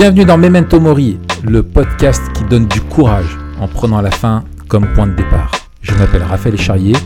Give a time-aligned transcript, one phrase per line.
[0.00, 4.90] Bienvenue dans Memento Mori, le podcast qui donne du courage en prenant la fin comme
[4.94, 5.50] point de départ.
[5.82, 6.96] Je m'appelle Raphaël Charrier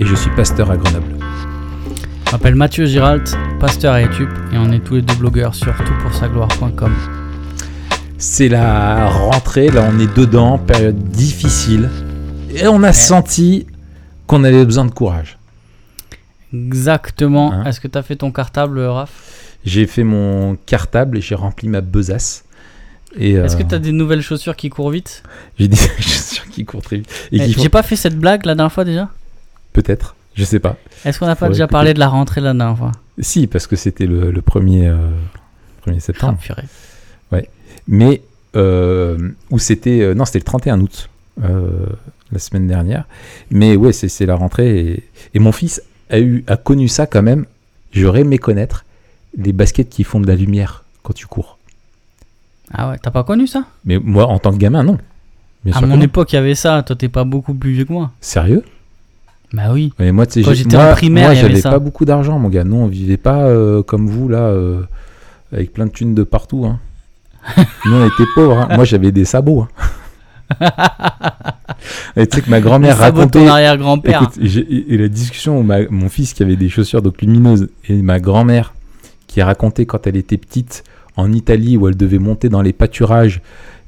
[0.00, 1.14] et je suis pasteur à Grenoble.
[2.26, 5.72] Je m'appelle Mathieu Giralt, pasteur à YouTube et on est tous les deux blogueurs sur
[5.76, 6.92] toutpoursagloire.com.
[8.18, 11.88] C'est la rentrée, là on est dedans, période difficile
[12.52, 13.68] et on a senti
[14.26, 15.38] qu'on avait besoin de courage.
[16.52, 17.52] Exactement.
[17.52, 19.40] Hein Est-ce que tu as fait ton cartable, Raph?
[19.64, 22.44] J'ai fait mon cartable et j'ai rempli ma besace.
[23.18, 25.22] Est-ce que euh, tu as des nouvelles chaussures qui courent vite
[25.58, 28.46] j'ai des chaussures qui courent très vite et Eh, font J'ai pas fait cette blague
[28.46, 29.08] la dernière fois déjà
[29.72, 30.76] peut-être, je sais pas.
[31.04, 31.72] Est-ce qu'on n'a pas déjà écouter.
[31.72, 32.92] parlé de la rentrée la dernière fois?
[33.18, 35.10] Si, parce que c'était le, le 1er, euh,
[35.86, 36.38] 1er Ah, septembre.
[36.38, 36.64] purée.
[37.86, 38.22] Mais,
[38.56, 40.00] euh, où c'était.
[40.00, 41.08] euh, non, c'était le 31 août,
[41.40, 43.04] la semaine dernière.
[43.50, 44.78] Mais ouais, c'est c'est la rentrée.
[44.80, 45.02] Et,
[45.34, 47.46] et mon fils a, eu, a connu ça quand même.
[47.92, 48.84] J'aurais aimé connaître
[49.36, 51.58] les baskets qui font de la lumière quand tu cours.
[52.72, 53.64] Ah ouais, t'as pas connu ça?
[53.84, 54.98] Mais moi, en tant que gamin, non.
[55.64, 56.02] Bien À sûr que mon non.
[56.02, 56.82] époque, il y avait ça.
[56.82, 58.12] Toi, t'es pas beaucoup plus vieux que moi.
[58.20, 58.62] Sérieux?
[59.52, 59.92] Bah oui.
[59.98, 61.60] Mais moi, tu sais, Quand j'ai- j'étais moi- en primaire, moi, il y avait j'avais
[61.60, 61.70] ça.
[61.70, 62.62] pas beaucoup d'argent, mon gars.
[62.64, 64.82] Nous, on vivait pas euh, comme vous, là, euh,
[65.52, 66.64] avec plein de thunes de partout.
[66.66, 66.78] hein.
[67.86, 68.58] Nous, on était pauvres.
[68.58, 68.68] hein.
[68.76, 69.62] Moi, j'avais des sabots.
[69.62, 69.68] hein.
[72.16, 73.46] Et tu sais que ma grand-mère de ton racontait.
[73.48, 74.22] arrière-grand-père.
[74.22, 77.68] Écoute, j'ai- et la discussion où ma- mon fils qui avait des chaussures donc lumineuses
[77.88, 78.74] et ma grand-mère
[79.26, 80.84] qui a raconté quand elle était petite
[81.20, 83.40] en Italie où elle devait monter dans les pâturages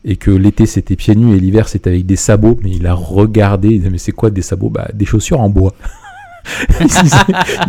[0.04, 2.94] et que l'été c'était pieds nus et l'hiver c'était avec des sabots, mais il a
[2.94, 4.70] regardé, il disait mais c'est quoi des sabots?
[4.70, 5.74] Bah des chaussures en bois.
[6.80, 6.88] ils,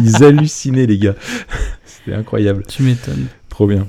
[0.03, 1.16] ils hallucinaient les gars.
[1.86, 3.28] C'était incroyable, Tu m'étonnes.
[3.50, 3.88] trop bien.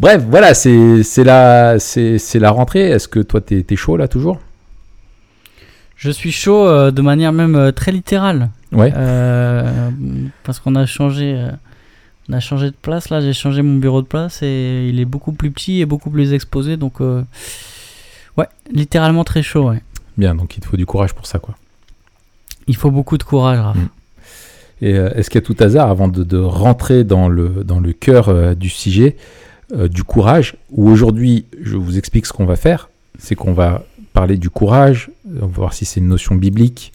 [0.00, 2.90] Bref, voilà, c'est la, c'est c'est la rentrée.
[2.90, 4.40] Est-ce que toi t'es t'es chaud là toujours?
[5.96, 8.50] Je suis chaud euh, de manière même euh, très littérale.
[8.72, 8.92] Ouais.
[8.96, 9.88] Euh,
[10.42, 11.40] parce qu'on a changé,
[12.28, 13.20] on a changé de place là.
[13.20, 16.32] J'ai changé mon bureau de place et il est beaucoup plus petit et beaucoup plus
[16.32, 16.76] exposé.
[16.76, 17.22] Donc, euh,
[18.36, 19.68] ouais, littéralement très chaud.
[19.70, 19.82] Ouais.
[20.16, 21.54] Bien, donc il te faut du courage pour ça quoi.
[22.66, 23.76] Il faut beaucoup de courage, Raph.
[23.76, 23.88] Mm.
[24.80, 28.28] Et euh, est-ce qu'à tout hasard, avant de, de rentrer dans le, dans le cœur
[28.28, 29.16] euh, du sujet,
[29.72, 33.84] euh, du courage, où aujourd'hui, je vous explique ce qu'on va faire, c'est qu'on va
[34.12, 35.10] parler du courage,
[35.40, 36.92] on va voir si c'est une notion biblique,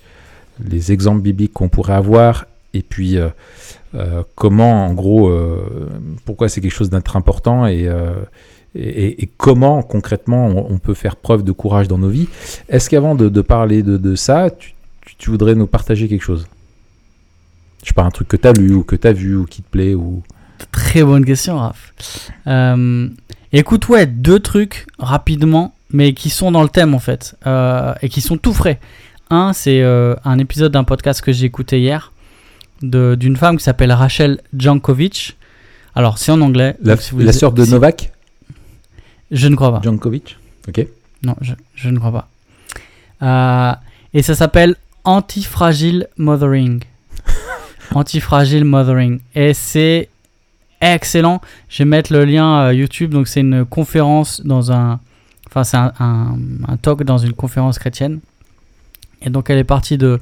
[0.64, 3.30] les exemples bibliques qu'on pourrait avoir, et puis euh,
[3.96, 5.90] euh, comment, en gros, euh,
[6.26, 8.14] pourquoi c'est quelque chose d'être important et, euh,
[9.38, 12.28] comment concrètement on, peut faire preuve de courage dans nos vies.
[12.70, 16.48] Est-ce qu'avant de, parler de, ça, tu, tu- tu voudrais nous partager quelque chose?
[17.82, 19.70] Je sais pas, un truc que t'as lu ou que t'as vu ou qui te
[19.70, 20.22] plaît ou.
[20.72, 21.94] Très bonne question, Raph.
[23.52, 27.36] Écoute, ouais, deux trucs rapidement, mais qui sont dans le thème en fait,
[28.02, 28.80] et qui sont tout frais.
[29.32, 32.14] Un, c'est un épisode d'un podcast que j'ai écouté hier
[32.82, 35.38] d'une femme qui s'appelle Rachel Jankovic.
[35.96, 36.76] Alors, c'est en anglais.
[36.82, 38.12] La, si vous- la sœur de si- Novak,
[39.32, 39.82] Je ne crois pas.
[39.84, 40.38] Djankovic.
[40.68, 40.86] Ok.
[41.24, 42.30] Non, je, je ne crois pas.
[43.22, 43.76] Euh,
[44.14, 46.82] et ça s'appelle Antifragile Mothering.
[47.94, 49.20] Antifragile Mothering.
[49.36, 50.10] Et c'est
[50.82, 51.42] excellent.
[51.70, 53.12] Je vais mettre le lien euh, YouTube.
[53.12, 55.00] Donc, c'est une conférence dans un.
[55.48, 58.20] Enfin, c'est un, un- un talk dans une conférence chrétienne.
[59.22, 60.20] Et donc, elle est partie de,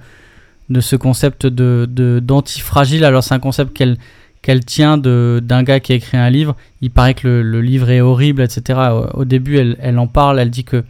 [0.70, 3.04] de ce concept de, de- d'antifragile.
[3.06, 3.98] Alors, c'est un concept qu'elle
[4.44, 6.56] qu'elle tient de, d'un gars qui a écrit un livre.
[6.82, 8.80] Il paraît que le, le livre est horrible, etc.
[8.92, 10.40] Au, au début, elle, elle en parle.
[10.40, 10.84] Elle dit que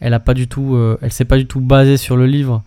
[0.00, 2.62] elle a pas du tout, euh, elle s'est pas du tout basée sur le livre,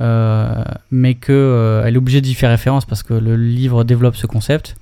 [0.00, 4.16] euh, mais que euh, elle est obligée d'y faire référence parce que le livre développe
[4.16, 4.76] ce concept.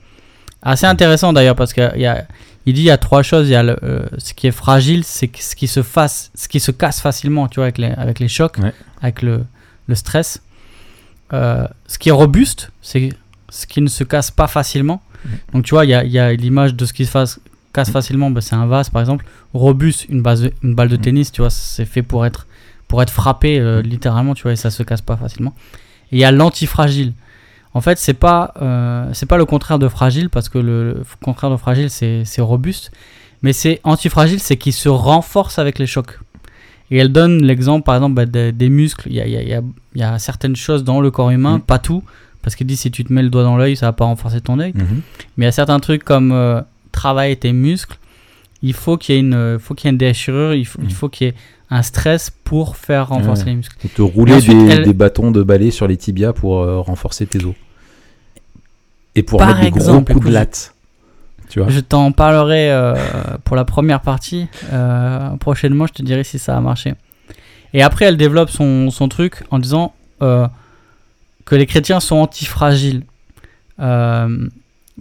[0.62, 2.24] Assez intéressant d'ailleurs parce qu'il y a,
[2.66, 3.48] il dit il y a trois choses.
[3.48, 3.76] Il y a le,
[4.18, 7.56] ce qui est fragile, c'est ce qui se fasse, ce qui se casse facilement, tu
[7.56, 8.72] vois, avec les, avec les chocs, Ouais.
[9.02, 9.44] avec le,
[9.86, 10.40] le stress.
[11.32, 13.10] Euh, ce qui est robuste, c'est
[13.48, 15.02] ce qui ne se casse pas facilement.
[15.52, 17.40] Donc tu vois, il y a, il y a l'image de ce qui se fasse,
[17.72, 19.24] casse facilement, bah, c'est un vase par exemple.
[19.54, 21.02] Robuste, une, base de- une balle de Mhm.
[21.02, 22.46] tennis, tu vois, c'est fait pour être,
[22.88, 25.54] pour être frappé euh, littéralement, tu vois, et ça se casse pas facilement.
[26.10, 27.12] Et il y a l'antifragile.
[27.74, 31.02] En fait, c'est pas, euh, c'est pas le contraire de fragile, parce que le, le
[31.22, 32.90] contraire de fragile, c'est c'est robuste.
[33.42, 36.18] Mais c'est antifragile, c'est qu'il se renforce avec les chocs.
[36.90, 39.08] Et elle donne l'exemple, par exemple, bah, des, des muscles.
[39.08, 39.62] Il y a, il y a- il y a-
[39.94, 41.60] il y a certaines choses dans le corps humain, Mhm.
[41.62, 42.02] pas tout,
[42.42, 44.40] parce qu'il dit si tu te mets le doigt dans l'œil, ça va pas renforcer
[44.40, 44.72] ton œil.
[44.74, 45.00] Mhm.
[45.36, 46.60] Mais il y a certains trucs comme euh,
[46.92, 47.98] travailler tes muscles,
[48.62, 50.78] il faut qu'il y ait une, euh, faut qu'il y ait une déchirure, il faut,
[50.82, 51.34] il faut qu'il y ait
[51.70, 53.76] un stress pour faire renforcer les muscles.
[53.84, 56.60] Et te rouler Et ensuite, des, elle- des bâtons de balai sur les tibias pour
[56.60, 57.54] euh, renforcer tes os.
[59.14, 60.74] Et pour Par mettre des exemple, gros coups de latte.
[61.68, 62.94] Je t'en parlerai euh,
[63.44, 64.48] pour la première partie.
[64.72, 66.94] Euh, prochainement, je te dirai si ça a marché.
[67.74, 70.46] Et après, elle développe son, truc en disant euh,
[71.44, 73.02] que les chrétiens sont antifragiles.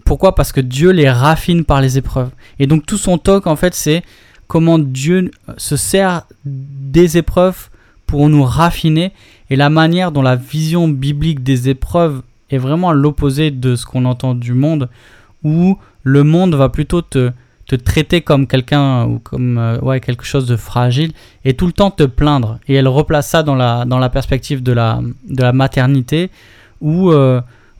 [0.05, 0.35] Pourquoi?
[0.35, 2.29] Parce que Dieu les raffine par les épreuves.
[2.59, 4.03] Et donc tout son talk, en fait, c'est
[4.47, 7.69] comment Dieu se sert des épreuves
[8.05, 9.11] pour nous raffiner
[9.49, 14.05] et la manière dont la vision biblique des épreuves est vraiment l'opposé de ce qu'on
[14.05, 14.89] entend du monde,
[15.43, 17.31] où le monde va plutôt te,
[17.67, 21.13] te traiter comme quelqu'un ou comme euh, ouais, quelque chose de fragile
[21.45, 22.59] et tout le temps te plaindre.
[22.67, 24.99] Et elle replace ça dans la, dans la perspective de la,
[25.29, 26.31] de la maternité
[26.81, 27.39] où euh,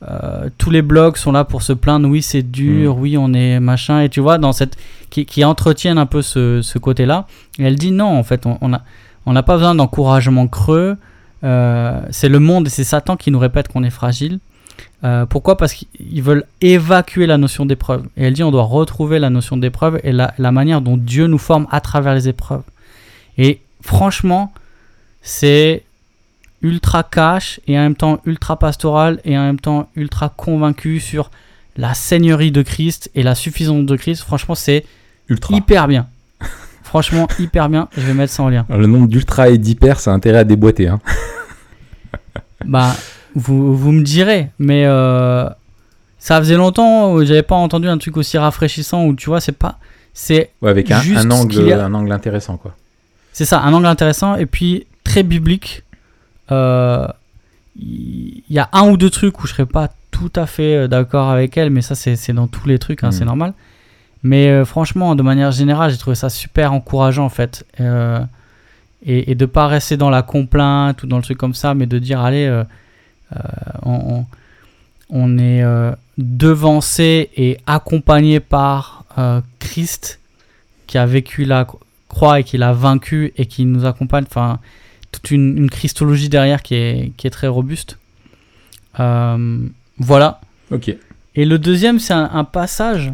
[0.10, 2.08] euh, tous les blogs sont là pour se plaindre.
[2.08, 4.02] Oui, c'est dur, oui, on est machin.
[4.02, 4.78] Et tu vois, dans cette,
[5.10, 7.28] qui, qui entretiennent un peu ce, ce côté-là.
[7.60, 8.84] Et elle dit non, en fait, on n'a
[9.26, 10.96] on pas besoin d'encouragement creux.
[11.42, 14.40] c'est le monde et c'est Satan qui nous répète qu'on est fragile.
[15.04, 15.58] Euh, pourquoi?
[15.58, 18.06] Parce qu'ils veulent évacuer la notion d'épreuve.
[18.18, 21.28] Et elle dit on doit retrouver la notion d'épreuve et la, la, manière dont Dieu
[21.28, 22.64] nous forme à travers les épreuves.
[23.38, 24.54] Et franchement,
[25.22, 25.84] c'est
[26.62, 31.32] ultra cash et en même temps ultra pastoral et en même temps ultra convaincu sur
[31.78, 34.24] la seigneurie de Christ et la suffisance de Christ.
[34.24, 34.86] Franchement, c'est
[35.50, 36.08] hyper bien.
[36.84, 37.88] Franchement, hyper bien.
[37.96, 38.66] Je vais mettre ça en lien.
[38.70, 40.88] le nombre d'ultra et d'hyper, ça a intérêt à déboîter.
[40.88, 41.00] Hein.
[42.66, 42.94] bah,
[43.36, 45.48] vous, vous me direz, mais euh,
[46.20, 49.52] ça faisait longtemps où j'avais pas entendu un truc aussi rafraîchissant où tu vois, c'est
[49.54, 49.78] pas.
[50.14, 52.76] C'est ouais, avec un, un angle, un angle intéressant, quoi.
[53.32, 55.84] C'est ça, un angle intéressant et puis très biblique.
[56.50, 57.08] Il euh,
[57.78, 61.30] y a un ou deux trucs où je serais pas tout à fait euh, d'accord
[61.30, 63.14] avec elle, mais ça, c'est dans tous les trucs, hein, mm.
[63.14, 63.54] c'est normal.
[64.24, 67.66] Mais franchement, de manière générale, j'ai trouvé ça super encourageant en fait.
[67.80, 71.88] et, et de pas rester dans la complainte ou dans le truc comme ça, mais
[71.88, 72.64] de dire allez, euh,
[73.84, 80.20] on, est euh, devancé et accompagné par euh, Christ
[80.88, 81.68] qui a vécu la
[82.08, 84.26] croix et qui l'a vaincu et qui nous accompagne.
[84.28, 84.60] Enfin,
[85.12, 87.98] toute une, christologie derrière qui est, qui est très robuste.
[88.96, 90.42] voilà.
[90.72, 90.96] Ok.
[91.36, 93.12] Et le deuxième, c'est un, passage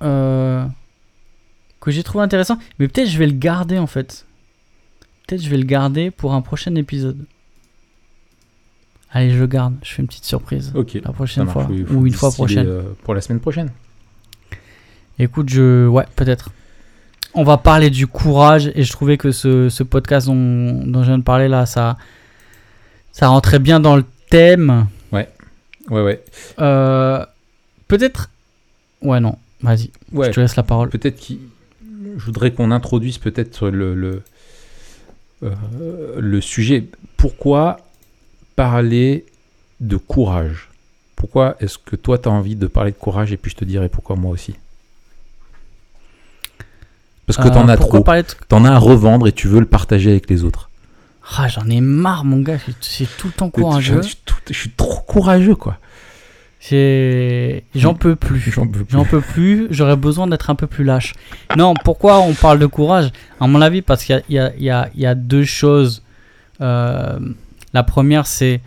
[0.00, 4.26] que j'ai trouvé intéressant, mais peut-être je vais le garder en fait.
[5.26, 7.24] Peut-être je vais le garder pour un prochain épisode.
[9.16, 9.74] Allez, je le garde.
[9.82, 10.72] Je fais une petite surprise.
[10.74, 10.98] Ok.
[11.02, 11.66] La prochaine fois.
[11.90, 12.66] Ou une fois prochaine.
[12.66, 13.70] Euh, pour la semaine prochaine.
[15.18, 15.86] Écoute, je.
[15.86, 16.50] Ouais, peut-être.
[17.32, 21.08] On va parler du courage et je trouvais que ce, ce podcast dont, dont, je
[21.08, 21.96] viens de parler là, ça,
[23.12, 24.86] ça rentrait bien dans le thème.
[25.12, 25.30] Ouais.
[25.88, 26.22] Ouais, ouais.
[26.58, 27.24] Euh,
[27.88, 28.28] peut-être.
[29.00, 29.38] Ouais, non.
[29.62, 29.92] Vas-y.
[30.12, 30.26] Ouais.
[30.26, 30.90] Je te laisse la parole.
[30.90, 31.38] Peut-être qu'il.
[32.18, 34.22] Je voudrais qu'on introduise peut-être le, le,
[35.42, 35.54] euh,
[36.18, 36.84] le sujet.
[37.16, 37.78] Pourquoi
[38.56, 39.24] parler
[39.80, 40.68] de courage.
[41.14, 43.64] Pourquoi est-ce que toi, tu as envie de parler de courage et puis je te
[43.64, 44.54] dirai pourquoi moi aussi?
[47.26, 48.04] Parce que tu en euh, as trop.
[48.04, 50.70] Tu en as à revendre et tu veux le partager avec les autres.
[51.36, 52.58] Ah, j'en ai marre, mon gars.
[52.80, 54.00] C'est tout le temps courageux.
[54.48, 55.78] Je, suis trop courageux, quoi.
[56.70, 58.54] J'en peux plus.
[58.88, 59.66] J'en peux plus.
[59.70, 61.14] J'aurais besoin d'être un peu plus lâche.
[61.56, 63.10] Non, pourquoi on parle de courage?
[63.40, 66.02] À mon avis, parce qu'il y, y, y, a deux choses.
[66.60, 67.18] Euh,
[67.76, 68.62] la première, c'est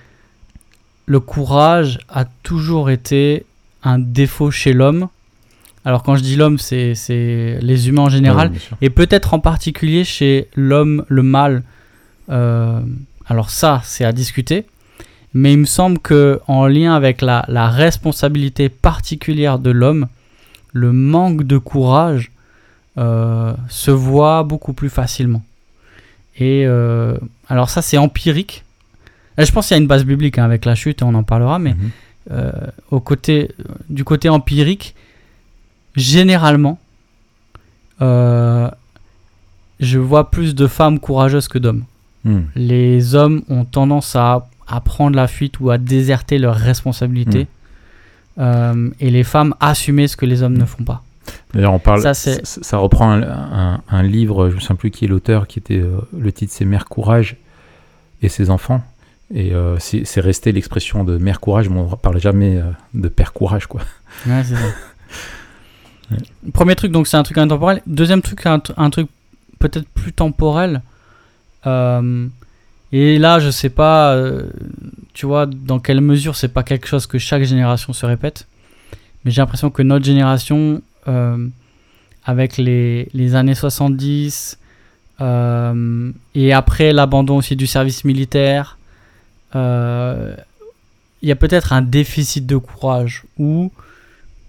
[1.07, 3.43] le courage a toujours été
[3.81, 5.07] un défaut chez l'homme.
[5.83, 6.93] Alors quand je dis l'homme, c'est
[7.59, 8.51] les humains en général,
[8.81, 11.63] et peut-être en particulier chez l'homme, le mâle.
[12.29, 12.81] Euh,
[13.25, 14.65] alors ça, c'est à discuter.
[15.33, 20.05] Mais il me semble que en lien avec la, responsabilité particulière de l'homme,
[20.71, 22.31] le manque de courage
[22.99, 25.41] euh, se voit beaucoup plus facilement.
[26.37, 28.65] Et euh, alors ça, c'est empirique.
[29.39, 31.13] Euh, je pense qu'il y a une base biblique hein, avec la chute, et on
[31.13, 31.91] en parlera, mais mhm.
[32.31, 32.51] euh,
[32.91, 33.51] au côté,
[33.89, 34.95] du côté empirique,
[35.95, 36.79] généralement,
[38.01, 38.69] euh,
[39.79, 41.83] je vois plus de femmes courageuses que d'hommes.
[42.25, 42.41] Hmm.
[42.55, 47.47] Les hommes ont tendance à, à, prendre la fuite ou à déserter leurs responsabilités,
[48.37, 48.89] hmm.
[48.99, 51.01] et les femmes assumer ce que les hommes ne font pas.
[51.53, 52.01] D'ailleurs, on parle.
[52.01, 55.81] Ça, ça reprend un, un, livre, je ne sais plus qui est l'auteur, qui était
[56.17, 57.37] le titre, c'est Mère Courage
[58.21, 58.81] et ses enfants.
[59.33, 62.63] Et euh, c'est resté l'expression de mère courage, mais on ne parle jamais euh,
[62.95, 63.81] de père courage, quoi.
[64.25, 66.17] Ouais, c'est ça.
[66.53, 67.83] Premier truc, donc c'est un truc intemporel.
[67.85, 69.07] Deuxième truc, un, un truc
[69.59, 70.81] peut-être plus temporel.
[71.67, 72.27] Euh,
[72.91, 74.19] et là, je sais pas,
[75.13, 78.47] tu vois, dans quelle mesure c'est pas quelque chose que chaque génération se répète.
[79.23, 80.81] Mais j'ai l'impression que notre génération,
[82.25, 84.57] avec les, les, années 70,
[85.21, 88.78] et après l'abandon aussi du service militaire,
[89.53, 93.71] il y a peut-être un déficit de courage ou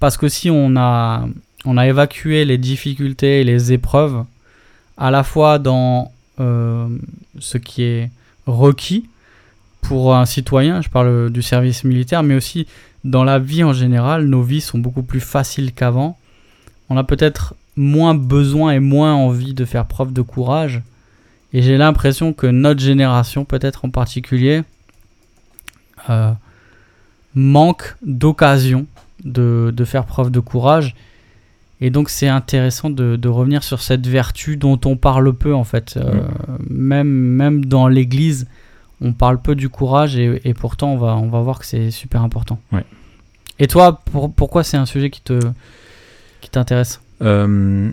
[0.01, 1.29] parce que si on a,
[1.65, 4.25] on a évacué les difficultés et les épreuves,
[4.97, 6.89] à la fois dans euh,
[7.39, 8.11] ce qui est
[8.47, 9.07] requis
[9.83, 12.67] pour un citoyen, je parle du service militaire, mais aussi
[13.05, 16.19] dans la vie en général, nos vies sont beaucoup plus faciles qu'avant.
[16.89, 20.83] On a peut-être moins besoin et moins envie de faire preuve de courage.
[21.53, 24.63] Et j'ai l'impression que notre génération, peut-être en particulier,
[26.11, 26.33] euh,
[27.35, 28.87] manque d'occasion
[29.25, 30.95] de, de, faire preuve de courage.
[31.81, 35.65] Et donc c'est intéressant de, de, revenir sur cette vertu dont on parle peu en
[35.65, 35.97] fait.
[35.97, 36.29] Euh,
[36.69, 38.47] même, même dans l'Église,
[39.01, 41.91] on parle peu du courage et, et, pourtant on va, on va voir que c'est
[41.91, 42.61] super important.
[42.73, 42.85] Ouais.
[43.59, 45.39] Et toi, pour, pourquoi c'est un sujet qui te
[46.41, 47.01] qui t'intéresse?
[47.23, 47.91] Euh,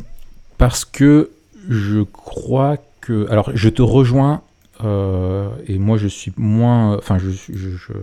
[0.57, 1.29] Parce que
[1.69, 3.29] je crois que...
[3.29, 4.41] Alors je te rejoins
[4.83, 6.97] euh, et moi je suis moins...
[6.97, 7.93] Enfin je, je,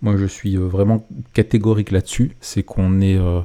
[0.00, 2.32] moi je suis vraiment catégorique là-dessus.
[2.40, 3.16] C'est qu'on est...
[3.16, 3.40] Euh,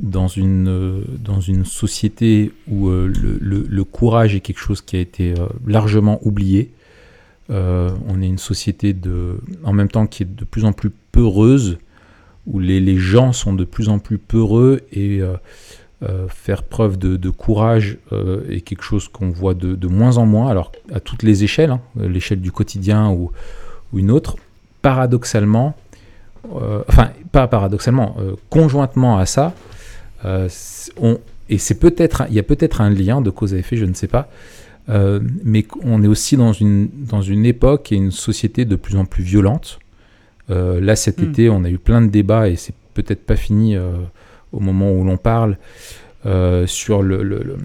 [0.00, 5.00] dans une, dans une société où euh, le, le, courage est quelque chose qui a
[5.00, 6.70] été euh, largement oublié.
[7.50, 10.90] Euh, on est une société de, en même temps qui est de plus en plus
[11.12, 11.78] peureuse,
[12.46, 15.20] où les, les gens sont de plus en plus peureux et
[16.28, 17.98] faire preuve de, de courage
[18.48, 21.70] est quelque chose qu'on voit de, de, moins en moins, alors à toutes les échelles,
[21.70, 23.32] hein, l'échelle du quotidien ou,
[23.92, 24.36] ou, une autre.
[24.80, 25.74] Paradoxalement,
[26.88, 28.16] enfin pas paradoxalement,
[28.48, 29.54] conjointement à ça,
[30.24, 30.48] euh,
[30.96, 33.84] on, et c'est peut-être, il y a peut-être un lien de cause à effet, je
[33.84, 34.28] ne sais pas,
[34.88, 38.96] euh, mais on est aussi dans une, dans une époque et une société de plus
[38.96, 39.78] en plus violente.
[40.50, 41.24] Euh, là, cet mm.
[41.24, 43.92] été, on a eu plein de débats et c'est peut-être pas fini euh,
[44.52, 45.56] au moment où l'on parle.
[46.26, 47.56] Euh, sur le,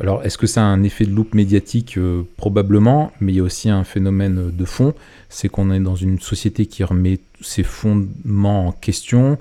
[0.00, 1.98] alors est-ce que ça a un effet de loupe médiatique?
[2.36, 4.94] Probablement mais il y a aussi un phénomène de fond
[5.28, 9.38] c'est qu'on est dans une société qui remet ses fondements en question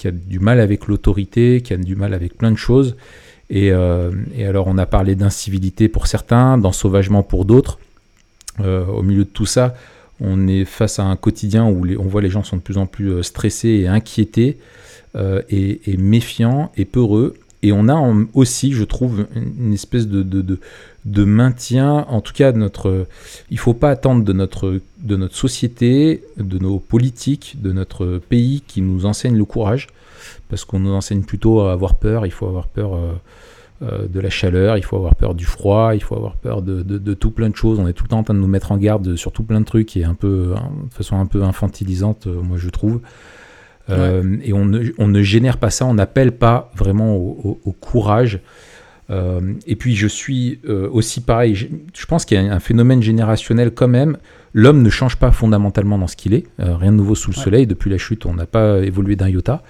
[0.00, 2.96] qui a du mal avec l'autorité, qui a du mal avec plein de choses.
[3.50, 7.78] Et, euh, alors on a parlé d'incivilité pour certains, d'ensauvagement pour d'autres.
[8.60, 9.74] Euh, au milieu de tout ça,
[10.20, 12.86] on est face à un quotidien où on voit les gens sont de plus en
[12.86, 14.58] plus euh, stressés et inquiétés
[15.16, 17.34] euh, et, méfiants et peureux.
[17.62, 22.58] Et on a aussi, je trouve, une espèce de, de, maintien, en tout cas, de
[22.58, 23.06] notre.
[23.50, 28.18] Il ne faut pas attendre de notre, de notre société, de nos politiques, de notre
[28.28, 29.88] pays qui nous enseignent le courage,
[30.48, 32.24] parce qu'on nous enseigne plutôt à avoir peur.
[32.24, 33.12] Il faut avoir peur euh,
[33.82, 37.14] euh, de la chaleur, il faut avoir peur du froid, il faut avoir peur de,
[37.14, 37.80] tout plein de choses.
[37.80, 39.60] On est tout le temps en train de nous mettre en garde sur tout plein
[39.60, 40.54] de trucs et un peu,
[40.88, 43.00] de façon un peu infantilisante, moi je trouve.
[43.90, 44.38] Euh, ouais.
[44.44, 47.72] et on ne, on ne, génère pas ça, on n'appelle pas vraiment au, au, au
[47.72, 48.40] courage.
[49.10, 52.60] Euh, et puis je suis euh, aussi pareil, je, je pense qu'il y a un
[52.60, 54.16] phénomène générationnel quand même.
[54.54, 57.42] L'homme ne change pas fondamentalement dans ce qu'il est, rien de nouveau sous le ouais.
[57.42, 57.66] soleil.
[57.66, 59.62] Depuis la chute, on n'a pas évolué d'un iota.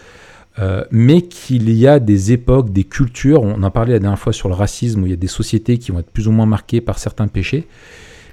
[0.90, 4.48] mais qu'il y a des époques, des cultures, on en parlait la dernière fois sur
[4.48, 6.80] le racisme, où il y a des sociétés qui vont être plus ou moins marquées
[6.80, 7.66] par certains péchés.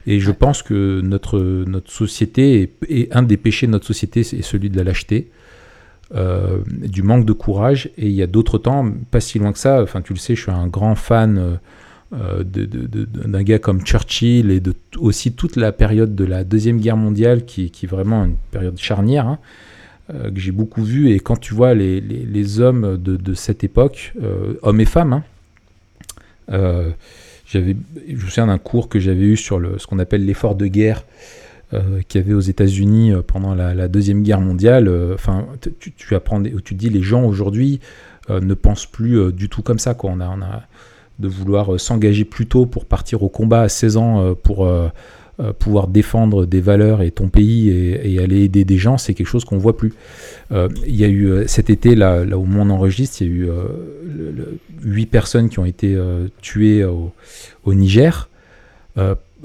[0.06, 4.24] Et je pense que notre, notre société, est, est un des péchés de notre société,
[4.24, 5.30] c'est celui de la lâcheté.
[6.16, 7.90] Euh, du manque de courage.
[7.98, 10.36] Et il y a d'autres temps, pas si loin que ça, enfin tu le sais,
[10.36, 11.60] je suis un grand fan
[12.14, 16.46] euh, d'un de, de, gars comme Churchill et de aussi toute la période de la
[16.46, 19.28] Deuxième Guerre mondiale qui, est vraiment une période charnière.
[19.28, 19.40] Hein,
[20.14, 24.14] euh, que j'ai beaucoup vu et quand tu vois les, les, hommes de, cette époque,
[24.24, 25.24] euh, hommes et femmes, hein,
[26.54, 26.92] euh,
[27.46, 27.76] j'avais,
[28.08, 30.68] je me souviens d'un cours que j'avais eu sur le, ce qu'on appelle l'effort de
[30.68, 31.04] guerre,
[31.74, 34.88] euh, qu'il y avait aux États-Unis euh, pendant la, Deuxième Guerre mondiale.
[34.88, 35.48] Euh, enfin,
[35.80, 37.82] tu, tu, apprends, tu dis les gens aujourd'hui
[38.30, 39.94] ne pensent plus du tout comme ça.
[39.94, 40.12] Quoi.
[40.12, 40.62] A,
[41.20, 44.70] de vouloir s'engager plus tôt pour partir au combat à 16 ans pour
[45.60, 49.46] pouvoir défendre des valeurs et ton pays et, aller aider des gens, c'est quelque chose
[49.46, 49.94] qu'on voit plus.
[50.52, 53.50] Il y a eu cet été, là, où on enregistre, il y a eu
[54.84, 55.98] 8 personnes qui ont été
[56.42, 58.28] tuées au Niger.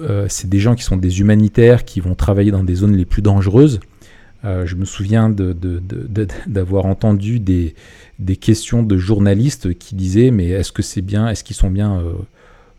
[0.01, 3.05] Euh, c'est des gens qui sont des humanitaires qui vont travailler dans des zones les
[3.05, 3.81] plus dangereuses.
[4.45, 5.31] Euh, je me souviens
[6.47, 7.75] d'avoir entendu des,
[8.41, 12.13] questions de journalistes qui disaient mais est-ce que c'est bien, est-ce qu'ils sont bien, euh,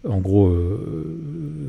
[0.10, 0.54] en gros,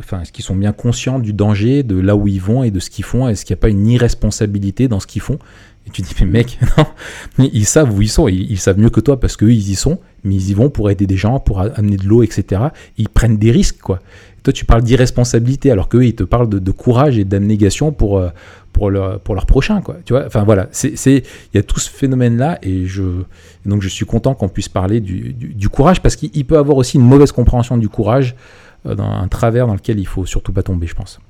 [0.00, 2.90] est-ce qu'ils sont bien conscients du danger, de là où ils vont et de ce
[2.90, 3.28] qu'ils font?
[3.28, 5.38] Est-ce qu'il n'y a pas une irresponsabilité dans ce qu'ils font?
[5.86, 6.58] Et tu dis mais mec,
[7.38, 9.74] ils savent où ils sont, ils, ils savent mieux que toi parce qu'eux ils y
[9.74, 12.62] sont, mais ils y vont pour aider des gens, pour amener de l'eau, etc.
[12.96, 14.00] Ils prennent des risques quoi.
[14.44, 18.18] Toi, tu parles d'irresponsabilité, alors qu'eux, ils te parlent de, de courage et d'abnégation pour,
[18.18, 18.28] euh,
[18.72, 19.96] pour, leur, pour leur prochain, quoi.
[20.04, 21.22] Tu vois enfin, voilà, c'est, il
[21.54, 23.02] y a tout ce phénomène-là, et je,
[23.64, 26.76] donc je suis content qu'on puisse parler du, du, du courage, parce qu'il peut avoir
[26.76, 28.36] aussi une mauvaise compréhension du courage,
[28.86, 31.20] euh, dans un travers dans lequel il faut surtout pas tomber, je pense.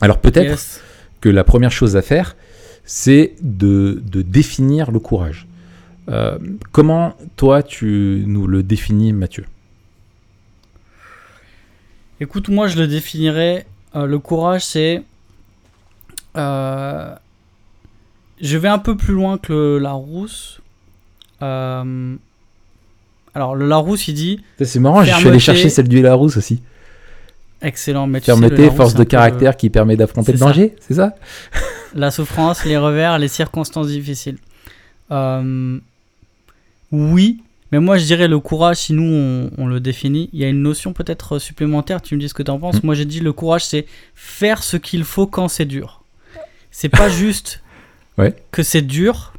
[0.00, 0.80] Alors peut-être yes.
[1.20, 2.36] que la première chose à faire,
[2.84, 5.46] c'est de, de définir le courage.
[6.08, 6.38] Euh,
[6.72, 9.44] comment toi tu nous le définis, Mathieu?
[12.20, 13.66] Écoute, moi je le définirais.
[13.94, 15.02] Euh, le courage, c'est.
[16.36, 17.14] Euh,
[18.40, 20.60] je vais un peu plus loin que le Larousse.
[21.42, 22.16] Euh,
[23.34, 26.60] alors, le Larousse, il dit C'est marrant, je suis allé chercher celle du Larousse aussi.
[27.62, 30.74] excellent, mais tu sais, le Fermeté, force de peu, caractère qui permet d'affronter le danger,
[30.80, 31.14] c'est ça?
[31.94, 34.36] La souffrance, les revers, les circonstances difficiles.
[36.90, 40.44] Oui, mais moi je dirais le courage, si nous on, on le définit, il y
[40.44, 42.76] a une notion peut-être supplémentaire, tu me dis ce que tu en penses.
[42.82, 42.86] Mm.
[42.86, 46.02] Moi j'ai dit le courage c'est faire ce qu'il faut quand c'est dur.
[46.70, 47.62] C'est pas juste
[48.16, 48.34] Ouais.
[48.50, 49.32] que c'est dur,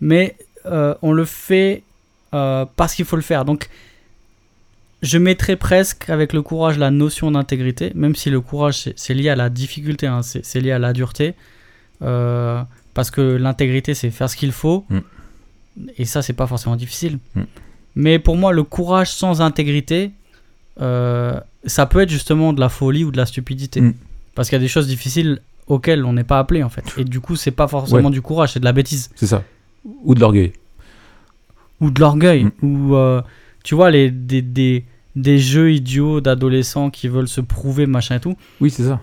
[0.00, 1.82] mais euh, on le fait
[2.32, 3.44] euh, parce qu'il faut le faire.
[3.44, 3.68] Donc
[5.02, 9.30] je mettrais presque avec le courage la notion d'intégrité, même si le courage c'est- lié
[9.30, 11.34] à la difficulté, hein, c'est c'est lié à la dureté.
[12.02, 12.62] Euh,
[12.94, 14.98] parce que l'intégrité c'est faire ce qu'il faut, Mm.
[15.98, 17.18] et ça c'est pas forcément difficile.
[17.34, 17.42] Mm.
[18.00, 20.10] Mais pour moi, le courage sans intégrité,
[20.80, 23.80] euh, ça peut être justement de la folie ou de la stupidité.
[23.82, 23.94] Mm.
[24.34, 26.84] Parce qu'il y a des choses difficiles auxquelles on n'est pas appelé en fait.
[26.96, 28.14] Et du coup, c'est pas forcément Ouais.
[28.14, 29.10] du courage, c'est de la bêtise.
[29.16, 29.44] C'est ça.
[30.04, 30.52] Ou de l'orgueil.
[31.80, 32.44] Ou de l'orgueil.
[32.44, 32.52] Mm.
[32.62, 33.20] Ou, euh,
[33.64, 34.84] tu vois, les, des, des,
[35.16, 38.36] des jeux idiots d'adolescents qui veulent se prouver, machin et tout.
[38.62, 39.00] Oui, c'est ça.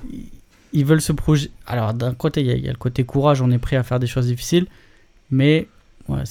[0.73, 1.51] Ils veulent se projeter.
[1.67, 3.99] Alors, d'un côté, il y, y a le côté courage, on est prêt à faire
[3.99, 4.65] des choses difficiles.
[5.29, 5.67] Mais
[6.09, 6.23] ouais,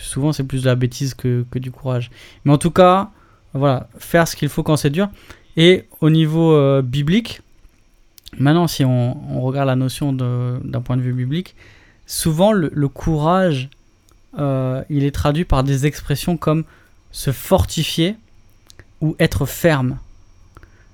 [0.00, 2.10] souvent, c'est plus de la bêtise que, que du courage.
[2.44, 3.10] Mais en tout cas,
[3.54, 5.08] voilà, faire ce qu'il faut quand c'est dur.
[5.56, 7.40] Et au niveau euh, biblique,
[8.38, 11.54] maintenant, si on, regarde la notion d'un point de vue biblique,
[12.06, 13.68] souvent le, courage,
[14.38, 16.64] euh, il est traduit par des expressions comme
[17.10, 18.16] se fortifier
[19.00, 19.98] ou être ferme.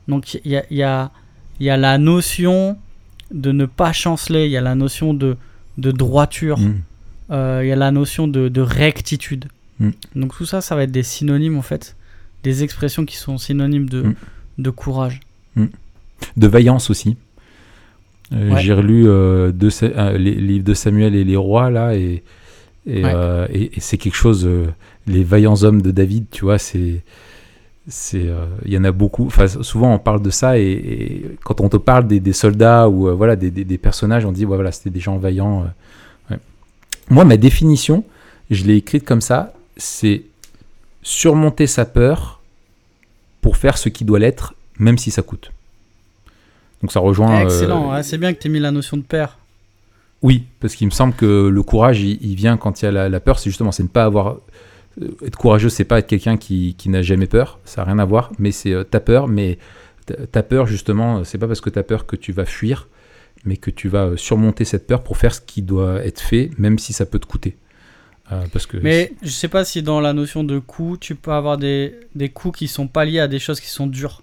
[0.08, 1.10] Donc il y a, y a-
[1.60, 2.76] y a la notion
[3.30, 5.36] de ne pas chanceler, il y a la notion de,
[5.78, 6.58] de droiture,
[7.28, 7.32] Mm.
[7.32, 9.46] euh, il y a la notion de, de rectitude.
[9.80, 9.90] Mm.
[10.16, 11.96] Donc tout ça, ça va être des synonymes en fait,
[12.42, 14.14] des expressions qui sont synonymes de, Mm.
[14.58, 15.20] de courage.
[16.36, 17.16] De vaillance aussi.
[18.32, 18.60] Euh, Ouais.
[18.62, 19.52] J'ai relu euh,
[20.16, 22.22] les livres de Samuel et les rois là et
[22.86, 23.46] et, Ouais.
[23.52, 24.48] et- et c'est quelque chose.
[25.06, 27.02] les vaillants hommes de David, tu vois, c'est
[28.14, 29.26] il y en a beaucoup.
[29.26, 33.14] Enfin, souvent on parle de ça et, quand on te parle des, des soldats ou
[33.16, 35.66] voilà des, des- des personnages, on dit ouais, voilà c'était des gens vaillants.
[37.10, 37.14] Euh.
[37.14, 38.04] Moi, ma définition,
[38.50, 40.22] je l'ai écrite comme ça, c'est
[41.02, 42.40] surmonter sa peur
[43.40, 45.50] pour faire ce qui doit l'être, même si ça coûte.
[46.82, 47.40] Donc ça rejoint.
[47.40, 49.38] euh, Excellent, ouais, c'est bien que tu aies mis la notion de père.
[50.22, 52.92] oui, parce qu'il me semble que le courage, il, il vient quand il y a
[52.92, 53.38] la, la peur.
[53.38, 54.36] C'est justement, c'est ne pas avoir.
[55.02, 57.58] euh, Être courageux, c'est pas être quelqu'un qui, qui n'a jamais peur.
[57.64, 58.30] Ça n'a rien à voir.
[58.38, 59.28] Mais c'est euh, ta peur.
[59.28, 59.58] Mais
[60.06, 62.44] ta- ta peur, justement, euh, c'est pas parce que tu as peur que tu vas
[62.46, 62.88] fuir,
[63.44, 66.50] mais que tu vas euh, surmonter cette peur pour faire ce qui doit être fait,
[66.58, 67.56] même si ça peut te coûter.
[68.32, 71.32] Euh, parce que Mais je sais pas si dans la notion de coup, tu peux
[71.32, 74.22] avoir des, des coups qui sont pas liés à des choses qui sont dures.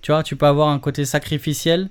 [0.00, 1.88] Tu vois, tu peux avoir un côté sacrificiel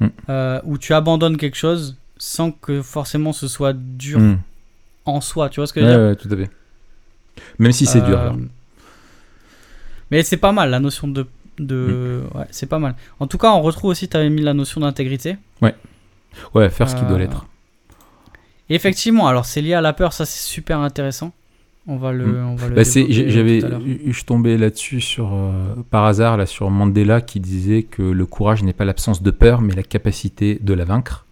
[0.00, 0.06] Mm.
[0.28, 4.36] euh, où tu abandonnes quelque chose sans que forcément ce soit dur Hmm.
[5.06, 5.48] en soi.
[5.50, 6.50] Tu vois ce que je veux Ouais, dire ouais, tout à fait.
[7.58, 8.16] Même si c'est dur.
[8.16, 8.36] Alors.
[10.10, 11.26] Mais c'est pas mal la notion de.
[11.58, 12.22] de...
[12.32, 12.38] Mm.
[12.38, 12.94] Ouais, c'est pas mal.
[13.20, 15.36] En tout cas, on retrouve aussi, tu avais mis la notion d'intégrité.
[15.60, 15.74] Ouais,
[16.70, 17.46] faire ce qui doit euh, l'être.
[18.70, 21.32] Effectivement, alors c'est lié à la peur, ça c'est super intéressant.
[21.90, 22.46] On va le, Mm.
[22.48, 23.80] on va le Bah, euh, j'avais, l'heure.
[24.06, 28.62] je tombé là-dessus sur euh, par hasard là sur Mandela qui disait que le courage
[28.62, 31.24] n'est pas l'absence de peur, mais la capacité de la vaincre.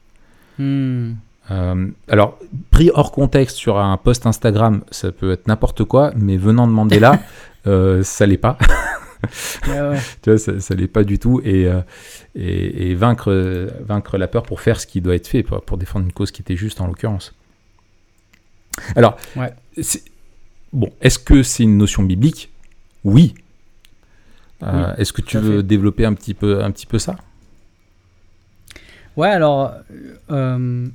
[0.59, 1.13] Hmm.
[1.51, 2.39] Euh, alors,
[2.71, 6.73] pris hors contexte sur un post Instagram, ça peut être n'importe quoi, mais venant de
[6.73, 7.21] Mandela,
[7.67, 8.57] euh, ça l'est pas.
[9.69, 9.99] Ouais.
[10.23, 11.41] tu vois, ça, ça l'est pas du tout.
[11.45, 11.81] Et, euh,
[12.35, 13.33] et, et vaincre,
[13.85, 16.31] vaincre la peur pour faire ce qui doit être fait, pour, pour défendre une cause
[16.31, 17.35] qui était juste en l'occurrence.
[18.95, 19.53] Alors, Ouais.
[19.81, 20.05] c'est-
[20.73, 22.51] bon, est-ce que c'est une notion biblique?
[23.05, 23.35] Oui.
[24.63, 25.63] Euh, est-ce que tu veux fait.
[25.63, 27.17] développer un petit peu, un petit peu ça?
[29.17, 29.73] Ouais, alors,
[30.31, 30.87] euh,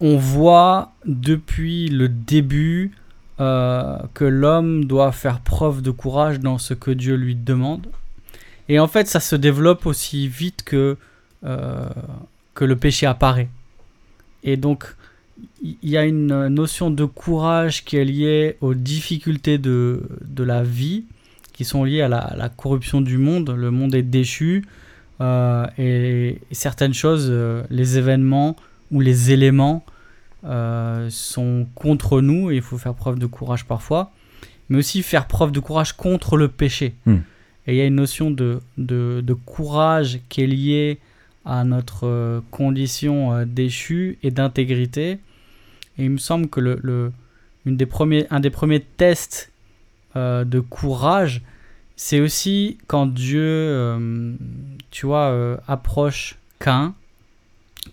[0.00, 2.92] on voit depuis le début
[3.38, 7.86] euh, que l'homme doit faire preuve de courage dans ce que Dieu lui demande.
[8.70, 10.96] Et en fait, ça se développe aussi vite que,
[11.44, 11.88] euh,
[12.54, 13.48] que le péché apparaît.
[14.42, 14.86] Et donc,
[15.62, 20.62] il y a une notion de courage qui est liée aux difficultés de, de la
[20.62, 21.04] vie,
[21.52, 23.50] qui sont liées à la, corruption du monde.
[23.50, 24.64] Le monde est déchu.
[25.20, 27.30] Euh, et, certaines choses,
[27.68, 28.56] les événements
[28.90, 29.84] ou les éléments
[30.46, 34.12] euh, sont contre nous et il faut faire preuve de courage parfois,
[34.68, 36.94] mais aussi faire preuve de courage contre le péché.
[37.06, 37.18] Hmm.
[37.66, 40.98] Et il y a une notion de, de, de courage qui est liée
[41.44, 45.18] à notre euh, condition euh, déchue et d'intégrité.
[45.98, 47.12] Et il me semble que le, le-
[47.64, 49.50] une des premiers, un des premiers tests
[50.14, 51.42] euh, de courage,
[51.96, 54.32] c'est aussi quand Dieu, euh,
[54.90, 56.94] tu vois, euh, approche Cain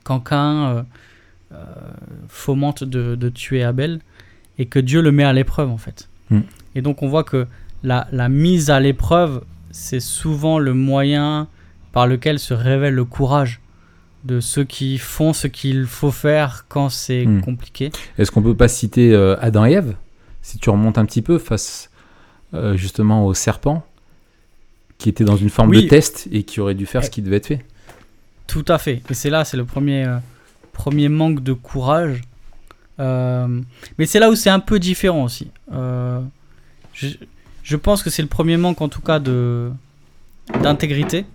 [0.04, 0.86] quand Cain
[2.28, 4.00] fomente de, de tuer Abel
[4.58, 6.10] et que Dieu le met à l'épreuve en fait.
[6.30, 6.40] Mm.
[6.76, 7.48] Et donc on voit que
[7.84, 11.48] la, la mise à l'épreuve, c'est souvent le moyen
[11.92, 13.60] par lequel se révèle le courage
[14.24, 17.42] de ceux qui font ce qu'il faut faire quand c'est Mm.
[17.42, 17.92] compliqué.
[18.18, 19.96] Est-ce qu'on peut pas citer euh, Adam et Ève?
[20.42, 21.90] Si tu remontes un petit peu face
[22.54, 23.86] euh, justement au serpent,
[24.98, 25.84] qui était dans une forme Oui.
[25.84, 27.66] de test et qui aurait dû faire ce qui devait être fait.
[28.48, 29.02] Tout à fait.
[29.10, 30.18] Et c'est là, c'est le premier, euh,
[30.74, 32.22] premier manque de courage.
[33.00, 33.62] Euh,
[33.98, 35.50] mais c'est là où c'est un peu différent aussi.
[35.72, 36.20] Euh,
[36.94, 37.08] je,
[37.64, 39.72] je pense que c'est le premier manque, en tout cas, de
[40.62, 41.26] d'intégrité.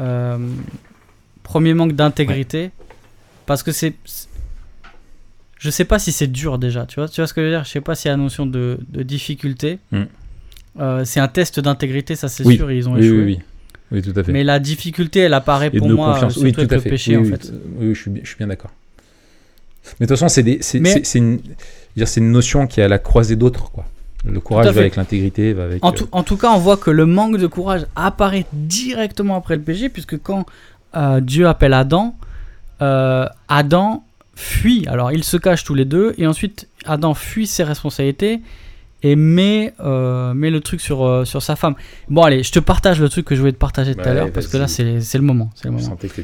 [0.00, 0.38] Euh,
[1.42, 2.70] premier manque d'intégrité.
[3.46, 3.94] Parce que c'est.
[5.58, 7.52] Je sais pas si c'est dur déjà, tu vois, tu vois ce que je veux
[7.52, 7.64] dire?
[7.64, 9.78] Je sais pas s'il y a la notion de, de difficulté.
[9.92, 10.02] Mm.
[10.80, 12.56] Euh, c'est un test d'intégrité, ça c'est Oui.
[12.56, 13.24] sûr, et ils ont Oui, échoué.
[13.24, 13.38] oui,
[13.94, 14.00] oui.
[14.04, 14.32] Oui, tout à fait.
[14.32, 16.32] Mais la difficulté, elle apparaît pour moi confiance.
[16.34, 16.90] surtout Oui, tout avec à le fait.
[16.90, 17.52] péché oui, en fait.
[17.78, 18.70] oui, je suis bien, je suis bien d'accord.
[20.00, 20.42] Mais de toute façon, c'est
[20.80, 21.02] Mais-
[22.16, 23.84] une, notion qui est à la croisée d'autres, quoi.
[24.26, 25.84] Le courage va avec l'intégrité, va avec.
[25.84, 29.36] En, euh, tout, en tout cas, on voit que le manque de courage apparaît directement
[29.36, 30.46] après le péché, puisque quand
[30.96, 32.14] euh, Dieu appelle Adam,
[32.80, 34.02] euh, Adam
[34.34, 34.86] fuit.
[34.88, 38.40] Alors, ils se cachent tous les deux, et ensuite, Adam fuit ses responsabilités
[39.04, 41.74] et met, euh, met le truc sur, euh, sur sa femme.
[42.08, 44.32] Bon, allez, je te partage le truc que je voulais te partager tout à l'heure,
[44.32, 44.82] parce que là, c'est
[45.14, 45.50] le moment.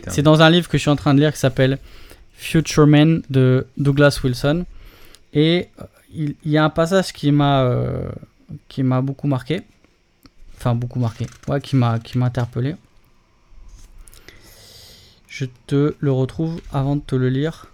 [0.09, 1.79] C'est dans un livre que je suis en train de lire qui s'appelle
[2.33, 4.65] Future Man de Douglas Wilson.
[5.35, 8.09] Et euh, il, il y a un passage qui m'a euh,
[8.69, 9.61] qui m'a beaucoup marqué.
[10.57, 11.27] Enfin, beaucoup marqué.
[11.49, 12.75] Ouais, qui m'a interpellé.
[15.29, 17.70] Je te le retrouve avant de te le lire.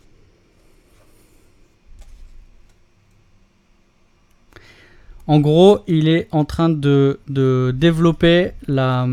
[5.27, 9.07] En gros, il est en train de, de développer la,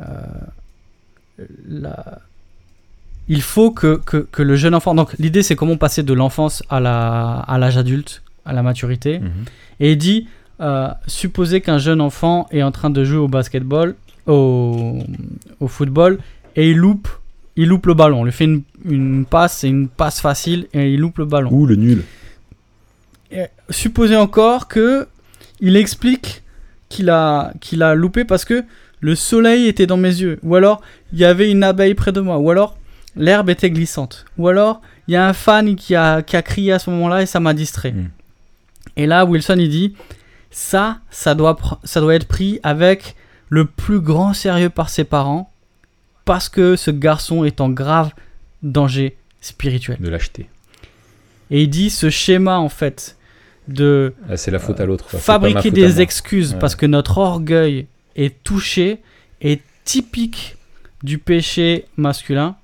[0.00, 0.04] euh,
[1.68, 2.18] la-
[3.28, 4.94] il faut que, que, que le jeune enfant.
[4.94, 9.18] Donc, l'idée, c'est comment passer de l'enfance à la- à l'âge adulte, à la maturité.
[9.20, 9.30] Mhm.
[9.80, 10.28] Et il dit
[10.60, 13.94] euh, supposez qu'un jeune enfant est en train de jouer au basketball,
[14.26, 14.98] au,
[15.60, 16.18] au football,
[16.56, 17.08] et il loupe,
[17.56, 18.20] il loupe le ballon.
[18.22, 21.50] On lui fait une, une passe, c'est une passe facile, et il loupe le ballon.
[21.52, 22.02] Ou le nul.
[23.30, 25.08] Et supposez encore que
[25.60, 26.42] il explique
[26.88, 28.64] qu'il a, qu'il a loupé parce que
[29.00, 30.80] le soleil était dans mes yeux, ou alors
[31.12, 32.76] il y avait une abeille près de moi, ou alors
[33.14, 36.72] l'herbe était glissante, ou alors il y a un fan qui a, qui a crié
[36.72, 37.92] à ce moment-là et ça m'a distrait.
[37.92, 38.10] Mm.
[38.96, 39.94] Et là, Wilson il dit
[40.50, 43.14] ça, ça doit, ça doit être pris avec
[43.48, 45.52] le plus grand sérieux par ses parents
[46.24, 48.10] parce que ce garçon est en grave
[48.62, 49.98] danger spirituel.
[50.00, 50.48] De l'acheter.
[51.50, 53.16] Et il dit ce schéma en fait
[53.68, 55.08] de Ah, c'est la faute à l'autre.
[55.18, 56.58] fabriquer des excuses Ouais.
[56.58, 58.98] parce que notre orgueil est touché
[59.40, 60.56] est typique
[61.02, 62.56] du péché masculin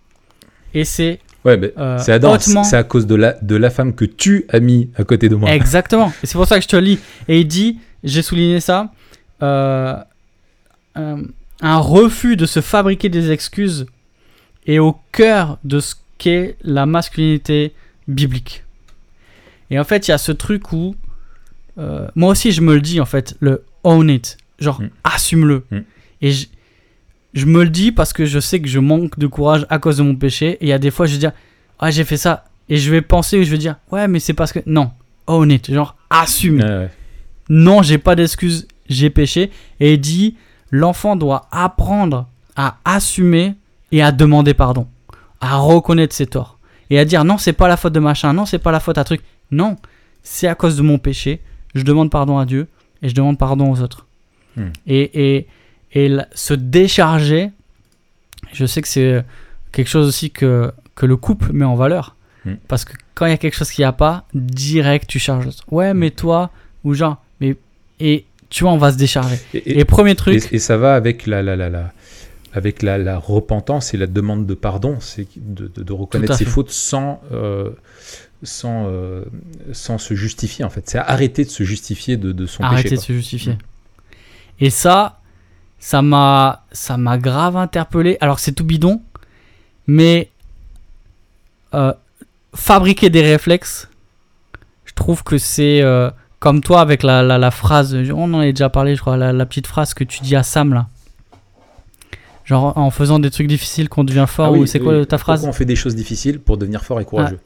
[0.75, 2.21] et c'est Ouais, mais euh, c'est
[2.65, 5.35] C'est à cause de la, de la femme que tu as mis à côté de
[5.35, 5.51] moi.
[5.53, 8.93] exactement et c'est pour ça que je te lis et il dit j'ai souligné ça
[9.43, 9.97] euh,
[10.95, 11.23] un,
[11.61, 13.87] un refus de se fabriquer des excuses
[14.67, 17.73] est au cœur de ce qu'est la masculinité
[18.07, 18.63] biblique
[19.71, 20.95] et en fait il y a ce truc où
[21.79, 24.89] euh, moi aussi je me le dis en fait le own it genre Mm.
[25.05, 25.79] assume-le Mm.
[26.23, 26.47] et je,
[27.35, 29.97] je me le dis parce que je sais que je manque de courage à cause
[29.99, 31.33] de mon péché et il y a des fois je vais dire
[31.79, 34.35] ah j'ai fait ça et je vais penser ou je vais dire ouais mais c'est
[34.35, 34.91] parce que non
[35.27, 36.91] own it genre assume ouais.
[37.49, 39.51] non, j'ai pas d'excuse, j'ai péché.
[39.81, 40.37] Et il dit,
[40.71, 43.55] l'enfant doit apprendre à assumer
[43.93, 44.87] et à demander pardon,
[45.41, 46.59] à reconnaître ses torts
[46.91, 48.99] et à dire non, c'est pas la faute de machin, non, c'est pas la faute
[48.99, 49.77] à truc, non,
[50.25, 51.41] c'est à cause de mon péché.
[51.75, 52.67] Je demande pardon à Dieu
[53.03, 54.07] et je demande pardon aux autres.
[54.57, 54.69] Hmm.
[54.87, 55.47] Et, et,
[55.93, 57.51] et la- se décharger,
[58.53, 59.25] je sais que c'est
[59.73, 62.17] quelque chose aussi que, que le couple met en valeur.
[62.45, 62.55] Hmm.
[62.69, 65.45] Parce que quand il y a quelque chose qui n'y a pas, direct tu charges
[65.47, 65.65] l'autre.
[65.71, 66.51] Ouais, mais toi,
[66.85, 67.57] ou genre, mais.
[68.01, 69.39] Et tu vois, on va se décharger.
[69.55, 71.93] Et, Et, premier truc, et- ça va avec la, la, la, la-
[72.53, 76.45] avec la, la repentance et la demande de pardon, c'est de, de- de reconnaître ses
[76.45, 77.71] fautes sans, euh,
[78.43, 79.25] sans, euh,
[79.73, 80.89] sans se justifier en fait.
[80.89, 82.97] C'est arrêter de se justifier de, de son arrêtez péché.
[82.97, 83.59] de se justifier.
[84.61, 85.21] Et ça,
[85.79, 88.19] ça m'a, ça m'a grave interpellé.
[88.21, 89.01] Alors c'est tout bidon,
[89.87, 90.31] mais
[91.75, 91.93] euh,
[92.55, 93.89] fabriquer des réflexes,
[94.85, 98.45] je trouve que c'est euh, comme toi avec la, la, la phrase, on en a
[98.45, 100.89] déjà parlé, je crois, la, la petite phrase que tu dis à Sam là.
[102.45, 105.17] Genre en faisant des trucs difficiles qu'on devient fort, Ah oui, ou c'est quoi ta
[105.17, 105.41] phrase?
[105.41, 107.39] Pourquoi on fait des choses difficiles pour devenir fort et courageux?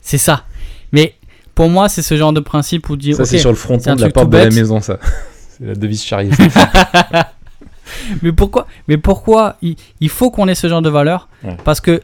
[0.00, 0.44] C'est ça.
[0.92, 1.14] Mais
[1.54, 4.00] pour moi, c'est ce genre de principe où dire Ça, c'est sur le fronton de
[4.00, 4.98] la porte de la maison, ça.
[5.48, 6.30] c'est la devise charrier.
[8.22, 11.28] mais pourquoi Mais pourquoi il, il faut qu'on ait ce genre de valeur?
[11.44, 11.56] Ouais.
[11.64, 12.02] Parce que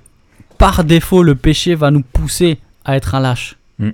[0.59, 3.57] par défaut, le péché va nous pousser à être un lâche.
[3.79, 3.91] Mm.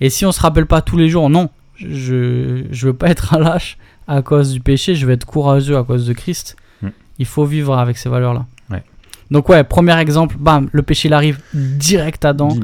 [0.00, 3.34] Et si on se rappelle pas tous les jours, non, je je veux pas être
[3.34, 6.56] un lâche à cause du péché, je vais être courageux à cause de Christ.
[6.82, 6.88] Mm.
[7.18, 8.46] Il faut vivre avec ces valeurs-là.
[8.70, 8.82] Ouais.
[9.30, 12.56] Donc ouais, premier exemple, bam, le péché il arrive direct à Adam.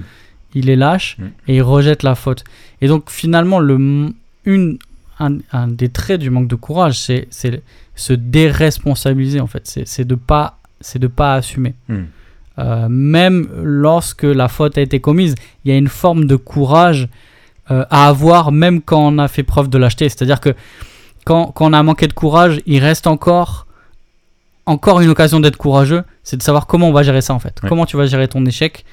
[0.57, 1.25] Il est lâche Mm.
[1.49, 2.43] et il rejette la faute.
[2.81, 3.77] Et donc finalement, le,
[4.45, 4.79] une,
[5.21, 7.29] un, un des traits du manque de courage, c'est,
[7.95, 9.63] se déresponsabiliser en fait.
[9.87, 11.75] C'est, de pas, c'est de pas assumer.
[11.89, 12.05] Hmm.
[12.59, 17.09] Euh, même lorsque la faute a été commise, il y a une forme de courage
[17.71, 20.09] euh, à avoir, même quand on a fait preuve de lâcheté.
[20.09, 20.55] C'est-à-dire que
[21.25, 23.67] quand, quand on a manqué de courage, il reste encore,
[24.65, 26.03] encore une occasion d'être courageux.
[26.23, 27.61] C'est de savoir comment on va gérer ça en fait.
[27.63, 27.69] Ouais.
[27.69, 28.85] Comment tu vas gérer ton échec,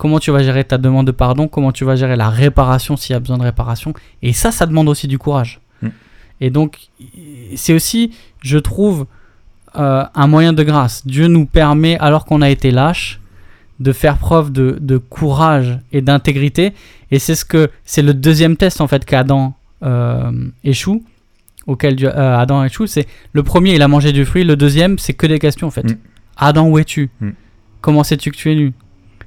[0.00, 3.12] comment tu vas gérer ta demande de pardon, comment tu vas gérer la réparation s'il
[3.12, 3.92] y a besoin de réparation?
[4.22, 5.60] Et ça, ça demande aussi du courage.
[5.82, 5.88] Mm.
[6.40, 6.70] Et donc,
[7.54, 8.02] c'est aussi,
[8.50, 9.06] je trouve,
[9.76, 11.06] euh, un moyen de grâce.
[11.06, 13.20] Dieu nous permet, alors qu'on a été lâche,
[13.78, 16.72] de faire preuve de, de courage et d'intégrité.
[17.10, 20.32] Et c'est ce que c'est le deuxième test en fait qu'Adam euh,
[20.64, 21.04] échoue,
[21.66, 22.86] auquel Dieu- euh, Adam échoue.
[22.86, 24.44] C'est le premier, il a mangé du fruit.
[24.44, 25.84] Le deuxième, c'est que des questions en fait.
[25.92, 25.98] Mm.
[26.38, 27.10] Adam, où es-tu?
[27.20, 27.30] Mm.
[27.82, 28.72] Comment sais-tu que tu es nu?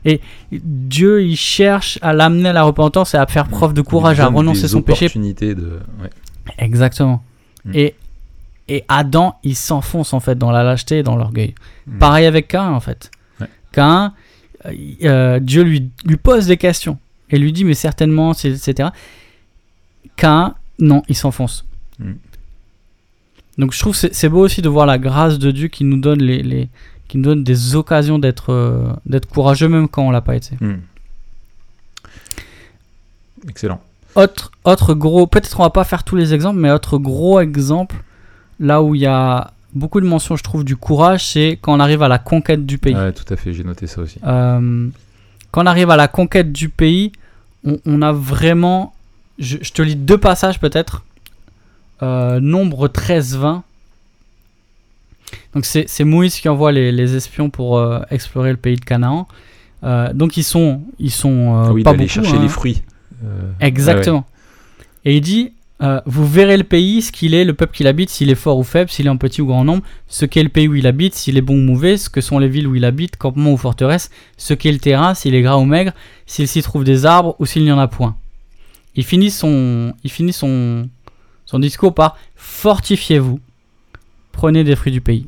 [0.06, 0.20] Et
[0.52, 4.28] Dieu, il cherche à l'amener à la repentance et à faire preuve de courage, à
[4.28, 5.80] renoncer des son péché opportunités de.
[6.02, 6.10] ouais.
[6.58, 7.24] Exactement.
[7.66, 7.72] Mm.
[7.74, 7.96] Et,
[8.68, 11.56] et Adam, il s'enfonce en fait dans la lâcheté et dans l'orgueil.
[11.88, 11.98] Mm.
[12.00, 13.12] Pareil avec Cain en fait.
[13.40, 13.48] Ouais.
[13.72, 14.14] Cain,
[14.66, 14.72] euh,
[15.04, 16.98] euh, Dieu lui, lui pose des questions
[17.30, 18.90] et lui dit mais certainement, etc.
[20.18, 21.66] Cain, non, il s'enfonce.
[22.00, 22.12] Mm.
[23.60, 25.98] Donc je trouve c'est c'est beau aussi de voir la grâce de Dieu qui nous
[25.98, 26.70] donne les, les-
[27.14, 30.56] qui nous donne des occasions d'être euh, d'être courageux même quand on l'a pas été.
[30.60, 30.80] Hmm.
[33.48, 33.80] Excellent.
[34.16, 37.98] Autre, autre gros, peut-être on va pas faire tous les exemples, mais autre gros exemple,
[38.60, 41.80] là où il y a beaucoup de mentions, je trouve, du courage, c'est quand on
[41.80, 42.96] arrive à la conquête du pays.
[42.96, 44.18] Ouais, tout à fait, j'ai noté ça aussi.
[44.26, 44.88] Euh,
[45.52, 47.12] quand on arrive à la conquête du pays,
[47.64, 48.96] on, on a vraiment.
[49.38, 51.04] Je, je te lis deux passages peut-être.
[52.02, 53.62] Euh, nombre 13-20.
[55.54, 58.86] Donc c'est c'est Moïse qui envoie les, les espions pour euh, explorer le pays de
[58.86, 59.28] Canaan.
[59.84, 62.08] Euh, donc ils sont, ils sont euh, Ah oui, pas beaucoup.
[62.08, 62.42] chercher hein.
[62.42, 62.84] les fruits.
[63.62, 64.26] Exactement.
[65.06, 65.54] Et il dit
[66.06, 68.64] Vous verrez le pays, ce qu'il est, le peuple qu'il habite, s'il est fort ou
[68.64, 71.14] faible, s'il est en petit ou grand nombre, ce qu'est le pays où il habite,
[71.14, 73.58] s'il est bon ou mauvais, ce que sont les villes où il habite, campement ou
[73.58, 75.92] forteresse, ce qu'est le terrain, s'il est gras ou maigre,
[76.26, 78.16] s'il s'y trouve des arbres ou s'il n'y en a point.
[78.96, 80.90] Il finit son, il finit son,
[81.46, 83.40] son discours par Fortifiez-vous,
[84.34, 85.28] prenez des fruits du pays.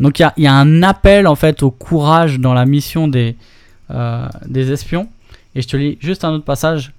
[0.00, 3.36] Donc il y a, un appel en fait au courage dans la mission des,
[3.90, 5.08] euh, des espions.
[5.54, 6.92] Et je te lis juste un autre passage.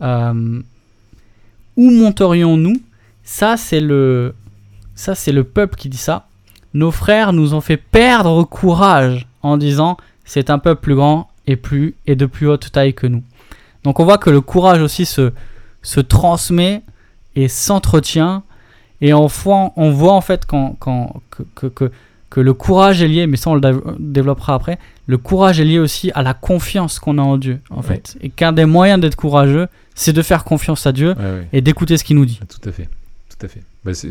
[0.00, 0.60] Euh,
[1.76, 2.80] où monterions-nous?
[3.24, 4.34] Ça, c'est le,
[5.26, 6.28] le peuple qui dit ça.
[6.72, 11.56] Nos frères nous ont fait perdre courage en disant c'est un peuple plus grand et
[11.56, 13.22] plus et de plus haute taille que nous.
[13.82, 15.32] Donc on voit que le courage aussi se,
[15.82, 16.82] se transmet
[17.36, 18.42] et s'entretient
[19.06, 21.20] et on voit, on voit en fait quand, quand,
[21.54, 21.66] que,
[22.30, 25.64] que, le courage est lié, mais ça on le dév- développera après, le courage est
[25.64, 27.82] lié aussi à la confiance qu'on a en Dieu en Ouais.
[27.82, 28.16] fait.
[28.22, 31.48] Et qu'un des moyens d'être courageux, c'est de faire confiance à Dieu ouais, ouais.
[31.52, 32.40] et d'écouter ce qu'il nous dit.
[32.42, 32.88] Ah, Tout à fait.
[33.38, 33.62] Tout à fait.
[33.84, 34.10] Bah, c'est-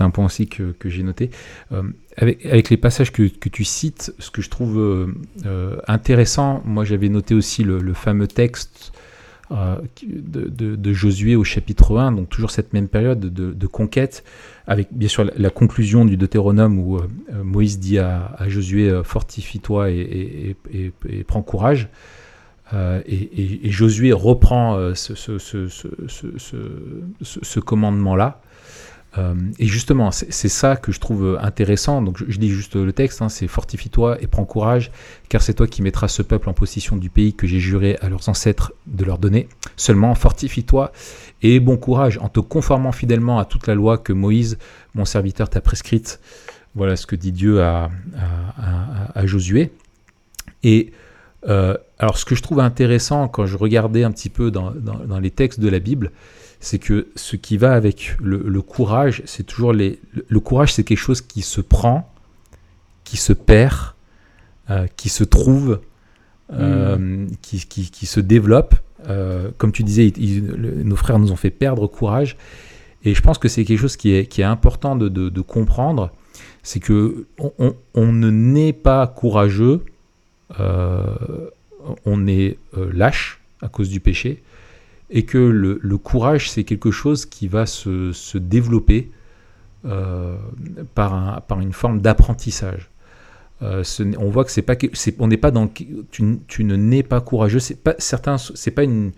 [0.00, 1.30] un point aussi que, que j'ai noté.
[1.72, 1.82] Euh,
[2.18, 5.06] avec, avec les passages que, que tu cites, ce que je trouve euh,
[5.46, 8.92] euh, intéressant, moi j'avais noté aussi le, le fameux texte
[9.52, 14.24] euh, de, Josué au chapitre 1, donc toujours cette même période de, conquête,
[14.66, 17.08] avec bien sûr la, conclusion du Deutéronome où euh,
[17.44, 20.56] Moïse dit à, Josué euh, Fortifie-toi et,
[21.26, 21.88] prends courage.
[22.74, 26.00] Et, Josué reprend ce
[27.60, 28.40] commandement-là.
[29.18, 32.02] Euh, et justement, c'est ça que je trouve intéressant.
[32.02, 34.90] Donc, je, lis juste le texte hein, c'est Fortifie-toi et prends courage,
[35.28, 38.08] car c'est toi qui mettras ce peuple en possession du pays que j'ai juré à
[38.08, 39.48] leurs ancêtres de leur donner.
[39.76, 40.92] Seulement, fortifie-toi
[41.42, 44.58] et bon courage en te conformant fidèlement à toute la loi que Moïse,
[44.94, 46.20] mon serviteur, t'a prescrite.
[46.74, 47.90] Voilà ce que dit Dieu à,
[49.24, 49.72] Josué.
[50.62, 50.92] Et
[51.48, 54.72] euh, alors, ce que je trouve intéressant quand je regardais un petit peu dans
[55.20, 56.12] les textes de la Bible,
[56.60, 59.98] c'est que ce qui va avec le, le courage, c'est toujours les.
[60.28, 62.12] Le, courage, c'est quelque chose qui se prend,
[63.04, 63.94] qui se perd,
[64.70, 65.80] euh, qui se trouve,
[66.52, 68.74] euh, qui, qui- qui se développe.
[69.08, 72.36] Euh, comme tu disais, le- nos frères nous ont fait perdre courage.
[73.04, 75.40] Et je pense que c'est quelque chose qui est, qui est important de, de- de
[75.42, 76.10] comprendre.
[76.64, 79.82] C'est que on, on- on ne naît pas courageux,
[82.04, 82.58] on est
[82.92, 84.42] lâche à cause du péché,
[85.10, 89.10] et que le, courage, c'est quelque chose qui va se, se développer
[89.84, 90.36] euh,
[90.94, 92.90] par, un, par une forme d'apprentissage.
[93.62, 93.84] Euh,
[94.18, 96.24] on voit que c'est pas, n'est pas dans, tu,
[96.64, 97.60] ne nais pas courageux.
[97.60, 99.12] C'est pas certains, c'est pas une,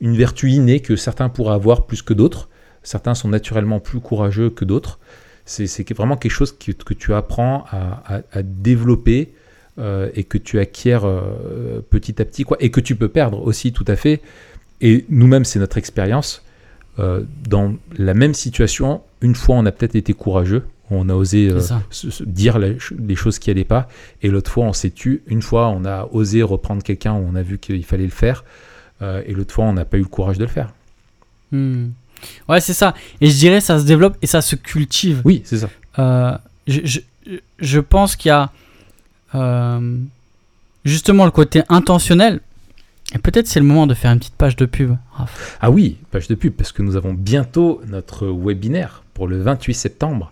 [0.00, 2.48] une vertu innée que certains pourraient avoir plus que d'autres.
[2.82, 4.98] Certains sont naturellement plus courageux que d'autres.
[5.44, 9.32] C'est, vraiment quelque chose que, tu apprends à, à- développer
[9.78, 10.98] euh, et que tu acquiers
[11.90, 14.20] petit à petit, quoi, et que tu peux perdre aussi tout à fait.
[14.80, 16.42] Et nous-mêmes, c'est notre expérience.
[16.98, 21.48] Euh, dans la même situation, une fois, on a peut-être été courageux, on a osé
[21.48, 21.60] euh,
[21.90, 23.88] se- se dire les choses qui n'allaient pas,
[24.22, 25.22] et l'autre fois, on s'est tu.
[25.26, 28.44] Une fois, on a osé reprendre quelqu'un où on a vu qu'il fallait le faire,
[29.02, 30.72] euh, et l'autre fois, on n'a pas eu le courage de le faire.
[31.52, 31.88] Hmm.
[32.48, 32.94] Ouais, c'est ça.
[33.20, 35.22] Et je dirais, ça se développe et ça se cultive.
[35.24, 36.40] Oui, c'est ça.
[36.66, 37.00] Je, je,
[37.60, 38.50] je pense qu'il y a
[40.84, 42.40] justement le côté intentionnel.
[43.14, 44.96] Et peut-être c'est le moment de faire une petite page de pub.
[45.12, 45.58] Raph.
[45.60, 49.74] Ah oui, page de pub, parce que nous avons bientôt notre webinaire pour le 28
[49.74, 50.30] septembre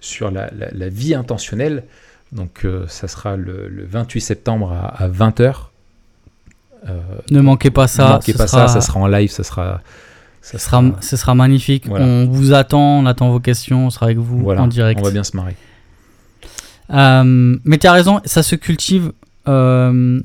[0.00, 1.84] sur la, la- la vie intentionnelle.
[2.32, 5.54] Donc euh, ça sera le, le 28 septembre à, 20h.
[7.30, 8.04] Ne manquez pas ça.
[8.08, 9.80] ne manquez pas sera, ça, ça sera en live, ça sera...
[10.42, 11.86] Ça ce sera, ce sera magnifique.
[11.88, 12.04] Voilà.
[12.04, 15.00] On vous attend, on attend vos questions, on sera avec vous voilà, en direct.
[15.00, 15.56] on va bien se marrer.
[16.90, 19.12] Euh, mais tu as raison, ça se cultive
[19.48, 20.20] euh,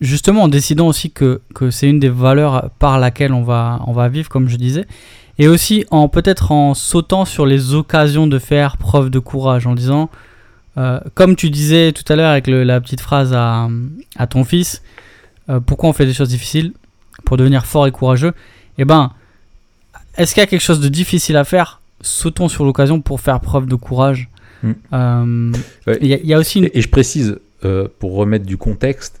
[0.00, 3.92] justement en décidant aussi que, que c'est une des valeurs par laquelle on va, on
[3.92, 4.86] va vivre, comme je disais.
[5.38, 9.74] Et aussi en peut-être en sautant sur les occasions de faire preuve de courage, en
[9.74, 10.10] disant,
[10.76, 13.68] euh, comme tu disais tout à l'heure avec le- la petite phrase à,
[14.16, 14.82] à ton fils,
[15.48, 16.72] euh, pourquoi on fait des choses difficiles
[17.24, 18.32] Pour devenir fort et courageux?
[18.78, 19.12] Eh ben,
[20.16, 21.80] est-ce qu'il y a quelque chose de difficile à faire?
[22.00, 24.28] Sautons sur l'occasion pour faire preuve de courage.
[24.62, 24.72] Mm.
[24.92, 25.52] Euh,
[25.86, 25.98] Ouais.
[26.00, 26.64] il y, a- il y a aussi une...
[26.66, 29.17] Et, et je précise, euh, pour remettre du contexte,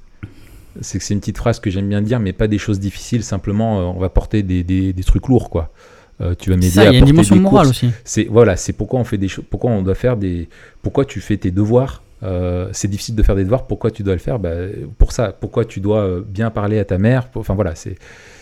[0.80, 3.22] c'est que c'est une petite phrase que j'aime bien dire, mais pas des choses difficiles,
[3.24, 5.72] simplement euh, on va porter des, des- des trucs lourds, quoi.
[6.20, 7.70] Euh, tu vas m'aider il y a une dimension morale courses.
[7.84, 7.90] aussi.
[8.04, 10.48] C'est voilà, c'est pourquoi on fait des choses, pourquoi on doit faire des,
[10.82, 12.02] pourquoi tu fais tes devoirs.
[12.24, 13.68] Euh, c'est difficile de faire des devoirs.
[13.68, 14.40] Pourquoi tu dois le faire?
[14.40, 14.50] Bah,
[14.98, 15.30] Pour ça.
[15.32, 17.28] Pourquoi tu dois bien parler à ta mère?
[17.36, 17.94] Enfin voilà, c'est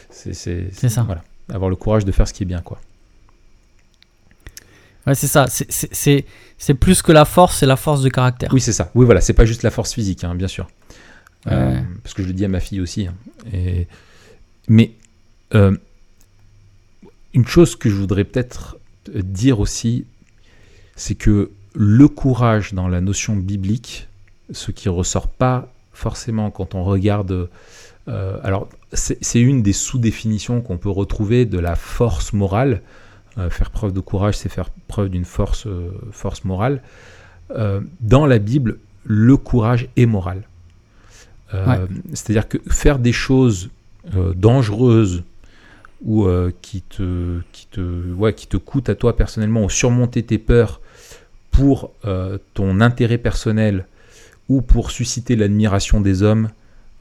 [0.09, 0.35] c'est
[0.89, 1.03] ça.
[1.03, 1.23] Voilà,
[1.53, 2.79] avoir le courage de faire ce qui est bien, quoi.
[5.07, 5.47] Ouais, c'est ça.
[5.49, 8.49] C'est plus que la force, c'est la force de caractère.
[8.53, 8.91] Oui, c'est ça.
[8.95, 10.67] Oui, voilà, c'est pas juste la force physique, hein, bien sûr.
[11.49, 13.07] Euh, parce que je le dis à ma fille aussi.
[13.07, 13.15] hein.
[14.69, 14.93] Mais
[15.55, 15.77] euh,
[17.35, 18.79] une chose que je voudrais peut-être
[19.15, 20.07] dire aussi,
[20.97, 24.09] c'est que le courage dans la notion biblique,
[24.51, 27.49] ce qui ressort pas forcément quand on regarde.
[28.09, 32.83] euh, alors, c'est une des sous-définitions qu'on peut retrouver de la force morale.
[33.51, 35.69] Faire preuve de courage, c'est faire preuve d'une force,
[36.11, 36.81] force morale.
[38.01, 40.43] Dans la Bible, le courage est moral.
[41.55, 41.79] Euh, Ouais.
[42.13, 43.71] C'est-à-dire que faire des choses
[44.17, 45.23] euh, dangereuses
[46.05, 50.23] ou euh, qui, te, qui, te, ouais, qui te coûtent à toi personnellement ou surmonter
[50.23, 50.81] tes peurs
[51.51, 51.93] pour
[52.55, 53.87] ton intérêt personnel
[54.49, 56.49] ou pour susciter l'admiration des hommes,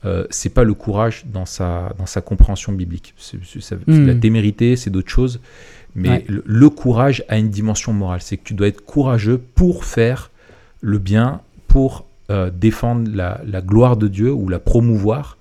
[0.05, 3.13] euh, c'est pas le courage dans sa, dans sa compréhension biblique.
[3.17, 4.05] C'est, c'est- ça- Hmm.
[4.07, 5.39] La témérité, c'est d'autres choses.
[5.93, 6.25] Mais Ouais.
[6.29, 8.21] le, le courage a une dimension morale.
[8.21, 10.31] C'est que tu dois être courageux pour faire
[10.81, 15.37] le bien, pour euh, défendre la, gloire de Dieu ou la promouvoir,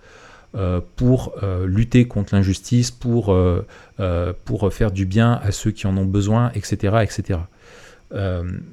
[0.55, 3.37] euh, pour euh, lutter contre l'injustice, pour,
[4.44, 6.97] pour faire du bien à ceux qui en ont besoin, etc.
[7.03, 7.40] etc.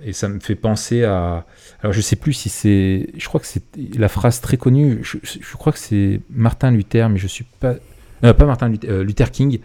[0.04, 1.45] Et ça me fait penser à...
[1.82, 3.10] Alors je sais plus si c'est...
[3.17, 3.63] Je crois que c'est
[3.97, 5.17] la phrase très connue, je,
[5.58, 7.76] crois que c'est Martin Luther, mais je suis pas...
[8.21, 9.60] pas Martin Luther, Luther King,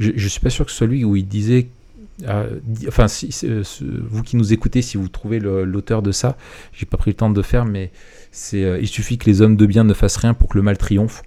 [0.00, 1.68] je, je suis pas sûr que ce soit lui où il disait...
[2.26, 6.36] euh, enfin, si, ce- vous qui nous écoutez, si vous trouvez l'auteur de ça,
[6.72, 7.90] j'ai pas pris le temps de le faire, mais
[8.32, 10.62] c'est euh, il suffit que les hommes de bien ne fassent rien pour que le
[10.62, 11.22] mal triomphe.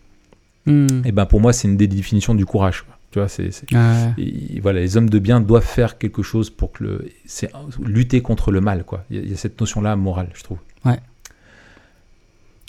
[0.65, 0.87] Hmm.
[1.05, 2.85] Et ben pour moi, c'est une des définitions du courage.
[3.11, 4.13] Tu vois, c'est Ouais.
[4.17, 7.51] et voilà, les hommes de bien doivent faire quelque chose pour que le, c'est
[7.83, 9.03] lutter contre le mal, quoi.
[9.11, 10.57] Il y a, il y a cette notion-là morale, je trouve.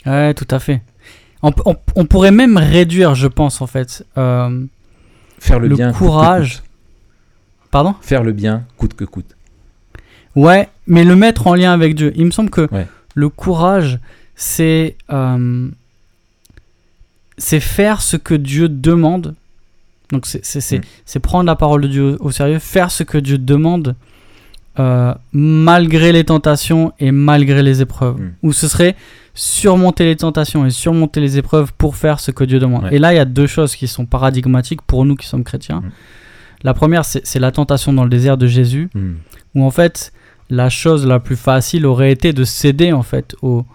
[0.05, 0.81] Ouais, tout à fait.
[1.41, 4.05] On, p- on- on pourrait même réduire, je pense, en fait.
[4.17, 4.65] euh,
[5.39, 6.61] Faire le, Le bien, courage.
[7.75, 9.35] Pardon Faire le bien, coûte que coûte.
[10.33, 12.13] Ouais, mais le mettre en lien avec Dieu.
[12.15, 12.87] Il me semble que Ouais.
[13.15, 13.99] le courage,
[14.33, 15.67] c'est euh,
[17.37, 19.35] c'est faire ce que Dieu demande.
[20.13, 20.83] Donc c'est c'est- c'est- Mm.
[21.05, 23.95] c'est prendre la parole de Dieu au sérieux, faire ce que Dieu demande
[24.79, 28.19] euh, malgré les tentations et malgré les épreuves.
[28.21, 28.31] Mm.
[28.43, 28.95] Ou ce serait
[29.33, 32.83] surmonter les tentations et surmonter les épreuves pour faire ce que Dieu demande.
[32.85, 32.95] Ouais.
[32.95, 35.81] Et là, il y a deux choses qui sont paradigmatiques pour nous qui sommes chrétiens.
[35.81, 35.91] Mm.
[36.65, 39.13] La première, c'est la tentation dans le désert de Jésus Hmm.
[39.53, 40.11] où en fait
[40.49, 43.65] la chose la plus facile aurait été de céder en fait aux,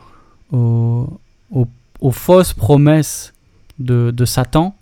[0.53, 1.09] aux,
[1.51, 1.69] aux-
[2.01, 3.33] aux fausses promesses
[3.79, 4.75] de, de Satan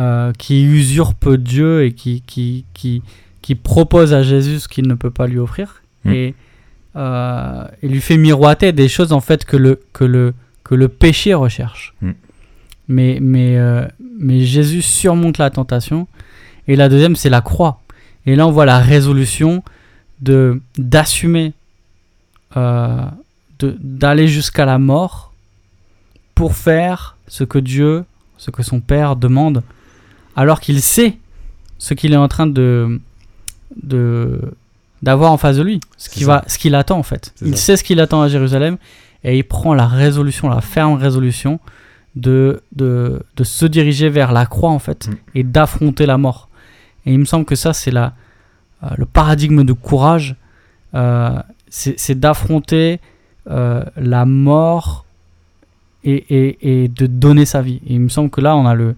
[0.00, 3.02] euh, qui usurpe Dieu et qui, qui, qui,
[3.42, 5.82] qui propose à Jésus ce qu'il ne peut pas lui offrir.
[6.04, 6.10] Mm.
[6.12, 6.34] et
[6.96, 10.32] euh, il lui fait miroiter des choses en fait que le, que le,
[10.64, 11.94] que le péché recherche.
[12.00, 12.10] Mm.
[12.88, 13.86] Mais, mais, euh,
[14.18, 16.06] mais Jésus surmonte la tentation.
[16.68, 17.80] Et la deuxième, c'est la croix.
[18.26, 19.62] Et là, on voit la résolution
[20.20, 21.52] de d'assumer,
[22.56, 23.04] euh,
[23.60, 25.32] d'aller jusqu'à la mort
[26.34, 28.04] pour faire ce que Dieu,
[28.36, 29.62] ce que son Père demande,
[30.36, 31.18] alors qu'il sait
[31.78, 33.00] ce qu'il est en train de
[33.82, 34.40] de
[35.02, 36.26] d'avoir en face de lui, ce ça.
[36.26, 37.32] va, ce qu'il attend en fait.
[37.42, 37.62] Il ça.
[37.64, 38.76] sait ce qu'il attend à Jérusalem
[39.24, 41.60] et il prend la résolution, la ferme résolution
[42.16, 45.14] de de, de se diriger vers la croix en fait Mm.
[45.36, 46.47] et d'affronter la mort.
[47.08, 48.10] Et il me semble que ça c'est euh,
[48.98, 50.36] le paradigme de courage,
[50.94, 51.40] euh,
[51.70, 53.00] c'est d'affronter
[53.48, 55.06] euh, la mort
[56.04, 57.80] et, et, de donner sa vie.
[57.86, 58.94] Et il me semble que là, on a le,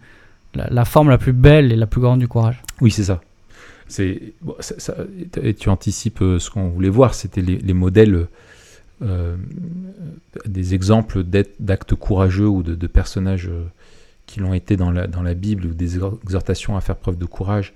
[0.55, 2.61] la, forme la plus belle et la plus grande du courage.
[2.81, 3.21] Oui, c'est ça.
[3.99, 7.15] Et tu anticipes ce qu'on voulait voir.
[7.15, 8.27] C'était les, les modèles,
[10.47, 13.51] des exemples d'actes courageux ou de, personnages
[14.27, 17.25] qui l'ont été dans la, dans la Bible ou des exhortations à faire preuve de
[17.25, 17.73] courage.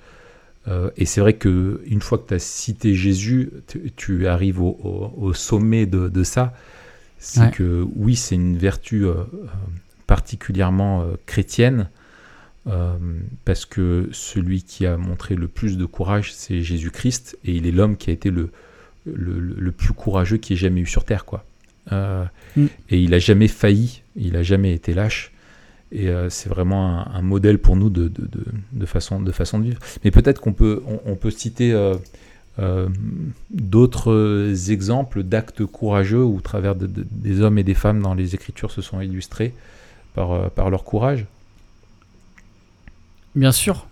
[0.66, 4.60] Euh, et c'est vrai que une fois que tu as cité Jésus, tu, tu arrives
[4.62, 6.54] au, au- au sommet de, de ça.
[7.18, 7.50] C'est Ouais.
[7.50, 9.24] que oui, c'est une vertu euh, euh,
[10.06, 11.88] particulièrement euh, chrétienne.
[13.44, 17.70] Parce que celui qui a montré le plus de courage, c'est Jésus-Christ, et il est
[17.70, 18.48] l'homme qui a été le,
[19.04, 21.26] le, plus courageux qui ait jamais eu sur Terre.
[21.26, 21.44] Quoi.
[21.92, 22.64] Mm.
[22.88, 25.32] Et il a jamais failli, il a jamais été lâche,
[25.94, 29.32] et euh, c'est vraiment un, un modèle pour nous de, de, de- de façon, de
[29.32, 29.78] façon de vivre.
[30.04, 31.94] Mais peut-être qu'on peut, on, on peut citer euh,
[32.58, 32.88] euh,
[33.50, 38.14] d'autres exemples d'actes courageux où, au travers de- de- des hommes et des femmes dans
[38.14, 39.54] les Écritures, se sont illustrés
[40.14, 41.26] par, par leur courage.
[43.34, 43.86] Bien sûr.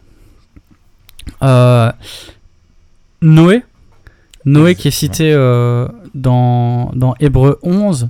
[3.22, 3.62] Noé.
[4.44, 5.32] Noé qui est cité
[6.14, 8.08] dans, dans Hébreu 11.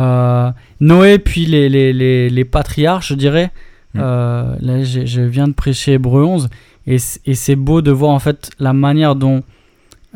[0.00, 3.50] Euh, Noé, puis les, les, les, les patriarches, je dirais.
[3.94, 4.00] Mm.
[4.00, 6.48] Euh, là, je viens de prêcher Hébreu 11.
[6.86, 6.96] Et,
[7.26, 9.42] et c'est beau de voir en fait la manière dont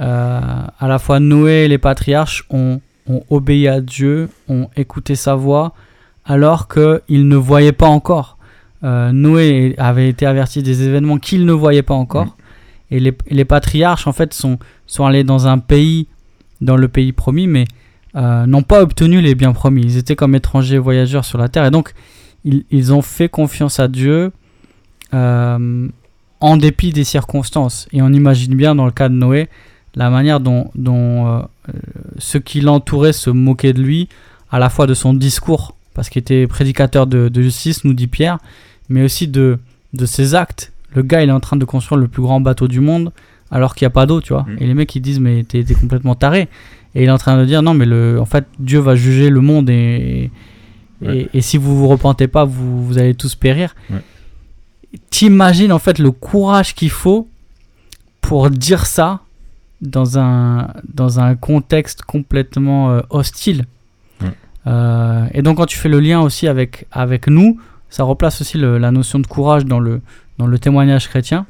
[0.00, 0.40] euh,
[0.78, 5.34] à la fois Noé et les patriarches ont, ont obéi à Dieu, ont écouté sa
[5.34, 5.74] voix,
[6.24, 8.38] alors qu'ils ne voyaient pas encore.
[8.82, 12.26] Noé avait été averti des événements qu'il ne voyait pas encore.
[12.26, 12.32] Mm.
[12.90, 16.06] Et les, les patriarches, en fait, sont, sont allés dans un pays,
[16.60, 17.64] dans le pays promis, mais
[18.16, 19.82] euh, n'ont pas obtenu les biens promis.
[19.82, 21.66] Ils étaient comme étrangers voyageurs sur la terre.
[21.66, 21.92] Et donc,
[22.44, 24.32] ils, ils ont fait confiance à Dieu
[25.12, 25.88] euh,
[26.40, 27.88] en dépit des circonstances.
[27.92, 29.48] Et on imagine bien, dans le cas de Noé,
[29.94, 31.40] la manière dont, dont euh,
[32.18, 34.08] ceux qui l'entouraient se moquaient de lui,
[34.50, 38.08] à la fois de son discours, parce qu'il était prédicateur de, de justice, nous dit
[38.08, 38.38] Pierre,
[38.88, 39.58] mais aussi de,
[39.92, 40.72] de ses actes.
[40.94, 43.12] Le gars, il est en train de construire le plus grand bateau du monde,
[43.50, 44.42] alors qu'il n'y a pas d'eau, tu vois.
[44.42, 44.56] Mm.
[44.60, 46.48] Et les mecs, ils disent, mais t'es complètement taré.
[46.94, 49.30] Et il est en train de dire, non, mais le, en fait, Dieu va juger
[49.30, 50.30] le monde et,
[51.02, 51.28] et, Ouais.
[51.34, 53.74] et si vous vous repentez pas, vous, vous allez tous périr.
[53.90, 54.00] Ouais.
[55.10, 57.28] T'imagines, en fait, le courage qu'il faut
[58.20, 59.20] pour dire ça
[59.82, 63.64] dans un, dans un contexte complètement euh, hostile.
[64.66, 68.56] Euh, et donc, quand tu fais le lien aussi avec, avec nous, ça replace aussi
[68.56, 70.00] le- la notion de courage dans le,
[70.38, 71.44] dans le témoignage chrétien.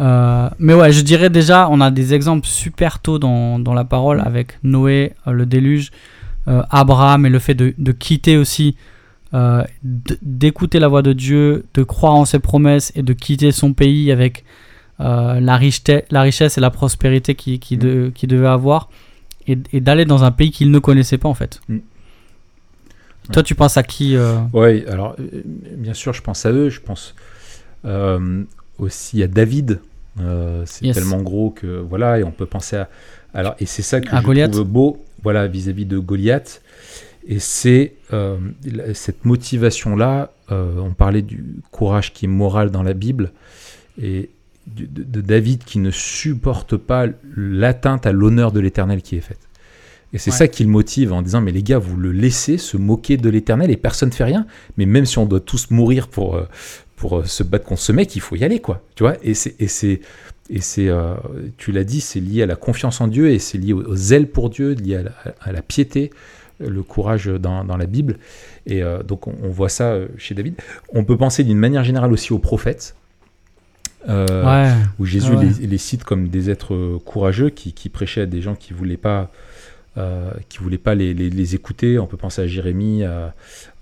[0.00, 3.84] Euh, mais ouais, je dirais déjà, on a des exemples super tôt dans, dans la
[3.84, 5.90] parole avec Noé, euh, le déluge,
[6.46, 8.76] euh, Abraham et le fait de, de quitter aussi,
[10.22, 14.10] d'écouter la voix de Dieu, de croire en ses promesses et de quitter son pays
[14.10, 14.44] avec
[14.98, 18.88] la, richete- la richesse et la prospérité qu'il qui de- qu'il devait avoir
[19.46, 21.60] et, et d'aller dans un pays qu'il ne connaissait pas en fait.
[21.68, 21.78] Mm.
[23.32, 24.16] Toi, tu penses à qui
[24.54, 25.14] Oui, alors
[25.76, 26.70] bien sûr, je pense à eux.
[26.70, 27.14] Je pense
[28.78, 29.80] aussi à David.
[30.20, 30.94] Euh, c'est Yes.
[30.96, 32.88] tellement gros que voilà, et on peut penser à.
[33.34, 34.52] Alors, et c'est ça que À je Goliath.
[34.52, 36.62] trouve beau, voilà, vis-à-vis de Goliath.
[37.26, 38.38] Et c'est euh,
[38.94, 40.32] cette motivation-là.
[40.50, 43.32] euh, on parlait du courage qui est moral dans la Bible,
[44.00, 44.30] et
[44.66, 47.06] de, de- de David qui ne supporte pas
[47.36, 49.38] l'atteinte à l'honneur de l'Éternel qui est faite.
[50.14, 50.36] Et c'est Ouais.
[50.38, 53.28] ça qui le motive en disant mais les gars vous le laissez se moquer de
[53.28, 54.46] l'Éternel et personne ne fait rien.
[54.78, 56.36] Mais même si on doit tous mourir pour
[56.98, 58.82] pour euh, se battre contre ce mec, il faut y aller quoi.
[58.94, 60.00] Tu vois Et c'est et c'est
[60.50, 61.14] et c'est euh,
[61.56, 63.96] tu l'as dit, c'est lié à la confiance en Dieu et c'est lié au, au
[63.96, 66.10] zèle pour Dieu, lié à la, à la piété,
[66.60, 68.18] le courage dans, dans la Bible.
[68.66, 70.54] Et euh, donc on, on voit ça chez David.
[70.92, 72.94] On peut penser d'une manière générale aussi aux prophètes.
[74.08, 74.72] Euh, Ouais.
[74.98, 75.50] où Jésus Ah ouais.
[75.60, 78.96] les, les cite comme des êtres courageux qui, qui prêchaient à des gens qui voulaient
[78.96, 79.30] pas
[80.48, 81.98] qui voulaient pas les, les- les écouter.
[81.98, 83.34] On peut penser à Jérémie, à,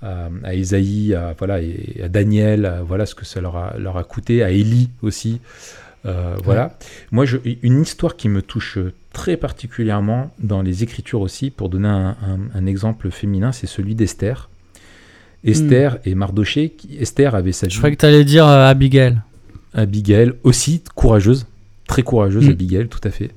[0.02, 3.76] à, à Ésaïe, à, voilà, et à Daniel, à, voilà ce que ça leur a,
[3.78, 5.40] leur a coûté, à Élie aussi.
[6.04, 6.78] Euh, voilà.
[7.10, 8.78] Moi, je, une histoire qui me touche
[9.12, 13.94] très particulièrement dans les Écritures aussi, pour donner un, un- un exemple féminin, c'est celui
[13.94, 14.48] d'Esther.
[15.44, 16.70] Esther et Mardoché.
[16.70, 19.18] qui- Esther avait sa Je croyais que tu allais dire euh, Abigail.
[19.74, 21.46] Abigail aussi courageuse,
[21.86, 22.50] très courageuse Mm.
[22.50, 23.30] Abigail, tout à fait.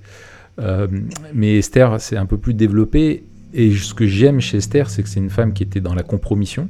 [0.60, 0.88] Euh,
[1.34, 3.24] mais Esther, c'est un peu plus développé.
[3.54, 6.04] Et ce que j'aime chez Esther, c'est que c'est une femme qui était dans la
[6.04, 6.70] compromission.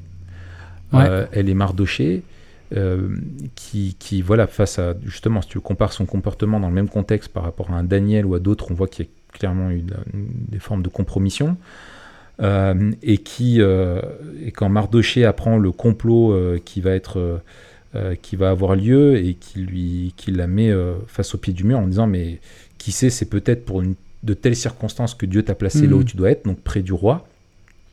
[0.93, 1.03] Ouais.
[1.07, 2.23] Euh, elle est Mardoché,
[2.75, 3.09] euh,
[3.55, 7.29] qui, qui, voilà, face à justement, si tu compares son comportement dans le même contexte
[7.29, 9.83] par rapport à un Daniel ou à d'autres, on voit qu'il y a clairement eu
[10.13, 11.57] des formes de compromission.
[12.41, 17.41] Euh, et qui, et quand Mardoché apprend le complot qui va être
[18.21, 20.71] qui va avoir lieu et qui lui qui la met
[21.07, 22.39] face au pied du mur en disant mais
[22.77, 26.03] qui sait c'est peut-être pour une, de telles circonstances que Dieu t'a placé là où
[26.03, 27.25] tu dois être donc près du roi.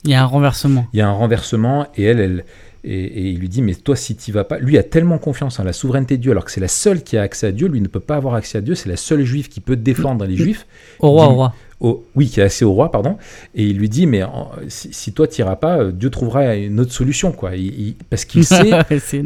[0.04, 0.86] Il y a un renversement.
[0.92, 2.44] il y a un renversement et elle, elle
[2.84, 5.58] et, et il lui dit mais toi si tu vas pas lui a tellement confiance
[5.58, 7.66] en la souveraineté de Dieu alors que c'est la seule qui a accès à Dieu
[7.66, 10.24] lui ne peut pas avoir accès à Dieu c'est la seule juive qui peut défendre
[10.24, 10.66] les juifs.
[11.00, 11.54] Au roi, au roi.
[11.80, 13.16] au- oui qui a accès au roi pardon.
[13.56, 16.54] Et il lui dit mais en- si, si toi tu iras pas euh, Dieu trouvera
[16.54, 17.56] une autre solution quoi.
[17.56, 18.70] Il- il- parce qu'il sait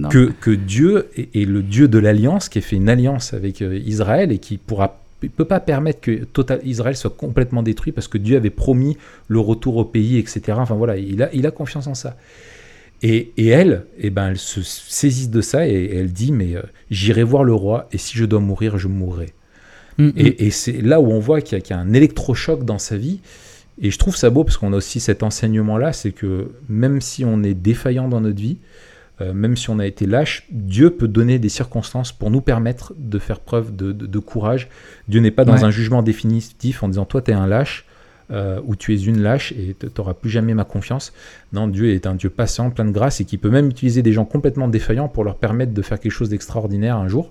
[0.09, 3.61] que, que Dieu est, est le Dieu de l'alliance, qui a fait une alliance avec
[3.61, 7.93] euh, Israël et qui pourra il peut pas permettre que total, Israël soit complètement détruit
[7.93, 8.97] parce que Dieu avait promis
[9.29, 10.41] le retour au pays, etc.
[10.57, 12.17] Enfin voilà, il a, il a confiance en ça.
[13.03, 16.63] Et, et elle, eh ben, elle se saisit de ça et, elle dit mais euh,
[16.91, 19.33] j'irai voir le roi et si je dois mourir, je mourrai.
[19.99, 20.13] Mm, mm.
[20.17, 22.65] Et, et c'est là où on voit qu'il y, a- qu'il y a un électrochoc
[22.65, 23.21] dans sa vie.
[23.83, 27.25] Et je trouve ça beau parce qu'on a aussi cet enseignement-là, c'est que même si
[27.25, 28.59] on est défaillant dans notre vie,
[29.21, 32.95] euh, même si on a été lâche, Dieu peut donner des circonstances pour nous permettre
[32.99, 34.69] de faire preuve de, de- de courage.
[35.09, 35.65] Dieu n'est pas dans Ouais.
[35.65, 37.85] un jugement définitif en disant toi tu es un lâche
[38.33, 41.13] euh, ou tu es une lâche et tu n'auras plus jamais ma confiance.
[41.53, 44.13] Non, Dieu est un Dieu patient, plein de grâce et qui peut même utiliser des
[44.13, 47.31] gens complètement défaillants pour leur permettre de faire quelque chose d'extraordinaire un jour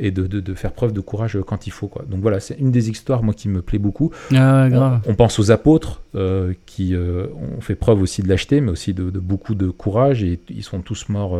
[0.00, 1.86] et de, de- de faire preuve de courage quand il faut.
[1.86, 2.04] Quoi.
[2.10, 4.10] Donc voilà, c'est une des histoires moi qui me plaît beaucoup.
[4.34, 5.00] Ah grave.
[5.06, 7.26] On, on pense aux apôtres euh, qui euh,
[7.56, 10.64] ont fait preuve aussi de lâcheté, mais aussi de, de beaucoup de courage, et ils
[10.64, 11.36] sont tous morts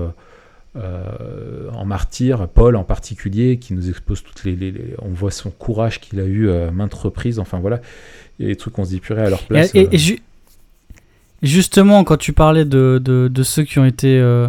[0.76, 0.80] euh,
[1.20, 2.48] euh, en martyr.
[2.48, 6.18] Paul en particulier, qui nous expose toutes les, les- les- on voit son courage qu'il
[6.20, 7.38] a eu à maintes reprises.
[7.38, 7.80] Enfin voilà,
[8.38, 9.74] il y a des trucs qu'on se dit purée à leur place.
[9.74, 10.18] et- euh, et ju-
[11.42, 14.48] justement, quand tu parlais de, de, de ceux qui ont été euh,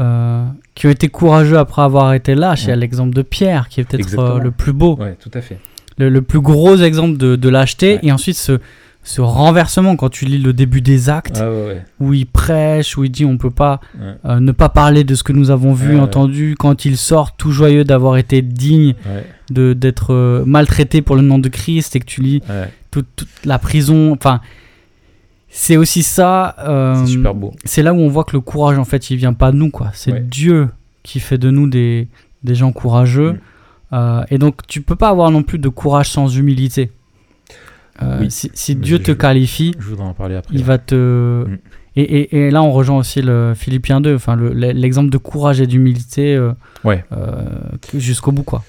[0.00, 2.80] euh, qui ont été courageux après avoir été lâches, il y a Ouais.
[2.80, 5.58] l'exemple de Pierre qui est peut-être euh, le plus beau, ouais, tout à fait.
[5.98, 7.94] le, le plus gros exemple de, de lâcheté.
[7.94, 8.00] Ouais.
[8.02, 8.58] Et ensuite ce,
[9.06, 12.98] ce renversement quand tu lis le début des actes Ah ouais, ouais, où il prêche,
[12.98, 15.50] où il dit on peut pas ouais, euh, ne pas parler de ce que nous
[15.52, 18.94] avons vu, entendu, quand il sort tout joyeux d'avoir été digne
[19.50, 22.42] de d'être euh, maltraité pour le nom de Christ et que tu lis
[22.90, 24.12] toute, toute la prison.
[24.12, 24.40] Enfin,
[25.48, 26.56] c'est aussi ça.
[26.66, 27.06] euh,
[27.64, 29.70] c'est là où on voit que le courage, en fait, il vient pas de nous,
[29.70, 29.90] quoi.
[29.94, 30.28] C'est.
[30.28, 30.68] Dieu
[31.04, 32.08] qui fait de nous des,
[32.42, 33.38] des gens courageux.
[33.92, 34.24] Mm.
[34.30, 36.90] Et donc, tu peux pas avoir non plus de courage sans humilité.
[38.02, 38.30] Euh, Oui.
[38.30, 40.54] Si, Dieu te qualifie, Je voudrais en parler après.
[40.54, 41.44] il va te.
[41.46, 41.58] Mm.
[41.98, 45.60] Et, et- et là, on rejoint aussi le Philippiens 2, enfin, le- l'exemple de courage
[45.62, 46.52] et d'humilité euh,
[46.84, 47.04] Ouais.
[47.12, 47.44] euh,
[47.94, 48.62] jusqu'au bout, quoi.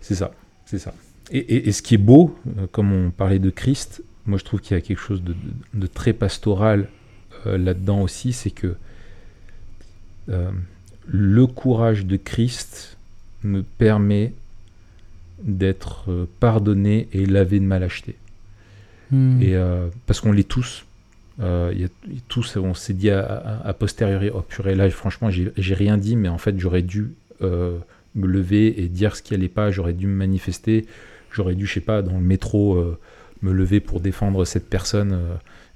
[0.00, 0.30] C'est ça,
[0.64, 0.94] c'est ça.
[1.30, 2.34] Et, ce qui est beau,
[2.72, 5.80] comme on parlait de Christ, moi je trouve qu'il y a quelque chose de, de-
[5.80, 6.88] de très pastoral
[7.46, 8.74] là-dedans aussi, c'est que
[11.06, 12.96] le courage de Christ
[13.44, 14.32] me permet
[15.42, 18.14] d'être pardonné et lavé de ma lâcheté.
[19.10, 19.42] Mm.
[19.42, 20.84] Et euh, parce qu'on l'est tous.
[21.40, 21.88] Euh,
[22.28, 26.36] tous, on s'est dit à, posteriori, oh purée, là, franchement, j'ai rien dit, mais en
[26.36, 27.78] fait, j'aurais dû euh,
[28.14, 30.84] me lever et dire ce qui allait pas, j'aurais dû me manifester,
[31.32, 32.84] j'aurais dû, je sais pas, dans le métro,
[33.40, 35.18] me lever pour défendre cette personne,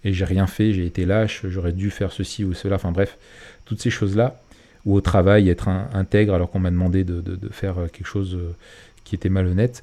[0.05, 3.17] et j'ai rien fait, j'ai été lâche, j'aurais dû faire ceci ou cela, enfin bref,
[3.65, 4.39] toutes ces choses-là,
[4.85, 7.23] ou au travail, être intègre alors qu'on m'a demandé de,
[7.53, 8.39] faire quelque chose
[9.05, 9.83] qui était malhonnête.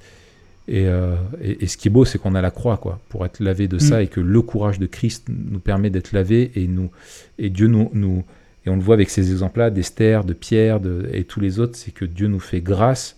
[0.74, 3.26] Et, euh, et- et ce qui est beau, c'est qu'on a la croix, quoi, pour
[3.26, 4.04] être lavé de ça, Mm.
[4.04, 6.90] et que le courage de Christ nous permet d'être lavé, et nous,
[7.38, 8.24] et Dieu nous, nous,
[8.66, 11.76] et on le voit avec ces exemples-là, d'Esther, de Pierre, de, et tous les autres,
[11.76, 13.18] c'est que Dieu nous fait grâce,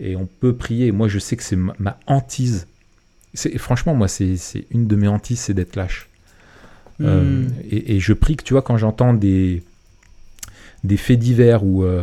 [0.00, 0.90] et on peut prier.
[0.90, 2.66] Moi, je sais que c'est ma, ma hantise.
[3.34, 6.08] C'est, franchement, moi, c'est, c'est une de mes hantises, c'est d'être lâche.
[7.00, 7.48] Euh, Mm.
[7.70, 9.62] et, et je prie que, tu vois, quand j'entends des,
[10.82, 12.02] des faits divers où euh,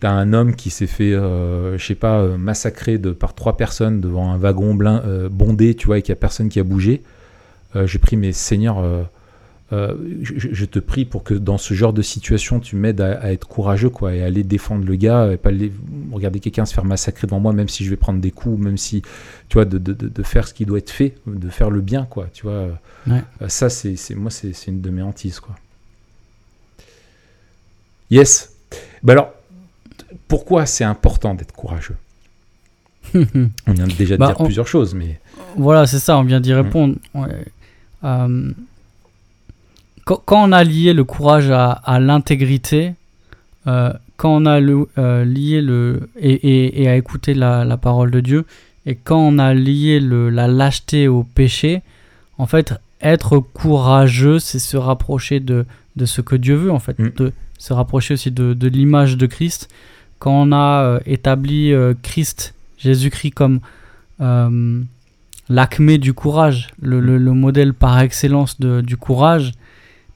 [0.00, 3.56] t'as un homme qui s'est fait, euh, je sais pas, euh, massacrer de, par trois
[3.56, 6.60] personnes devant un wagon blin, euh, bondé, tu vois, et qu'il n'y a personne qui
[6.60, 7.02] a bougé,
[7.76, 8.82] euh, je prie, mais Seigneur,
[9.70, 13.46] je, te prie pour que dans ce genre de situation, tu m'aides à, à être
[13.46, 15.72] courageux, quoi, et à aller défendre le gars, et pas aller
[16.12, 18.78] regarder quelqu'un se faire massacrer devant moi, même si je vais prendre des coups, même
[18.78, 19.02] si,
[19.48, 21.80] tu vois, de, de- de- de faire ce qui doit être fait, de faire le
[21.82, 22.68] bien, quoi, tu vois.
[23.06, 23.22] Ouais.
[23.48, 25.54] Ça, c'est, moi, c'est, c'est une de mes hantises, quoi.
[28.10, 28.54] Yes.
[29.02, 29.32] Bah alors,
[30.28, 31.96] pourquoi c'est important d'être courageux
[33.14, 35.20] On vient déjà de Bah, dire on- plusieurs choses, mais
[35.56, 36.96] Voilà, c'est ça, on vient d'y répondre.
[37.14, 37.44] Ouais.
[38.04, 38.50] Euh,
[40.04, 42.94] quand, quand on a lié le courage à, à l'intégrité,
[43.66, 47.76] euh, quand on a le- euh, lié le et, et- et à écouter la, la
[47.76, 48.44] parole de Dieu,
[48.86, 51.82] et quand on a lié le, la lâcheté au péché,
[52.38, 56.98] en fait, être courageux, c'est se rapprocher de, de ce que Dieu veut, en fait,
[56.98, 57.10] Mm.
[57.16, 59.68] de se rapprocher aussi de, de l'image de Christ.
[60.18, 63.60] Quand on a euh, établi euh, Christ, Jésus-Christ comme
[64.20, 64.80] euh,
[65.48, 69.52] l'acmé du courage, le, le- le modèle par excellence de- du courage,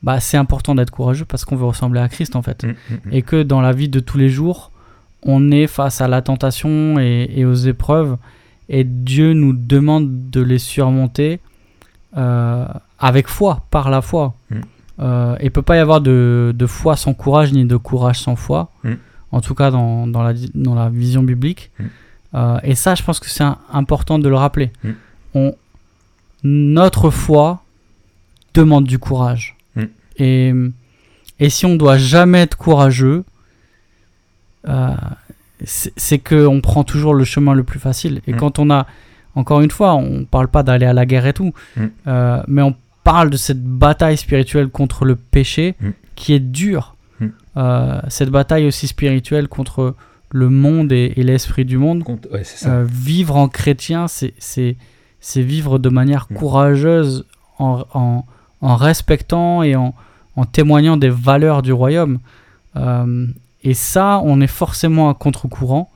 [0.02, 2.64] bah, c'est important d'être courageux parce qu'on veut ressembler à Christ en fait.
[2.64, 3.12] Mm, mm, mm.
[3.12, 4.70] Et que dans la vie de tous les jours,
[5.22, 8.16] on est face à la tentation et, et aux épreuves
[8.68, 11.38] et Dieu nous demande de les surmonter
[12.16, 12.66] euh,
[12.98, 14.34] avec foi, par la foi.
[14.50, 14.56] Mm.
[15.00, 18.36] Euh, il peut pas y avoir de, de foi sans courage ni de courage sans
[18.36, 18.70] foi.
[19.32, 21.70] En tout cas dans, dans, la, dans la vision biblique.
[21.78, 21.84] Mm.
[22.34, 24.70] Euh, et ça, je pense que c'est important de le rappeler.
[24.84, 24.90] Mm.
[25.34, 25.54] On,
[26.44, 27.62] notre foi
[28.54, 29.56] demande du courage.
[29.74, 29.82] Mm.
[30.18, 30.52] Et,
[31.40, 33.24] et si on doit jamais être courageux,
[34.68, 34.94] euh,
[35.64, 38.20] c'est qu'on prend toujours le chemin le plus facile.
[38.26, 38.86] Et quand on a,
[39.34, 41.52] encore une fois, on parle pas d'aller à la guerre et tout,
[42.06, 42.74] euh, mais on
[43.04, 45.74] parle de cette bataille spirituelle contre le péché
[46.16, 46.96] qui est dure.
[47.56, 49.94] Euh, cette bataille aussi spirituelle contre
[50.30, 52.02] le monde et, et l'esprit du monde.
[52.32, 52.70] Ouais, ça.
[52.70, 54.76] Euh, vivre en chrétien, c'est-
[55.36, 57.26] vivre de manière courageuse
[57.58, 58.24] en, en,
[58.62, 59.94] en respectant et en,
[60.36, 62.18] en témoignant des valeurs du royaume.
[62.76, 63.26] Euh,
[63.62, 65.90] et ça, on est forcément à contre-courant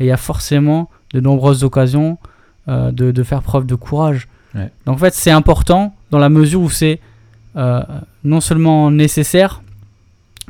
[0.00, 2.18] et il y a forcément de nombreuses occasions
[2.68, 4.26] euh, de, de faire preuve de courage.
[4.54, 4.70] Ouais.
[4.86, 6.98] Donc en fait, c'est important dans la mesure où c'est
[7.56, 7.82] euh,
[8.24, 9.62] non seulement nécessaire,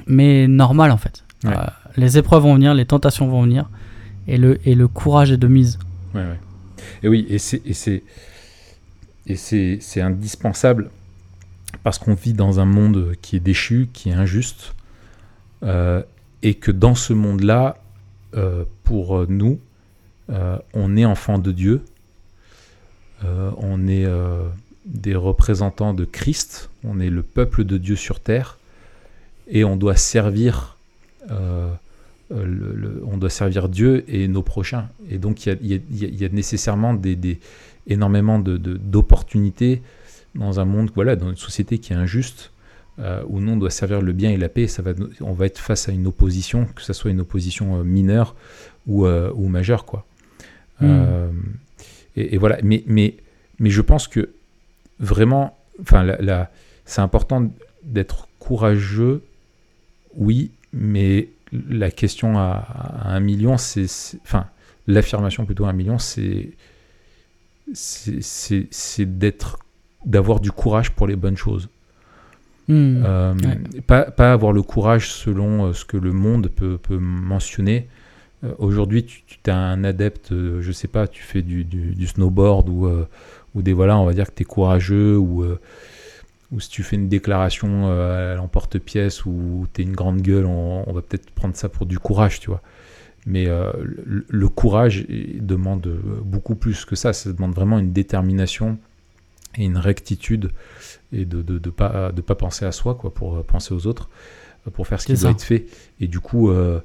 [0.06, 1.24] mais normal en fait.
[1.44, 1.52] Ouais.
[1.56, 1.66] Euh,
[1.96, 3.68] les épreuves vont venir, les tentations vont venir,
[4.26, 5.78] et le, et le courage est de mise.
[6.14, 6.40] Ouais, ouais.
[7.02, 8.02] Et oui, et c'est et c'est
[9.26, 10.90] et c'est c'est indispensable
[11.82, 14.74] parce qu'on vit dans un monde qui est déchu, qui est injuste,
[15.62, 16.02] euh,
[16.42, 17.76] et que dans ce monde-là,
[18.34, 19.58] euh, pour nous,
[20.72, 21.82] on est enfant de Dieu,
[23.22, 24.06] on est
[24.86, 28.58] des représentants de Christ, on est le peuple de Dieu sur terre,
[29.48, 30.76] et on doit servir.
[31.30, 31.70] euh,
[32.30, 34.88] le- le- on doit servir Dieu et nos prochains.
[35.10, 36.92] Et donc il y a, il y a- il y a- il y a nécessairement
[36.94, 37.38] des, des-
[37.86, 39.82] énormément de- de- d'opportunités
[40.34, 42.50] dans un monde, voilà, dans une société qui est injuste,
[42.98, 44.66] euh, où nous on doit servir le bien et la paix.
[44.68, 47.84] Ça va, on va être face à une opposition, que ce soit une opposition euh,
[47.84, 48.34] mineure
[48.86, 50.04] ou, euh, ou majeure, quoi.
[50.80, 50.86] Mm.
[50.86, 51.28] Euh,
[52.16, 52.58] et, et voilà.
[52.62, 53.14] Mais, mais,
[53.60, 54.30] mais je pense que
[54.98, 56.50] vraiment, enfin, la- la-
[56.86, 57.50] c'est important
[57.84, 59.22] d'être courageux,
[60.16, 61.28] oui, mais
[61.68, 62.64] la question à,
[63.02, 63.86] à un million, c'est,
[64.22, 64.46] enfin,
[64.86, 66.52] l'affirmation plutôt à un million, c'est,
[67.72, 69.58] c'est, d'être,
[70.04, 71.68] d'avoir du courage pour les bonnes choses.
[72.68, 73.02] Hmm.
[73.04, 73.80] Euh, Ouais.
[73.86, 77.88] pas, pas avoir le courage selon euh, ce que le monde peut, peut mentionner.
[78.42, 81.94] Euh, Aujourd'hui, tu, tu es un adepte, euh, je sais pas, tu fais du, du-
[81.94, 82.88] du snowboard ou,
[83.54, 85.44] ou des voilà, on va dire que tu es courageux ou,
[86.54, 90.46] ou si tu fais une déclaration euh, à l'emporte-pièce ou tu es une grande gueule,
[90.46, 92.62] on, on va peut-être prendre ça pour du courage, tu vois.
[93.26, 95.06] Mais euh, le, le courage
[95.40, 97.12] demande euh, beaucoup plus que ça.
[97.12, 98.78] Ça demande vraiment une détermination
[99.56, 100.50] et une rectitude
[101.12, 103.72] et de ne de, de pas, de pas penser à soi quoi, pour euh, penser
[103.74, 104.08] aux autres,
[104.66, 105.36] euh, pour faire ce qui C'est doit ça.
[105.36, 105.66] être fait.
[106.00, 106.80] Et du coup, euh,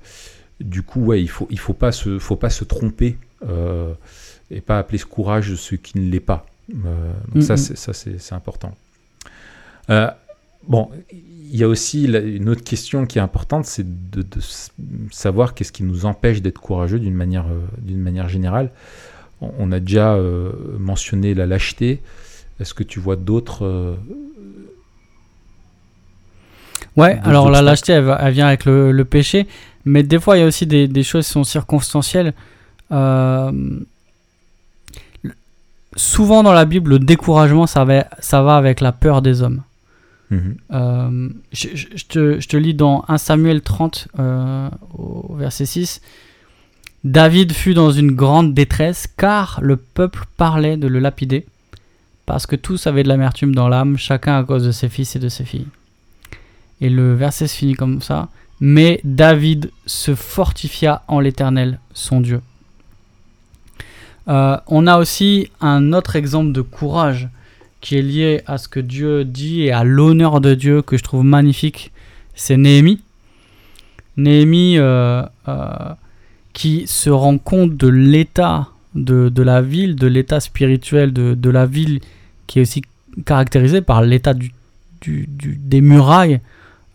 [0.59, 3.17] du coup ouais, il faut, il faut, pas, se, faut pas se tromper
[3.47, 3.93] euh,
[4.49, 6.45] et pas appeler ce courage ce qui ne l'est pas.
[6.85, 8.75] Euh, donc ça, c'est, ça c'est important.
[9.89, 10.09] Euh,
[10.67, 14.23] bon, il y a aussi la- une autre question qui est importante, c'est de,
[15.11, 18.69] savoir qu'est-ce qui nous empêche d'être courageux d'une manière, euh, d'une manière générale.
[19.41, 22.01] On, on a déjà euh, mentionné la lâcheté.
[22.59, 23.97] Est-ce que tu vois d'autres
[26.97, 29.47] Ouais, D'autres alors la lâcheté, elle, vient avec le, le péché,
[29.85, 32.33] mais des fois, il y a aussi des, des choses qui sont circonstancielles.
[32.91, 33.51] Euh,
[35.23, 35.33] le-
[35.95, 39.61] souvent dans la Bible, le découragement, ça va, ça va avec la peur des hommes.
[40.31, 46.01] Euh, je te lis dans 1 Samuel 30, euh, au verset 6.
[47.03, 51.45] David fut dans une grande détresse car le peuple parlait de le lapider,
[52.25, 55.19] parce que tous avaient de l'amertume dans l'âme, chacun à cause de ses fils et
[55.19, 55.67] de ses filles.
[56.81, 58.29] Et le verset se finit comme ça.
[58.61, 62.41] Mais David se fortifia en l'Éternel, son Dieu.
[64.27, 67.29] Euh, on a aussi un autre exemple de courage
[67.81, 71.03] qui est lié à ce que Dieu dit et à l'honneur de Dieu que je
[71.03, 71.91] trouve magnifique,
[72.35, 73.01] c'est Néhémie.
[74.17, 75.93] Néhémie euh, euh,
[76.53, 82.01] qui se rend compte de l'état de, la ville, de l'état spirituel de, la ville,
[82.47, 82.81] qui est aussi
[83.25, 84.33] caractérisé par l'état
[85.05, 86.41] des murailles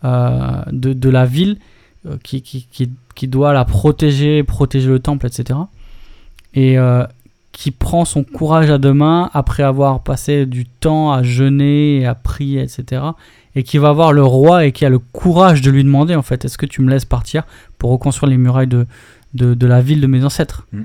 [0.03, 1.57] euh, de, la ville,
[2.05, 5.57] euh, qui, doit la protéger, protéger le temple, etc.
[6.53, 6.77] Et
[7.55, 12.05] qui prend son courage à deux mains après avoir passé du temps à jeûner, et
[12.05, 13.01] à prier, etc.
[13.55, 16.21] Et qui va voir le roi et qui a le courage de lui demander, en
[16.21, 17.43] fait, est-ce que tu me laisses partir
[17.77, 18.85] pour reconstruire les murailles de,
[19.35, 20.81] de, de la ville de mes ancêtres Mm.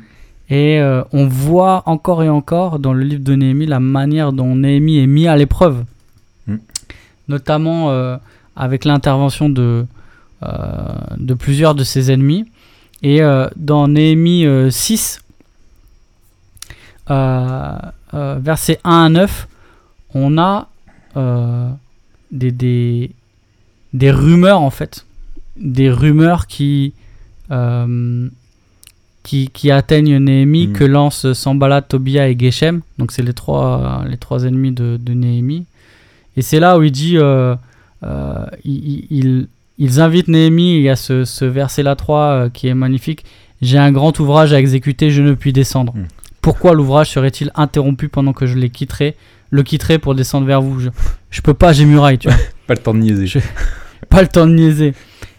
[0.52, 4.54] Et euh, on voit encore et encore dans le livre de Néhémie la manière dont
[4.54, 5.84] Néhémie est mis à l'épreuve.
[6.46, 6.56] Mm.
[7.28, 8.16] Notamment euh,
[8.54, 9.86] avec l'intervention de,
[10.44, 10.48] euh,
[11.16, 12.46] de plusieurs de ses ennemis.
[13.02, 13.20] Et
[13.56, 15.29] dans Néhémie euh, 6, euh, euh,
[17.10, 19.48] versets 1 à 9,
[20.14, 20.68] on a
[21.16, 21.70] euh,
[22.30, 23.10] des, des,
[23.92, 25.04] des rumeurs en fait.
[25.56, 26.92] Des rumeurs qui,
[27.50, 28.28] euh,
[29.22, 30.72] qui, qui atteignent Néhémie, Mm.
[30.72, 32.80] que lancent Sambalat, Tobia et Geshem.
[32.98, 35.66] Donc c'est les trois, les trois ennemis de, de Néhémie.
[36.36, 37.54] Et c'est là où il dit, euh,
[38.04, 39.48] euh, il- il-
[39.78, 43.24] ils invitent Néhémie, il y a ce, ce verset-là 3 euh, qui est magnifique.
[43.62, 45.94] J'ai un grand ouvrage à exécuter, je ne puis descendre.
[45.94, 46.04] Mm.
[46.40, 49.16] Pourquoi l'ouvrage serait-il interrompu pendant que je les quitterai,
[49.50, 50.80] le quitterai pour descendre vers vous?
[50.80, 50.88] Je,
[51.30, 52.36] je peux pas, j'ai muraille, tu vois
[52.66, 53.26] Pas le temps de niaiser.
[53.26, 53.38] Je-
[54.08, 54.94] pas le temps de niaiser.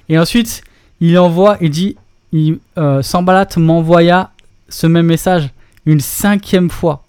[0.09, 0.63] Et ensuite,
[0.99, 1.95] il envoie, il dit,
[2.31, 4.31] il, euh, Sambalat m'envoya
[4.69, 5.49] ce même message
[5.85, 7.03] une cinquième fois.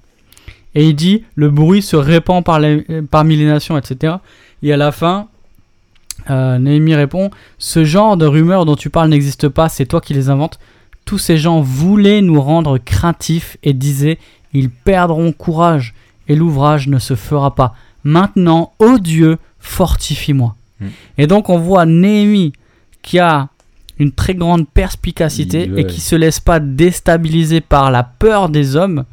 [0.75, 4.15] Et il dit, le bruit se répand par les- parmi les nations, etc.
[4.63, 5.29] Et à la fin,
[6.31, 10.15] euh, Néhémie répond, ce genre de rumeurs dont tu parles n'existe pas, c'est toi qui
[10.15, 10.59] les inventes.
[11.05, 14.19] Tous ces gens voulaient nous rendre craintifs et disaient,
[14.53, 15.95] ils perdront courage
[16.29, 17.75] et l'ouvrage ne se fera pas.
[18.05, 20.55] Maintenant, ô Dieu, fortifie-moi.
[20.81, 20.87] Hmm.
[21.19, 22.53] Et donc on voit Néhémie
[23.03, 23.49] qui a
[23.99, 28.75] une très grande perspicacité Il- et qui se laisse pas déstabiliser par la peur des
[28.77, 29.05] hommes,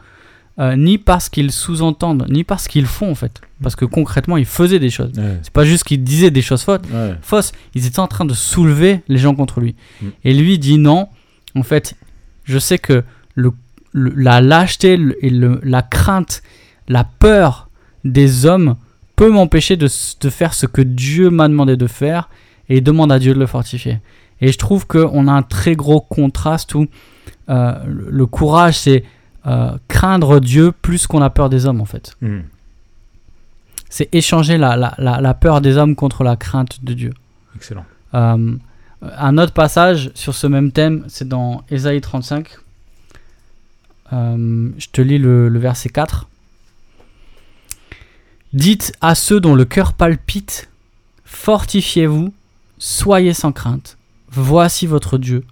[0.60, 3.42] euh, ni parce qu'ils sous-entendent, ni parce qu'ils font en fait.
[3.62, 5.12] Parce que concrètement, ils faisaient des choses.
[5.18, 5.38] Ouais.
[5.44, 7.14] C'est pas juste qu'ils disaient des choses fautes, Ouais.
[7.22, 9.76] fausses, ils étaient en train de soulever les gens contre lui.
[10.02, 10.08] Mm.
[10.24, 11.08] Et lui dit non,
[11.56, 11.96] en fait,
[12.46, 13.04] je sais que
[13.36, 13.52] le,
[13.92, 16.42] le- la lâcheté et le- la crainte,
[16.88, 17.70] la peur
[18.04, 18.76] des hommes
[19.16, 19.88] peut m'empêcher de,
[20.30, 22.30] faire ce que Dieu m'a demandé de faire
[22.70, 24.00] et demande à Dieu de le fortifier.
[24.42, 26.88] Et je trouve qu'on a un très gros contraste où
[27.50, 29.04] euh, le le courage, c'est
[29.48, 32.16] euh, craindre Dieu plus qu'on a peur des hommes, en fait.
[32.22, 32.40] Mm.
[33.90, 37.14] C'est échanger la, la, la, la peur des hommes contre la crainte de Dieu.
[37.56, 37.86] Excellent.
[38.14, 38.56] Euh,
[39.02, 42.48] un autre passage sur ce même thème, c'est dans Ésaïe 35.
[44.12, 46.28] Euh, je te lis le, verset 4.
[48.54, 50.70] Dites à ceux dont le cœur palpite,
[51.24, 52.34] fortifiez-vous,
[52.78, 53.98] soyez sans crainte.
[54.32, 55.44] Voici votre Dieu.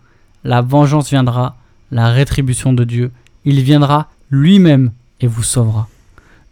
[0.43, 1.55] La vengeance viendra,
[1.91, 3.11] la rétribution de Dieu.
[3.45, 4.91] Il viendra lui-même
[5.21, 5.87] et vous sauvera.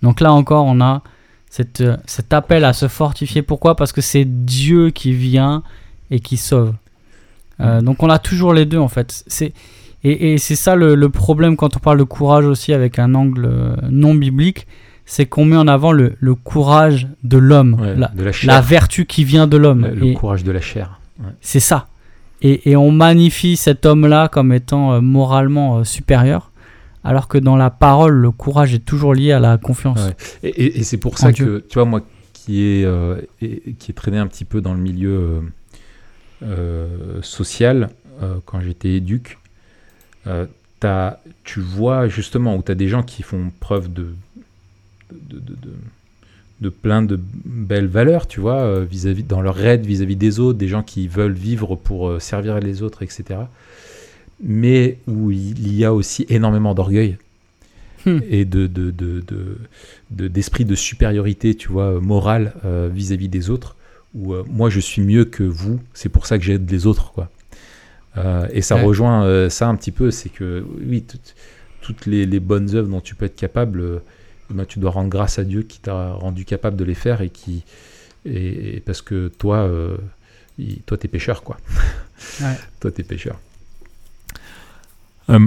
[0.02, 1.02] Donc là encore, on a
[1.82, 3.41] euh, cet appel à se fortifier.
[3.41, 3.76] Pourquoi?
[3.76, 5.64] Parce que c'est Dieu qui vient
[6.12, 6.74] et qui sauve.
[7.62, 9.24] Euh, donc on a toujours les deux en fait.
[9.28, 9.53] C'est,
[10.03, 13.16] et, et c'est ça le, le problème quand on parle de courage aussi avec un
[13.16, 14.68] angle euh, non biblique,
[15.06, 17.95] c'est qu'on met en avant le, le courage de l'homme, Ouais,
[18.43, 19.88] la, vertu qui vient de l'homme.
[19.88, 20.99] Le, courage de la chair.
[21.20, 21.30] Ouais.
[21.41, 21.88] c'est ça.
[22.41, 26.51] Et, et on magnifie cet homme-là comme étant euh, moralement euh, supérieur,
[27.03, 29.99] alors que dans la parole, le courage est toujours lié à la confiance.
[30.06, 30.16] Ouais.
[30.43, 31.45] Et, et- et c'est pour ça Dieu.
[31.45, 32.01] que, tu vois, moi
[32.34, 35.41] qui ai, euh, qui ai traîné un petit peu dans le milieu
[36.43, 37.89] euh, euh, social,
[38.21, 39.38] euh, quand j'étais éduc,
[40.27, 40.45] euh,
[41.43, 44.13] tu vois justement où tu as des gens qui font preuve de,
[45.11, 45.75] de, de, de-
[46.61, 50.57] de plein de belles valeurs, tu vois, euh, vis-à-vis, dans leur raid vis-à-vis des autres,
[50.57, 53.49] des gens qui veulent vivre pour servir les autres, etc.
[54.43, 57.17] Mais où il y a aussi énormément d'orgueil
[58.05, 58.19] Hmm.
[58.29, 59.57] et de, de, de, de-
[60.11, 63.74] de- d'esprit de, supériorité, tu vois, morale euh, vis-à-vis des autres,
[64.16, 67.11] où euh, moi je suis mieux que vous, c'est pour ça que j'aide les autres,
[67.11, 67.30] quoi.
[68.18, 68.84] Euh, et ça Ouais.
[68.84, 71.36] rejoint euh, ça un petit peu, c'est que oui, toutes-
[71.82, 73.99] toutes les, les bonnes œuvres dont tu peux être capable, euh,
[74.49, 77.22] eh ben, tu dois rendre grâce à Dieu qui t'a rendu capable de les faire
[77.22, 77.63] et qui
[78.26, 79.97] et, et parce que toi, euh,
[80.57, 81.57] il- toi t'es pécheur, quoi.
[82.41, 82.55] Ouais.
[82.80, 83.38] toi t'es pécheur.
[85.30, 85.39] Euh,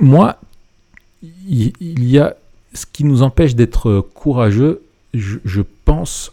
[0.00, 0.40] moi,
[1.22, 2.36] il il y a
[2.74, 4.82] ce qui nous empêche d'être courageux,
[5.14, 6.32] je, je pense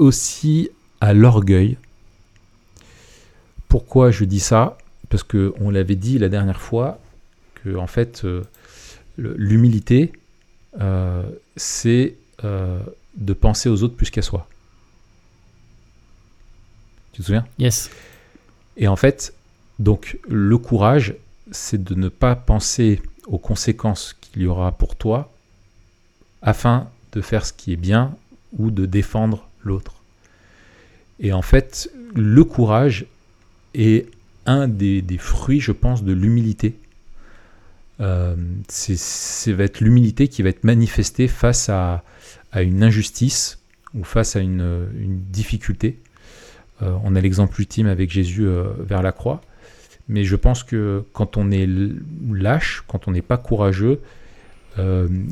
[0.00, 0.70] aussi
[1.00, 1.76] à l'orgueil.
[3.68, 4.78] Pourquoi je dis ça?
[5.10, 6.98] Parce que on l'avait dit la dernière fois
[7.54, 8.42] que en fait euh,
[9.18, 10.12] l'humilité
[10.80, 11.22] euh,
[11.56, 12.80] c'est euh,
[13.16, 14.48] de penser aux autres plus qu'à soi.
[17.12, 17.44] Tu te souviens?
[17.58, 17.90] Yes.
[18.76, 19.34] et en fait,
[19.78, 21.14] donc le courage,
[21.50, 25.30] c'est de ne pas penser aux conséquences qu'il y aura pour toi
[26.40, 28.16] afin de faire ce qui est bien
[28.56, 30.00] ou de défendre l'autre.
[31.20, 33.06] Et en fait, le courage
[33.74, 34.06] est
[34.46, 36.74] un des, fruits, je pense, de l'humilité.
[38.00, 38.34] Euh,
[38.68, 42.02] c'est va être l'humilité qui va être manifestée face à,
[42.56, 43.58] une injustice
[43.94, 44.88] ou face à une,
[45.30, 45.98] difficulté.
[46.82, 49.42] Euh, on a l'exemple ultime avec Jésus euh, vers la croix.
[50.08, 51.68] Mais je pense que quand on est
[52.32, 54.00] lâche, quand on n'est pas courageux,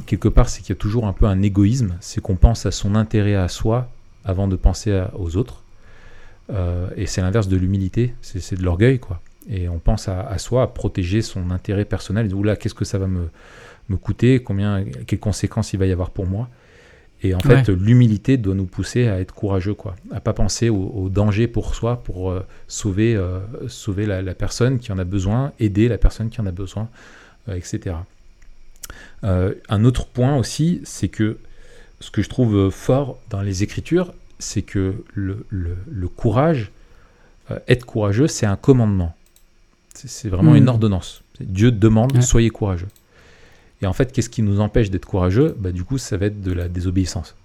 [0.05, 1.97] quelque part, c'est qu'il y a toujours un peu un égoïsme.
[2.01, 3.91] C'est qu'on pense à son intérêt à soi
[4.29, 5.65] avant de penser aux autres.
[6.51, 9.21] Euh, et c'est l'inverse de l'humilité, c'est de l'orgueil, quoi.
[9.51, 12.33] Et on pense à, soi, à protéger son intérêt personnel.
[12.35, 13.31] Oula, qu'est-ce que ça va me,
[13.89, 14.43] me coûter?
[14.43, 16.51] Combien, quelles conséquences il va y avoir pour moi?
[17.23, 19.97] Et en fait, l'humilité doit nous pousser à être courageux, quoi.
[20.13, 24.93] À pas penser au, danger pour soi, pour euh, sauver, euh, sauver la, personne qui
[24.93, 26.91] en a besoin, aider la personne qui en a besoin,
[27.51, 27.97] etc.
[29.23, 31.39] un autre point aussi, c'est que
[32.01, 36.71] ce que je trouve fort dans les Écritures, c'est que le, courage,
[37.51, 39.15] euh, être courageux, c'est un commandement.
[39.95, 40.69] C'est vraiment une hmm.
[40.69, 41.23] ordonnance.
[41.41, 42.89] Dieu demande, soyez courageux.
[43.83, 45.57] Et en fait, qu'est-ce qui nous empêche d'être courageux?
[45.59, 47.37] Bah, Du coup, ça va être de la désobéissance.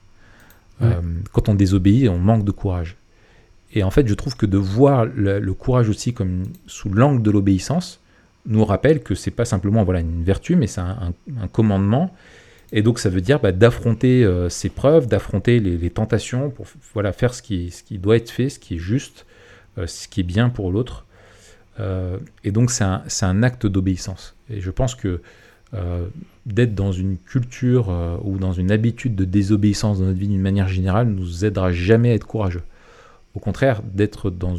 [0.81, 1.01] Euh,
[1.31, 2.97] quand on désobéit, on manque de courage.
[3.73, 7.31] Et en fait, je trouve que de voir le, courage aussi comme sous l'angle de
[7.31, 7.99] l'obéissance
[8.45, 11.13] nous rappelle que c'est pas simplement voilà une vertu, mais c'est un,
[11.51, 12.13] commandement
[12.75, 17.13] et donc ça veut dire bah, d'affronter euh, ses preuves, d'affronter les, tentations pour voilà,
[17.13, 19.27] faire ce qui, ce qui doit être fait, ce qui est juste,
[19.77, 21.05] euh, ce qui est bien pour l'autre.
[21.79, 24.35] Euh, et donc c'est un, un, acte d'obéissance.
[24.49, 25.21] Et je pense que
[26.45, 27.89] d'être dans une culture
[28.23, 32.11] ou dans une habitude de désobéissance dans notre vie d'une manière générale nous aidera jamais
[32.11, 32.61] à être courageux.
[33.33, 34.55] Au contraire, d'être dans,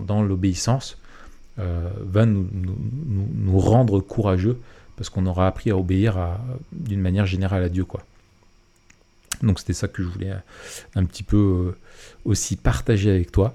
[0.00, 0.98] dans, l'obéissance
[1.56, 4.58] va nous, nous, rendre courageux
[4.98, 6.18] parce qu'on aura appris à obéir
[6.72, 7.84] d'une manière générale à Dieu.
[7.84, 8.02] quoi.
[9.42, 10.32] Donc c'était ça que je voulais
[10.94, 11.78] un petit peu euh,
[12.24, 13.54] aussi partager avec toi.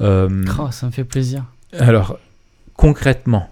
[0.00, 1.44] Euh, oh, ça me fait plaisir.
[1.78, 2.18] Alors,
[2.74, 3.50] concrètement.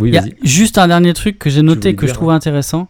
[0.00, 2.88] Il y a, juste un dernier truc que j'ai noté que je trouve intéressant.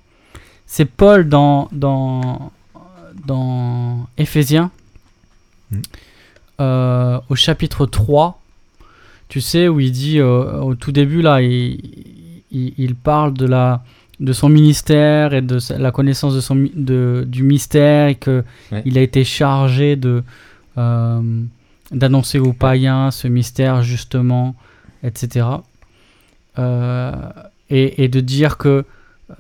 [0.67, 2.53] C'est Paul dans, dans,
[3.27, 4.71] dans Éphésiens,
[5.73, 5.81] hmm.
[6.61, 8.41] euh, au chapitre 3,
[9.29, 11.81] tu sais, où il dit au tout début, là, il,
[12.53, 13.83] il, parle de, la,
[14.21, 18.45] de son ministère et de la connaissance de son, de, du mystère et qu'il
[18.85, 20.23] il a été chargé de,
[20.79, 21.43] euh,
[21.91, 24.55] d'annoncer aux païens ce mystère justement,
[25.03, 25.47] etc.
[26.59, 27.13] Euh,
[27.71, 28.85] et, et, de dire que
[29.31, 29.35] euh,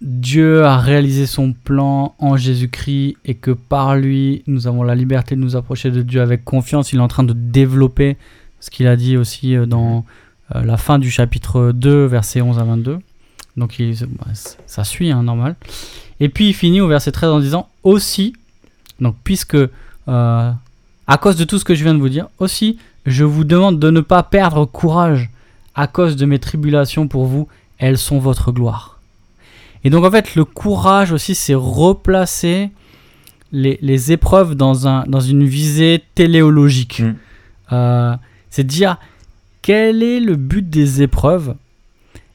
[0.00, 5.34] Dieu a réalisé son plan en Jésus-Christ et que par lui, nous avons la liberté
[5.34, 6.92] de nous approcher de Dieu avec confiance.
[6.92, 8.16] Il est en train de développer
[8.60, 10.04] ce qu'il a dit aussi dans
[10.52, 12.98] la fin du chapitre 2, versets 11 à 22.
[13.56, 14.26] Donc bah,
[14.66, 15.56] ça suit, hein, normal.
[16.20, 18.34] Et puis il finit au verset 13 en disant aussi,
[19.00, 19.68] donc puisque euh,
[21.06, 23.78] à cause de tout ce que je viens de vous dire, aussi je vous demande
[23.78, 25.30] de ne pas perdre courage
[25.74, 29.00] à cause de mes tribulations pour vous, elles sont votre gloire.
[29.82, 32.70] Et donc en fait le courage aussi c'est replacer
[33.52, 37.00] les, épreuves dans, un, dans une visée téléologique.
[37.00, 37.14] Mm.
[37.72, 38.16] Euh,
[38.50, 38.98] c'est dire
[39.64, 41.54] quel est le but des épreuves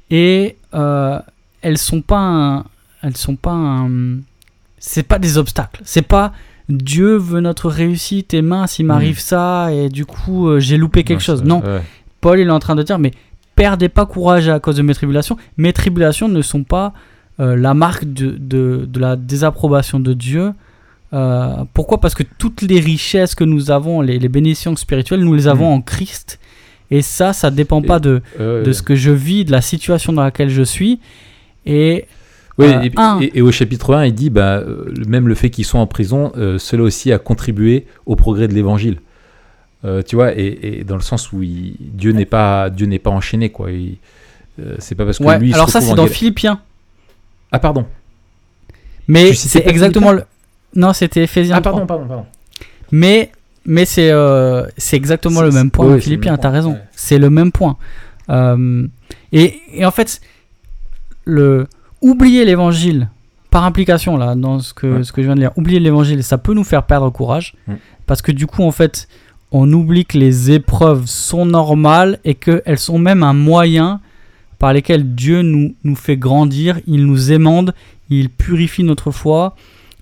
[0.10, 1.20] et euh,
[1.62, 2.66] elles sont pas
[3.04, 3.86] elles sont pas
[4.80, 5.80] c'est pas des obstacles.
[5.84, 6.34] C'est pas
[6.70, 9.20] Dieu veut notre réussite et mince il m'arrive hmm.
[9.20, 11.44] ça et du coup euh, j'ai loupé quelque chose.
[11.44, 11.62] non.
[12.20, 13.12] Paul il est en train de dire mais
[13.56, 15.38] perdez pas courage à cause de mes tribulations.
[15.56, 16.94] Mes tribulations ne sont pas
[17.40, 20.54] euh, la marque de, de, la désapprobation de Dieu.
[21.12, 22.02] Pourquoi?
[22.02, 25.70] Parce que toutes les richesses que nous avons, les, les bénédictions spirituelles, nous les avons
[25.70, 25.78] hmm.
[25.78, 26.40] en Christ.
[26.92, 30.24] Et ça, ça dépend pas de, de ce que je vis, de la situation dans
[30.24, 31.00] laquelle je suis.
[31.66, 32.06] Et
[32.60, 35.80] oui, euh, et, au chapitre 1, il dit bah, euh, même le fait qu'ils soient
[35.80, 39.00] en prison, euh, cela aussi a contribué au progrès de l'évangile.
[40.06, 43.70] tu vois, et, dans le sens où Dieu n'est pas Dieu n'est pas enchaîné quoi.
[44.80, 45.54] c'est pas parce que lui.
[45.54, 46.60] alors ça c'est dans Philippiens.
[47.54, 47.86] Ah pardon.
[49.08, 50.24] Mais c'est exactement le.
[50.76, 51.56] Non, c'était Ephésiens.
[51.56, 52.26] Ah pardon, pardon, pardon.
[52.92, 53.32] Mais
[53.70, 56.78] mais c'est euh, c'est exactement le même point, Philippe, tu as raison.
[56.92, 57.78] C'est le même point.
[58.30, 58.88] Euh,
[59.32, 60.22] et, et, en fait,
[61.24, 61.68] le,
[62.02, 63.10] oublier l'évangile,
[63.52, 66.40] par implication, là, dans ce que, ce que je viens de dire, oublier l'évangile, ça
[66.40, 67.56] peut nous faire perdre courage.
[68.08, 69.08] Parce que du coup, en fait,
[69.52, 74.02] on oublie que les épreuves sont normales et qu'elles sont même un moyen
[74.58, 77.76] par lesquels Dieu nous, nous fait grandir, il nous aimande,
[78.10, 79.56] il purifie notre foi,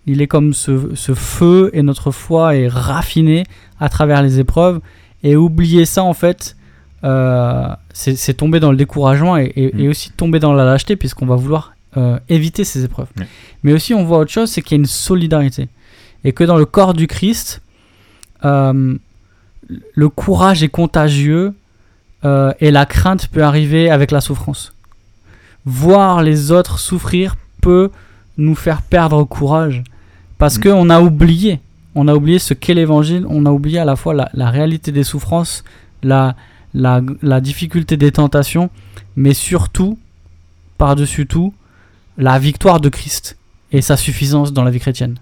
[0.08, 3.44] il est comme ce, feu et notre foi est raffinée
[3.80, 4.80] à travers les épreuves.
[5.24, 6.56] Et oublier ça, en fait,
[7.04, 9.80] euh, c'est tomber dans le découragement et, et- Mm.
[9.82, 13.08] et aussi tomber dans la lâcheté puisqu'on va vouloir euh, éviter ces épreuves.
[13.64, 15.68] Mais aussi on voit autre chose, c'est qu'il y a une solidarité
[16.24, 17.62] et que dans le corps du Christ,
[18.46, 18.96] euh,
[19.70, 21.54] le courage est contagieux
[22.60, 24.74] et la crainte peut arriver avec la souffrance.
[25.66, 27.90] Voir les autres souffrir peut
[28.38, 29.84] nous faire perdre courage
[30.38, 30.62] parce Mm.
[30.62, 31.60] qu'on a oublié,
[31.96, 34.92] on a oublié ce qu'est l'évangile, on a oublié à la fois la, la réalité
[34.92, 35.64] des souffrances,
[36.04, 36.36] la,
[36.74, 38.70] la, la difficulté des tentations,
[39.16, 39.98] mais surtout,
[40.78, 41.54] par-dessus tout,
[42.18, 43.38] la victoire de Christ
[43.72, 45.18] et sa suffisance dans la vie chrétienne.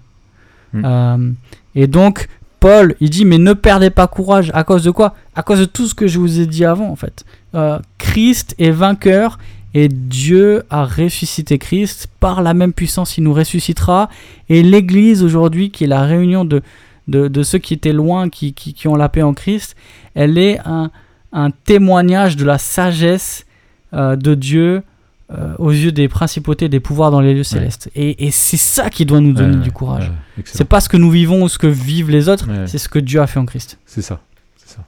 [0.72, 0.82] Mm.
[0.84, 1.30] Euh,
[1.74, 2.28] et donc,
[2.60, 4.50] Paul, il dit, mais ne perdez pas courage.
[4.54, 5.14] À cause de quoi?
[5.34, 7.24] À cause de tout ce que je vous ai dit avant, en fait.
[7.54, 9.38] Euh, Christ est vainqueur
[9.78, 12.08] et Dieu a ressuscité Christ.
[12.18, 14.08] Par la même puissance, il nous ressuscitera.
[14.48, 16.62] Et l'Église, aujourd'hui, qui est la réunion de,
[17.08, 19.76] de, de ceux qui étaient loin, qui, qui, qui ont la paix en Christ,
[20.14, 20.90] elle est un,
[21.32, 23.44] un témoignage de la sagesse
[23.92, 24.82] euh, de Dieu
[25.30, 27.90] euh, aux yeux des principautés, des pouvoirs dans les lieux célestes.
[27.94, 30.08] Et, et c'est ça qui doit nous donner Ouais, du courage.
[30.38, 30.44] ouais.
[30.46, 32.98] C'est pas ce que nous vivons ou ce que vivent les autres, c'est ce que
[33.00, 33.78] Dieu a fait en Christ.
[33.86, 34.20] C'est ça.
[34.56, 34.84] C'est ça.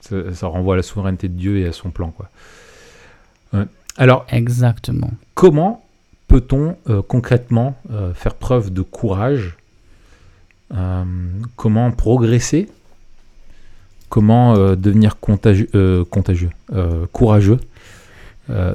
[0.00, 0.16] ça.
[0.34, 2.10] ça renvoie à la souveraineté de Dieu et à son plan.
[2.10, 2.28] Quoi.
[3.96, 5.10] Alors, Exactement.
[5.34, 5.84] comment
[6.28, 9.56] peut-on euh, concrètement euh, faire preuve de courage
[10.74, 11.04] Euh,
[11.56, 12.68] Comment progresser
[14.08, 15.68] Comment devenir contagieux,
[16.10, 16.50] contagieux
[17.12, 17.58] courageux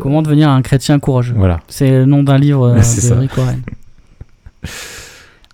[0.02, 1.62] Comment devenir un chrétien courageux Voilà.
[1.70, 3.62] C'est le nom d'un livre de Warren.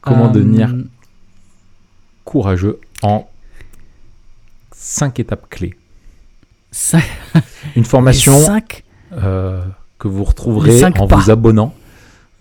[0.01, 0.74] Comment devenir
[2.24, 3.28] courageux en
[4.72, 5.76] cinq étapes clés.
[6.72, 7.03] cinq-
[7.76, 8.84] Une formation cinq-
[9.14, 9.64] euh,
[9.99, 11.16] que vous Les retrouverez cinq en pas.
[11.18, 11.74] vous abonnant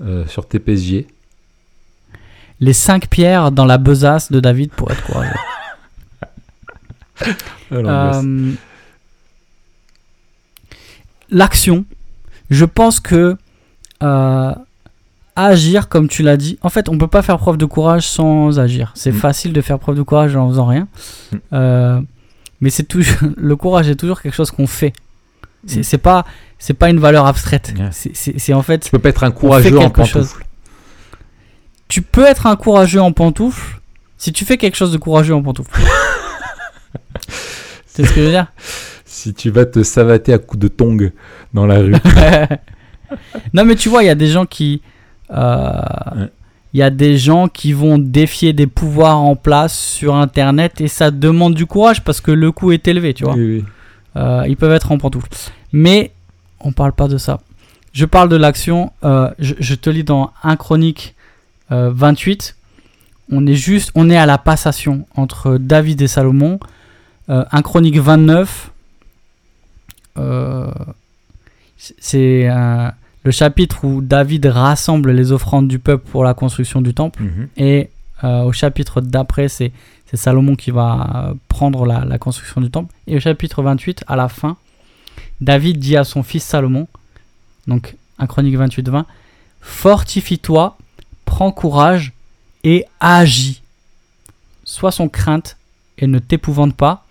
[0.02, 1.06] euh, sur TPSG.
[2.60, 5.30] les cinq pierres dans la besace de David pour être courageux.
[7.72, 8.52] Euh,
[11.30, 11.84] L'action,
[12.50, 13.36] je pense que
[14.02, 14.52] euh,
[15.36, 18.58] agir, comme tu l'as dit, en fait, on peut pas faire preuve de courage sans
[18.60, 18.92] agir.
[18.94, 19.16] C'est Mm.
[19.16, 20.86] facile de faire preuve de courage en faisant rien,
[21.32, 21.36] Mm.
[21.54, 22.00] Euh,
[22.60, 24.92] mais c'est toujours le courage est toujours quelque chose qu'on fait.
[25.66, 25.82] C'est Mm.
[25.84, 26.24] c'est pas
[26.66, 27.74] c'est pas une valeur abstraite.
[27.92, 29.92] C'est- en fait tu peux pas être un courageux en chose.
[29.92, 30.44] pantoufles.
[31.88, 33.80] tu peux être un courageux en pantoufles
[34.16, 35.78] si tu fais quelque chose de courageux en pantoufles.
[37.86, 38.46] c'est ce que je veux dire
[39.04, 41.10] Si tu vas te savater à coups de tongs
[41.52, 41.92] dans la rue.
[43.52, 44.80] non, mais tu vois, il y a des gens qui.
[45.30, 45.80] euh,
[46.16, 46.28] Ouais.
[46.72, 50.88] Il y a des gens qui vont défier des pouvoirs en place sur Internet et
[50.88, 53.34] ça demande du courage parce que le coût est élevé, tu vois.
[53.34, 53.64] Oui, oui.
[54.16, 55.28] Euh, ils peuvent être en pantoufles.
[55.72, 56.10] Mais
[56.64, 57.40] on parle pas de ça.
[57.92, 58.92] Je parle de l'action.
[59.04, 61.14] euh, je, je te lis dans 1 Chronique
[61.70, 62.56] euh, 28.
[63.30, 66.58] On est juste, on est à la passation entre David et Salomon.
[67.30, 68.70] Euh, 1 Chronique 29.
[70.18, 70.70] euh,
[72.00, 72.88] c'est euh,
[73.24, 77.22] le chapitre où David rassemble les offrandes du peuple pour la construction du temple.
[77.22, 77.48] Mhm.
[77.56, 77.90] Et
[78.22, 79.72] euh, au chapitre d'après, c'est
[80.12, 82.94] Salomon qui va euh, prendre la, la construction du temple.
[83.08, 84.56] Et au chapitre 28, à la fin,
[85.40, 86.86] David dit à son fils Salomon,
[87.66, 89.06] donc 1 Chronique 28, 20,
[89.60, 90.76] Fortifie-toi,
[91.24, 92.12] prends courage
[92.62, 93.62] et agis.
[94.64, 95.56] Sois sans crainte
[95.98, 97.06] et ne t'épouvante pas,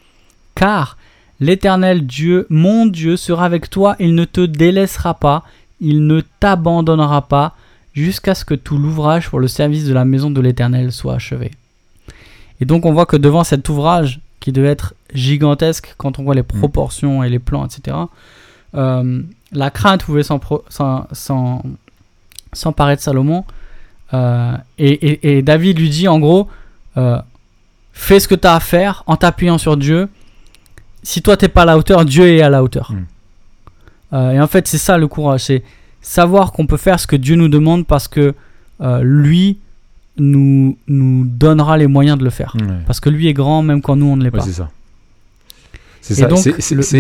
[0.56, 0.98] car
[1.40, 5.44] l'Éternel Dieu, mon Dieu, sera avec toi, il ne te délaissera pas,
[5.80, 7.56] il ne t'abandonnera pas,
[7.94, 11.52] jusqu'à ce que tout l'ouvrage pour le service de la maison de l'Éternel soit achevé.
[12.60, 16.36] Et donc on voit que devant cet ouvrage, qui devait être gigantesque quand on voit
[16.36, 17.98] les proportions et les plans, etc.,
[18.76, 19.22] euh,
[19.52, 20.62] la crainte pouvait s'emparer
[22.96, 23.46] de Salomon.
[24.14, 26.48] euh, et, et- et David lui dit en gros,
[26.98, 27.18] euh,
[27.94, 30.08] fais ce que tu as à faire en t'appuyant sur Dieu.
[31.02, 32.92] Si toi t'es pas à la hauteur, Dieu est à la hauteur.
[32.92, 33.06] Mm.
[34.14, 35.64] Euh, et en fait c'est ça le courage, c'est
[36.02, 38.36] savoir qu'on peut faire ce que Dieu nous demande parce que
[39.02, 39.58] lui
[40.18, 42.56] nous, nous donnera les moyens de le faire.
[42.60, 42.68] Ouais.
[42.86, 44.46] Parce que lui est grand même quand nous on ne l'est Ouais, pas.
[44.46, 44.70] c'est ça.
[46.02, 46.28] C'est Et ça.
[46.28, 46.54] donc, le-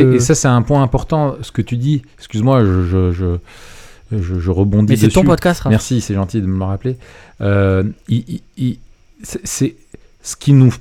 [0.03, 1.35] le- Et ça, c'est un point important.
[1.41, 2.03] Ce que tu dis.
[2.17, 3.37] Excuse-moi, je, je,
[4.17, 5.71] je, rebondis Mais c'est ton podcast, Raph.
[5.71, 6.97] Merci, c'est gentil de me le rappeler.
[7.41, 7.83] Euh,
[9.23, 9.75] c'est
[10.21, 10.73] ce qui nous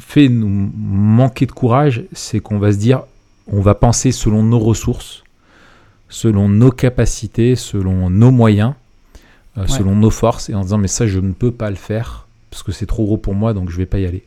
[0.00, 3.02] fait nous manquer de courage, c'est qu'on va se dire,
[3.46, 5.24] on va penser selon nos ressources,
[6.08, 8.72] selon nos capacités, selon nos moyens,
[9.58, 9.68] euh, Ouais.
[9.68, 12.62] selon nos forces, et en disant mais ça je ne peux pas le faire parce
[12.62, 14.22] que c'est trop gros pour moi, donc je vais pas y aller.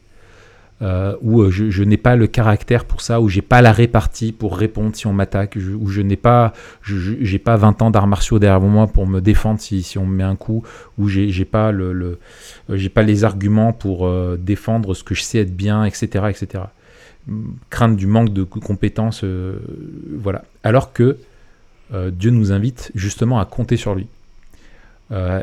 [0.84, 3.72] Euh, ou euh, je, je n'ai pas le caractère pour ça, ou j'ai pas la
[3.72, 6.54] répartie pour répondre si on m'attaque, ou je n'ai pas,
[6.84, 10.16] j'ai pas 20 ans d'arts martiaux derrière moi pour me défendre si, si on me
[10.16, 10.64] met un coup,
[10.98, 12.18] ou j'ai pas le, le-
[12.70, 16.64] j'ai pas les arguments pour euh, défendre ce que je sais être bien, etc., etc.
[17.70, 19.58] crainte du manque de compétences, euh,
[20.18, 20.44] voilà.
[20.64, 21.18] Alors que
[22.12, 24.08] Dieu nous invite justement à compter sur lui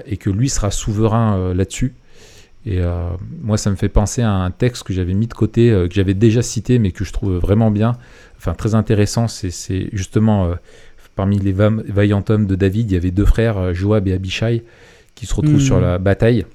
[0.06, 1.94] et que lui sera souverain là-dessus.
[2.64, 2.80] Et
[3.42, 6.14] moi, ça me fait penser à un texte que j'avais mis de côté, que j'avais
[6.14, 7.96] déjà cité, mais que je trouve vraiment bien,
[8.36, 9.28] enfin très intéressant.
[9.28, 10.54] C'est justement
[11.16, 14.64] parmi les vaillants hommes de David, il y avait deux frères, Joab et Abishai,
[15.14, 15.82] qui se retrouvent sur hmm.
[15.82, 16.46] la bataille.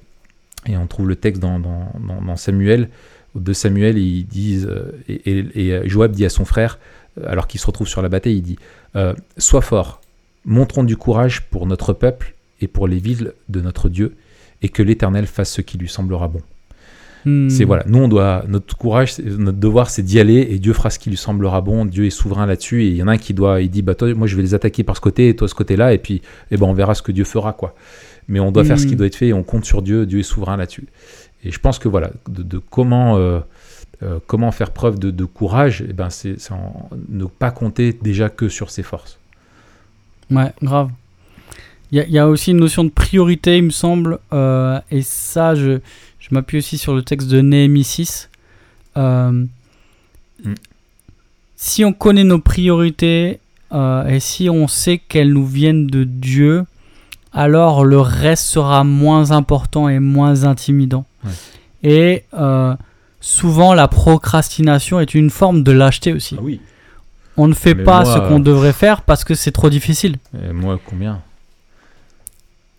[0.65, 1.91] Et on trouve le texte dans, dans,
[2.25, 2.89] dans Samuel
[3.35, 6.79] de Samuel, ils disent, euh, et, et, Joab dit à son frère,
[7.17, 8.59] euh, alors qu'il se retrouve sur la bataille, il dit
[8.95, 10.01] euh, Sois fort,
[10.45, 14.15] montrons du courage pour notre peuple et pour les villes de notre Dieu,
[14.61, 16.41] et que l'Éternel fasse ce qui lui semblera bon.
[17.25, 17.49] Hmm.
[17.49, 20.89] C'est voilà, nous on doit, notre courage, notre devoir c'est d'y aller et Dieu fera
[20.89, 21.85] ce qui lui semblera bon.
[21.85, 23.95] Dieu est souverain là-dessus et il y en a un qui doit, il dit bah
[23.95, 26.21] toi, moi je vais les attaquer par ce côté et toi ce côté-là et puis
[26.51, 27.75] eh ben on verra ce que Dieu fera quoi.
[28.27, 28.97] Mais on doit faire ce qui hmm.
[28.97, 30.05] doit être fait et on compte sur Dieu.
[30.05, 30.87] Dieu est souverain là-dessus.
[31.43, 33.39] Et je pense que voilà, de, comment, euh,
[34.01, 36.37] euh, comment faire preuve de, courage, eh ben c'est
[37.09, 39.19] ne pas compter déjà que sur ses forces.
[40.31, 40.89] Ouais, grave.
[41.95, 45.77] Il y, a aussi une notion de priorité, il me semble, euh, et ça, je,
[46.19, 48.29] je m'appuie aussi sur le texte de Néhémie 6.
[48.95, 49.45] Mm.
[51.55, 53.39] Si on connaît nos priorités
[53.71, 56.65] et si on sait qu'elles nous viennent de Dieu,
[57.31, 61.05] alors le reste sera moins important et moins intimidant.
[61.83, 62.75] Et euh,
[63.19, 66.35] souvent, la procrastination est une forme de lâcheté aussi.
[66.37, 66.61] Ah oui.
[67.35, 70.17] On ne fait pas ce qu'on devrait faire parce que c'est trop difficile.
[70.47, 71.19] Et moi, combien?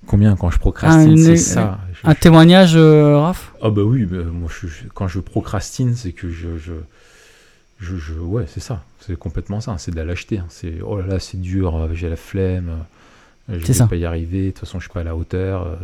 [0.07, 1.79] Combien quand je procrastine, c'est ça.
[2.05, 3.53] un témoignage, euh, Raph?
[3.63, 4.51] Ah bah oui, bah, moi,
[4.95, 6.75] quand je procrastine, c'est que je, je,
[7.79, 8.83] je, ouais, c'est ça.
[9.01, 9.77] C'est complètement ça.
[9.79, 10.39] C'est de la lâcheté.
[10.39, 10.47] Hein.
[10.49, 11.89] C'est oh là là, c'est dur.
[11.95, 12.71] J'ai la flemme.
[13.49, 14.47] Je ne vais pas y arriver.
[14.47, 15.79] De toute façon, je suis pas à la hauteur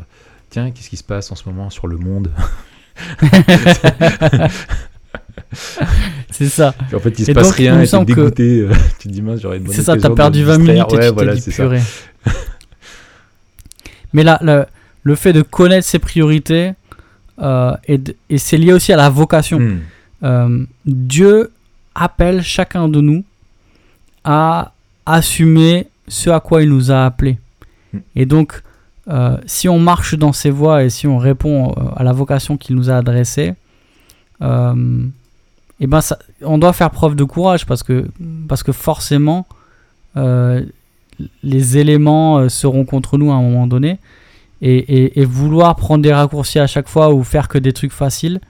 [0.50, 2.30] tiens, qu'est-ce qui se passe en ce moment sur le monde?
[6.30, 6.74] C'est ça.
[6.94, 8.66] en fait, il se passe rien, et t'es dégoûté.
[8.68, 8.74] Que...
[8.98, 11.40] tu te dis, mince, j'aurais C'est ça, t'as perdu 20 minutes et tu voilà, t'es
[11.40, 11.82] dit
[14.12, 14.64] Mais là, le,
[15.02, 16.72] le, fait de connaître ses priorités,
[17.40, 19.58] euh, et, et c'est lié aussi à la vocation.
[19.58, 19.80] Hmm.
[20.22, 21.52] Euh, Dieu
[21.94, 23.24] appelle chacun de nous
[24.24, 24.72] à
[25.06, 27.38] assumer ce à quoi il nous a appelés.
[27.92, 27.98] Hmm.
[28.16, 28.62] Et donc,
[29.08, 32.56] euh, si on marche dans ses voies et si on répond euh, à la vocation
[32.56, 33.54] qu'il nous a adressée,
[34.42, 38.06] et ben ça, on doit faire preuve de courage parce que,
[38.48, 39.46] parce que forcément,
[41.42, 43.98] les éléments seront contre nous à un moment donné.
[44.62, 48.40] Et, et, vouloir prendre des raccourcis à chaque fois ou faire que des trucs faciles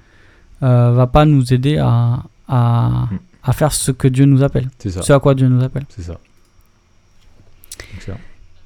[0.60, 3.06] va pas nous aider à, à,
[3.44, 4.68] à, faire ce que Dieu nous appelle.
[4.82, 5.84] Ce à quoi Dieu nous appelle.
[5.88, 6.18] C'est ça.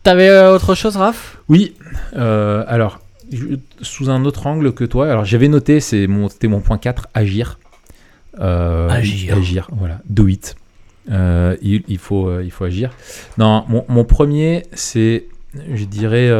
[0.02, 1.38] T'avais euh, autre chose, Raph?
[1.48, 1.74] Oui.
[2.14, 3.00] Euh, alors,
[3.80, 7.58] sous un autre angle que toi, alors j'avais noté, c'était mon, mon point 4, agir.
[8.38, 9.36] Euh, agir.
[9.36, 10.00] Agir, voilà.
[10.08, 10.56] Do it.
[11.08, 12.90] Il, faut, il faut agir.
[13.38, 15.26] Non, mon, mon premier, c'est,
[15.72, 16.30] je dirais,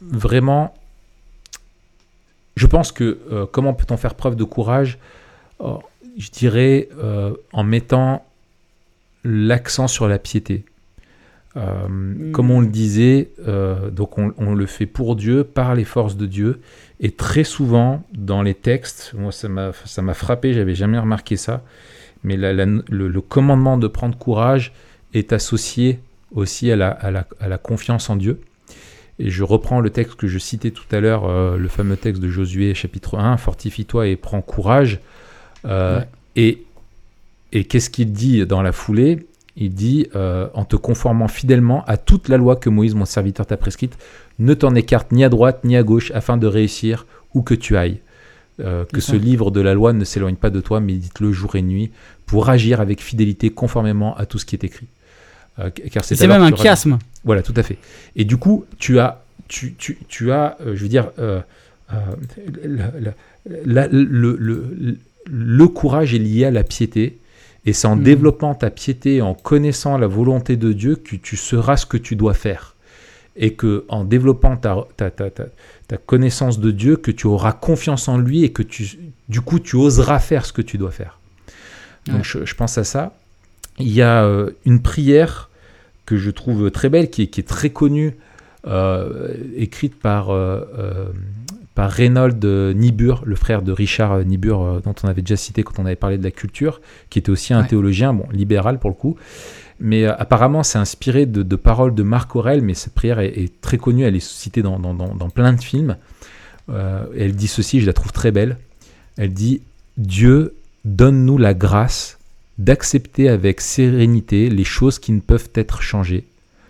[0.00, 0.74] vraiment.
[2.56, 4.98] Je pense que comment peut-on faire preuve de courage
[5.60, 6.88] Je dirais
[7.52, 8.24] en mettant
[9.24, 10.64] l'accent sur la piété.
[11.56, 12.32] Euh, mm.
[12.32, 16.26] Comme on le disait, euh, donc on, le fait pour Dieu, par les forces de
[16.26, 16.60] Dieu.
[17.00, 21.62] Et très souvent, dans les textes, moi ça m'a frappé, j'avais jamais remarqué ça,
[22.24, 24.72] mais le, commandement de prendre courage
[25.12, 26.00] est associé
[26.34, 28.40] aussi à la, à la, à la confiance en Dieu.
[29.20, 32.20] Et je reprends le texte que je citais tout à l'heure, euh, le fameux texte
[32.20, 35.00] de Josué chapitre 1, Fortifie-toi et prends courage.
[36.36, 36.64] Et,
[37.52, 39.26] et qu'est-ce qu'il dit dans la foulée?
[39.56, 43.46] Il dit euh, En te conformant fidèlement à toute la loi que Moïse, mon serviteur,
[43.46, 43.96] t'a prescrite,
[44.38, 47.76] ne t'en écarte ni à droite ni à gauche afin de réussir où que tu
[47.76, 48.00] ailles.
[48.60, 51.62] Euh, que ce livre de la loi ne s'éloigne pas de toi, médite-le jour et
[51.62, 51.90] nuit
[52.26, 54.86] pour agir avec fidélité conformément à tout ce qui est écrit.
[55.58, 56.98] Euh, car c'est même un chiasme.
[57.24, 57.78] Voilà, tout à fait.
[58.16, 61.10] Et du coup, tu as, tu, tu, tu as je veux dire,
[63.46, 64.96] le,
[65.26, 67.18] le courage est lié à la piété
[67.66, 68.02] et c'est en hmm.
[68.02, 72.16] développant ta piété, en connaissant la volonté de Dieu, que tu seras ce que tu
[72.16, 72.74] dois faire.
[73.36, 78.06] Et que en développant ta, ta, ta, ta, connaissance de Dieu, que tu auras confiance
[78.06, 78.98] en lui et que tu,
[79.28, 81.18] du coup tu oseras faire ce que tu dois faire.
[82.06, 83.12] Donc je, pense à ça.
[83.78, 85.50] Il y a euh, une prière
[86.06, 88.14] que je trouve très belle, qui est, qui est très connue,
[88.66, 90.60] euh, écrite par euh,
[91.74, 95.86] par Reynold Niebuhr, le frère de Richard Niebuhr, dont on avait déjà cité quand on
[95.86, 99.16] avait parlé de la culture, qui était aussi un théologien, bon, libéral pour le coup.
[99.80, 104.04] Mais apparemment, c'est inspiré de, paroles de Marc Aurel, mais cette prière est, très connue,
[104.04, 104.78] elle est citée dans,
[105.34, 105.96] plein de films.
[106.68, 108.56] Elle dit ceci, je la trouve très belle.
[109.16, 109.62] Elle dit
[109.96, 110.54] Dieu
[110.84, 112.18] donne-nous la grâce
[112.58, 116.24] d'accepter avec sérénité les choses qui ne peuvent être changées,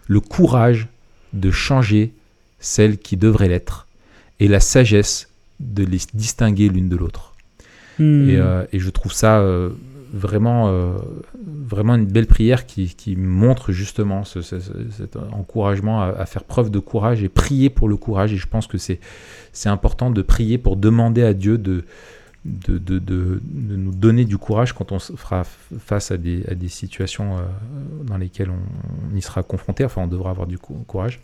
[0.09, 0.89] le courage
[1.33, 2.13] de changer
[2.61, 3.87] celles qui devraient l'être,
[4.41, 5.29] et la sagesse
[5.61, 7.35] de les distinguer l'une de l'autre.
[7.99, 8.29] Hmm.
[8.29, 9.71] Et, euh, et je trouve ça euh,
[10.13, 10.93] vraiment, euh,
[11.69, 16.27] vraiment une belle prière qui, qui montre justement ce- ce- ce- cet encouragement à, à
[16.27, 18.33] faire preuve de courage et prier pour le courage.
[18.33, 19.01] Et je pense que c'est
[19.53, 21.85] c'est important de prier pour demander à Dieu de,
[22.45, 25.45] de, de, de- nous donner du courage quand on fera
[25.79, 27.43] face à des, à des situations euh,
[28.05, 29.85] dans lesquelles on, on y sera confronté.
[29.85, 31.21] Enfin, on devra avoir du cou- courage.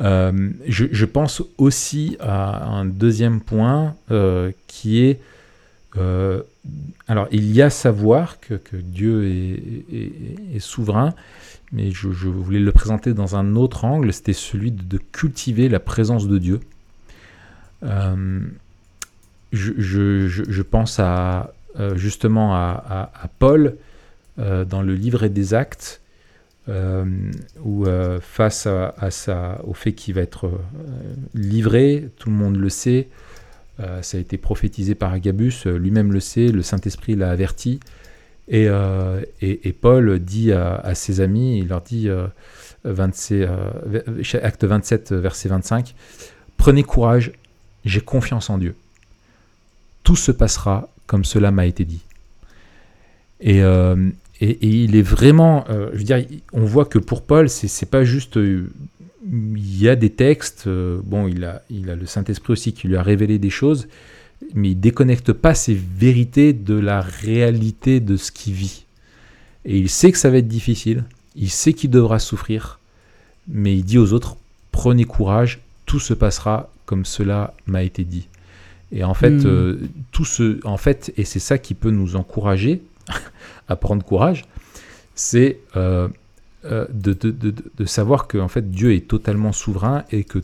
[0.00, 5.20] Euh, je, je pense aussi à un deuxième point euh, qui est
[7.06, 9.84] alors, il y a savoir que, que Dieu est,
[10.54, 11.12] est- souverain,
[11.72, 15.80] mais je, je voulais le présenter dans un autre angle, c'était celui de, cultiver la
[15.80, 16.60] présence de Dieu.
[19.52, 23.76] Je, pense à, euh, justement à, Paul
[24.38, 26.00] euh, dans le livret des actes,
[26.68, 27.04] euh,
[27.64, 27.86] où
[28.20, 28.68] face
[29.64, 30.50] au fait qu'il va être
[31.34, 33.08] livré, tout le monde le sait,
[33.78, 37.80] ça a été prophétisé par Agabus, lui-même le sait, le Saint-Esprit l'a averti.
[38.48, 38.68] Et,
[39.80, 42.08] Paul dit à, ses amis, il leur dit,
[42.84, 45.94] euh, 27, euh, acte 27, verset 25,
[46.56, 47.32] Prenez courage,
[47.84, 48.74] j'ai confiance en Dieu.
[50.04, 52.02] Tout se passera comme cela m'a été dit.
[53.40, 54.10] Et, euh,
[54.40, 58.36] il est vraiment, euh, je veux dire, on voit que pour Paul, c'est pas juste
[59.30, 62.88] il y a des textes, euh, bon, il a, il a le Saint-Esprit aussi qui
[62.88, 63.88] lui a révélé des choses,
[64.54, 68.84] mais il déconnecte pas ses vérités de la réalité de ce qu'il vit.
[69.64, 71.04] Et il sait que ça va être difficile,
[71.36, 72.80] il sait qu'il devra souffrir,
[73.48, 74.36] mais il dit aux autres,
[74.72, 78.26] prenez courage, tout se passera comme cela m'a été dit.
[78.92, 79.46] Et en fait, Mm.
[79.46, 79.78] euh,
[80.10, 82.82] tout ce, en fait, et c'est ça qui peut nous encourager
[83.68, 84.44] à prendre courage,
[85.14, 86.08] c'est euh,
[86.64, 90.38] euh, de, de- de- de savoir que en fait Dieu est totalement souverain et que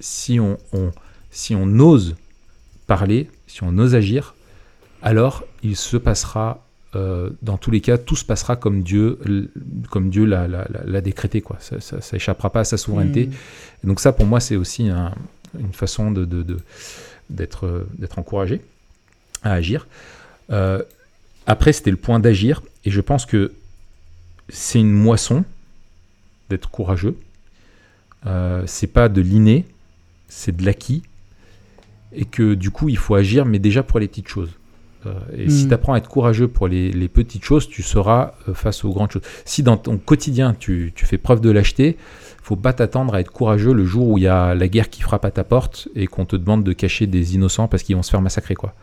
[0.00, 0.90] si on, on-
[1.30, 2.16] si on ose
[2.86, 4.34] parler, si on ose agir,
[5.02, 6.62] alors il se passera,
[7.42, 9.18] dans tous les cas, tout se passera comme Dieu,
[9.90, 11.42] comme Dieu l'a, l'a- l'a- l'a décrété.
[11.42, 11.58] Quoi.
[11.60, 13.26] Ça, ça, ça échappera pas à sa souveraineté.
[13.26, 13.88] Hmm.
[13.88, 15.12] Donc ça, pour moi, c'est aussi un-
[15.60, 16.56] une façon de, de- de-
[17.30, 17.86] d'être,
[18.16, 18.60] encouragé
[19.42, 19.86] à agir.
[20.50, 20.82] Euh,
[21.46, 23.52] après, c'était le point d'agir, et je pense que
[24.48, 25.44] c'est une moisson
[26.50, 27.16] d'être courageux.
[28.26, 29.64] Euh, c'est pas de l'inné,
[30.28, 31.02] c'est de l'acquis,
[32.12, 34.50] et que du coup, il faut agir, mais déjà pour les petites choses.
[35.06, 35.68] Euh, et si Mm.
[35.68, 38.90] tu apprends à être courageux pour les, les petites choses, tu seras euh, face aux
[38.92, 39.22] grandes choses.
[39.44, 41.96] Si dans ton quotidien, tu, tu fais preuve de lâcheté,
[42.42, 45.02] faut pas t'attendre à être courageux le jour où il y a la guerre qui
[45.02, 48.02] frappe à ta porte et qu'on te demande de cacher des innocents parce qu'ils vont
[48.02, 48.74] se faire massacrer, quoi.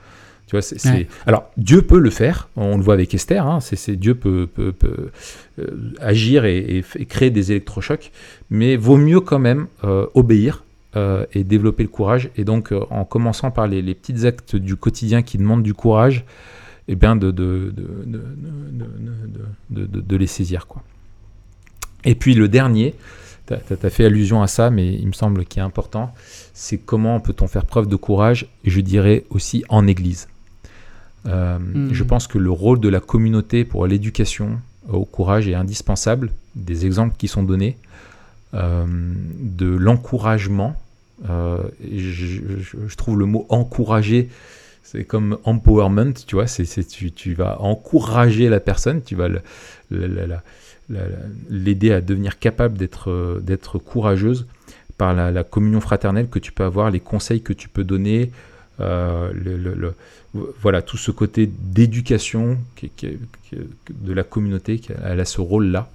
[0.48, 1.08] Tu vois, Ouais.
[1.26, 4.74] Alors, Dieu peut le faire, on le voit avec Esther, hein, c'est, Dieu peut, peut-
[4.74, 5.10] peut,
[5.60, 8.12] euh, agir et, et f- et créer des électrochocs,
[8.50, 10.66] mais vaut mieux quand même euh, obéir
[10.96, 12.30] euh, et développer le courage.
[12.36, 15.74] Et donc, euh, en commençant par les, les petits actes du quotidien qui demandent du
[15.74, 16.26] courage,
[16.88, 17.74] eh bien, de, de,
[19.70, 20.68] de, de, les saisir.
[20.68, 20.84] Quoi.
[22.04, 22.96] Et puis, le dernier,
[23.48, 26.14] tu as, fait allusion à ça, mais il me semble qu'il est important,
[26.54, 30.28] c'est comment peut-on faire preuve de courage, et je dirais aussi en Église.
[31.26, 31.94] Euh, Mm.
[31.94, 34.60] Je pense que le rôle de la communauté pour l'éducation
[34.90, 36.32] au courage est indispensable.
[36.56, 37.78] Des exemples qui sont donnés,
[38.54, 38.86] euh,
[39.40, 40.76] de l'encouragement.
[41.30, 44.30] Euh, je, trouve le mot encourager,
[44.84, 49.30] c'est comme empowerment, tu vois, tu, vas encourager la personne, tu vas
[51.50, 54.48] l'aider à devenir capable d'être, courageuse
[54.98, 58.32] par la, communion fraternelle que tu peux avoir, les conseils que tu peux donner,
[58.80, 59.32] euh,
[60.62, 62.58] voilà, tout ce côté d'éducation
[62.92, 65.90] de la communauté, elle a ce rôle-là.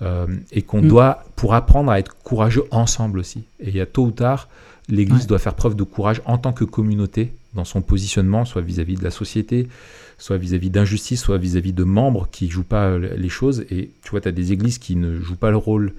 [0.00, 0.88] Euh, et qu'on Mm.
[0.88, 3.40] doit, pour apprendre à être courageux ensemble aussi.
[3.58, 4.48] Et il y a tôt ou tard,
[4.88, 5.26] l'Église Ouais.
[5.26, 9.02] doit faire preuve de courage en tant que communauté dans son positionnement, soit vis-à-vis de
[9.02, 9.68] la société,
[10.16, 13.64] soit vis-à-vis d'injustice, soit vis-à-vis de membres qui jouent pas euh, les choses.
[13.70, 15.92] Et tu vois, tu as des églises qui ne jouent pas le rôle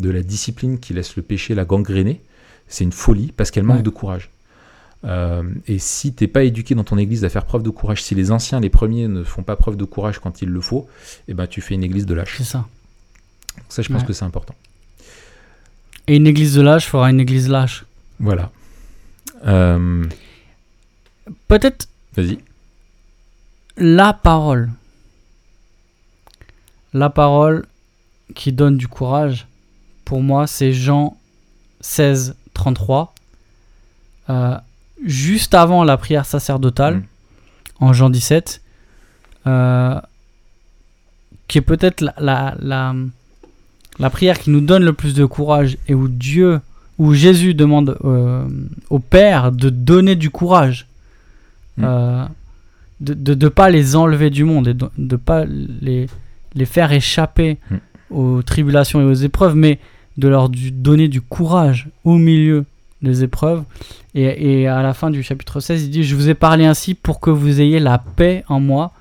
[0.00, 2.20] de la discipline, qui laissent le péché la gangréner.
[2.66, 3.82] C'est une folie parce qu'elle manque Ouais.
[3.84, 4.30] de courage.
[5.04, 8.14] Euh, et si t'es pas éduqué dans ton église à faire preuve de courage, si
[8.14, 10.88] les anciens, les premiers, ne font pas preuve de courage quand il le faut,
[11.28, 12.34] eh ben tu fais une église de lâche.
[12.38, 12.66] C'est ça.
[13.68, 14.06] Ça, je pense Ouais.
[14.06, 14.54] que c'est important.
[16.06, 17.84] Et une église de lâche fera une église lâche.
[18.20, 18.50] Voilà.
[19.46, 20.04] Euh,
[21.48, 22.38] Peut-être Vas-y.
[23.76, 24.70] la parole.
[26.92, 27.66] La parole
[28.34, 29.46] qui donne du courage,
[30.04, 31.16] pour moi, c'est Jean
[31.80, 33.14] 16, 33.
[34.30, 34.56] Euh,
[35.04, 37.04] juste avant la prière sacerdotale, Mm.
[37.80, 38.62] en Jean 17,
[39.46, 40.00] euh,
[41.48, 42.94] qui est peut-être la, la, la,
[43.98, 46.60] la prière qui nous donne le plus de courage et où Dieu,
[46.98, 48.44] où Jésus demande euh,
[48.90, 50.86] au Père de donner du courage,
[51.76, 51.82] Mm.
[51.84, 52.24] euh,
[53.00, 56.06] de ne pas les enlever du monde et de ne pas les,
[56.54, 57.76] les faire échapper Mm.
[58.10, 59.78] aux tribulations et aux épreuves, mais
[60.16, 62.64] de leur du- donner du courage au milieu
[63.02, 63.64] des épreuves.
[64.14, 66.94] Et, et à la fin du chapitre 16, il dit, je vous ai parlé ainsi
[66.94, 68.92] pour que vous ayez la paix en moi.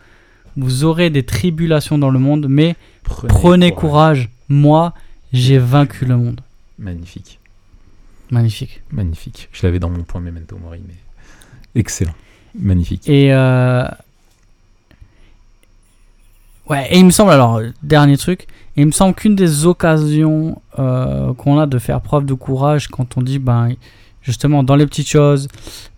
[0.58, 4.30] Vous aurez des tribulations dans le monde, mais prenez, courage.
[4.50, 4.94] Moi,
[5.32, 6.42] j'ai vaincu le monde.
[6.80, 7.40] Magnifique,
[8.32, 8.82] Magnifique.
[8.92, 9.50] magnifique.
[9.52, 10.96] Je l'avais dans mon point Memento Mori, mais
[11.80, 12.14] excellent,
[12.60, 13.08] magnifique.
[13.08, 13.88] Et euh,
[16.70, 21.34] ouais, et il me semble alors dernier truc, il me semble qu'une des occasions euh,
[21.36, 23.74] qu'on a de faire preuve de courage quand on dit ben
[24.24, 25.48] justement dans les petites choses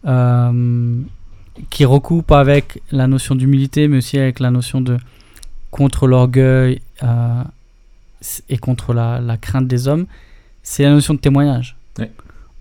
[0.06, 1.02] euh,
[1.70, 4.98] qui recoupent avec la notion d'humilité, mais aussi avec la notion de
[5.72, 6.82] contre l'orgueil
[8.49, 10.06] et contre la, la crainte des hommes,
[10.64, 11.77] c'est la notion de témoignage.
[11.99, 12.11] Ouais.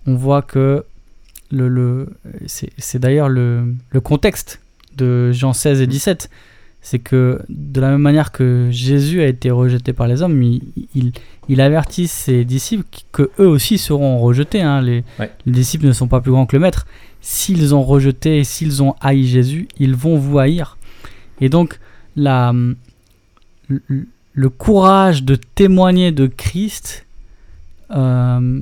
[0.07, 0.83] On voit que
[1.51, 2.09] le, le,
[2.45, 4.61] c'est d'ailleurs le, le contexte
[4.97, 6.29] de Jean 16 et 17.
[6.81, 10.61] C'est que de la même manière que Jésus a été rejeté par les hommes, il,
[10.93, 11.13] il,
[11.49, 14.61] il avertit ses disciples que eux aussi seront rejetés.
[14.61, 14.81] hein.
[14.81, 15.31] Les, Ouais.
[15.47, 16.85] les disciples ne sont pas plus grands que le maître.
[17.21, 20.77] S'ils ont rejeté et s'ils ont haï Jésus, ils vont vous haïr.
[21.41, 21.79] Et donc,
[22.15, 22.53] la,
[24.35, 27.05] le, courage de témoigner de Christ,
[27.91, 28.61] euh,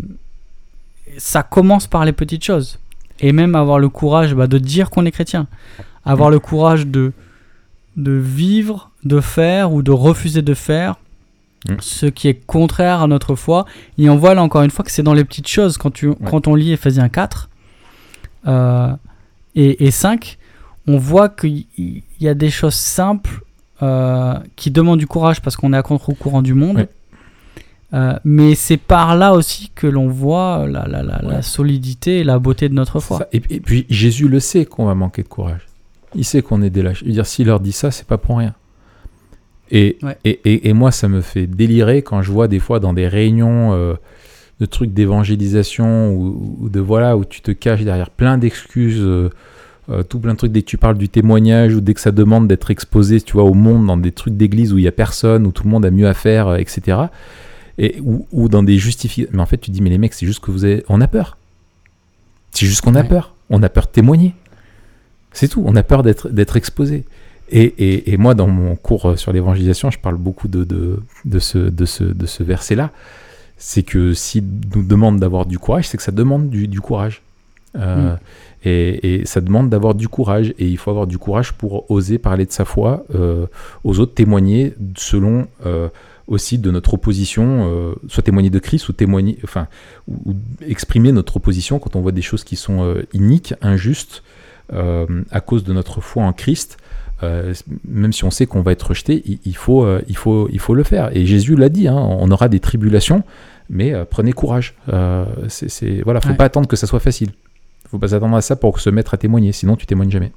[1.18, 2.80] ça commence par les petites choses.
[3.20, 5.48] Et même avoir le courage bah, de dire qu'on est chrétien.
[6.06, 7.14] Avoir le courage de,
[7.95, 10.95] de vivre, de faire ou de refuser de faire
[11.70, 11.76] Mm.
[11.80, 13.66] ce qui est contraire à notre foi.
[13.98, 15.78] Et on voit là encore une fois que c'est dans les petites choses.
[15.78, 17.50] Quand, tu, quand on lit Ephésiens 4
[18.48, 18.94] euh,
[19.56, 20.38] et, et 5,
[20.88, 23.44] on voit qu'il y y a des choses simples
[23.82, 26.88] euh, qui demandent du courage parce qu'on est à contre-courant du monde.
[27.94, 31.41] Euh, mais c'est par là aussi que l'on voit la, la, la, la Ouais.
[31.44, 33.28] solidité et la beauté de notre foi.
[33.34, 35.62] Et, et puis Jésus le sait qu'on va manquer de courage.
[36.16, 37.00] Il sait qu'on est des lâches.
[37.02, 38.54] Je veux dire, s'il leur dit ça, c'est pas pour rien.
[39.72, 40.18] Et, Ouais.
[40.26, 43.08] et, et, et moi, ça me fait délirer quand je vois des fois dans des
[43.08, 43.94] réunions euh,
[44.60, 49.30] de trucs d'évangélisation ou, ou de voilà où tu te caches derrière plein d'excuses, euh,
[49.89, 52.11] euh, tout plein de trucs dès que tu parles du témoignage ou dès que ça
[52.11, 54.93] demande d'être exposé, tu vois, au monde dans des trucs d'église où il y a
[54.93, 56.97] personne, où tout le monde a mieux à faire, euh, etc.
[57.77, 59.31] Et ou, ou dans des justifications.
[59.35, 61.07] Mais en fait, tu dis mais les mecs, c'est juste que vous avez, on a
[61.07, 61.38] peur.
[62.51, 63.34] C'est juste qu'on a peur.
[63.49, 64.35] On a peur de témoigner.
[65.34, 65.64] C'est tout.
[65.65, 67.03] On a peur d'être d'être exposé.
[67.49, 70.99] Et, et, et moi, dans mon cours euh, sur l'évangélisation, je parle beaucoup de, de,
[71.26, 72.91] de ce, de ce, de ce verset-là.
[73.57, 74.45] C'est que s'il
[74.76, 77.22] nous demande d'avoir du courage, c'est que ça demande du, du courage.
[77.76, 78.15] Euh,
[78.65, 80.53] et, et ça demande d'avoir du courage.
[80.60, 83.45] Et il faut avoir du courage pour oser parler de sa foi euh,
[83.84, 85.90] aux autres, témoigner selon euh,
[86.27, 89.68] aussi de notre opposition, euh, soit témoigner de Christ ou témoigner, enfin,
[90.07, 90.35] ou, ou
[90.68, 94.23] exprimer notre opposition quand on voit des choses qui sont iniques, injustes,
[94.72, 96.77] à cause de notre foi en Christ.
[97.22, 97.53] Euh,
[97.88, 100.60] même si on sait qu'on va être rejeté, il, il faut, euh, il, faut, il
[100.60, 101.15] faut le faire.
[101.15, 103.23] Et Jésus l'a dit, hein, on aura des tribulations,
[103.69, 104.76] mais euh, prenez courage.
[105.48, 106.35] C'est, c'est- voilà, faut Ouais.
[106.35, 107.30] pas attendre que ça soit facile.
[107.94, 110.32] Faut pas s'attendre à ça pour se mettre à témoigner, sinon tu témoignes jamais.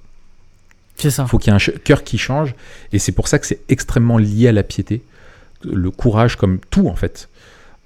[0.97, 1.23] C'est ça.
[1.25, 2.55] Il faut qu'il y ait un cœur qui change,
[2.93, 5.03] et c'est pour ça que c'est extrêmement lié à la piété.
[5.65, 7.29] Le courage, comme tout en fait,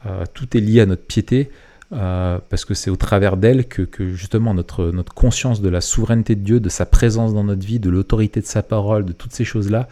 [0.07, 1.51] Euh, tout est lié à notre piété,
[1.93, 5.83] euh, parce que c'est au travers d'elle que, que, justement notre, notre conscience de la
[5.83, 9.13] souveraineté de Dieu, de sa présence dans notre vie, de l'autorité de sa parole, de
[9.13, 9.89] toutes ces choses-là,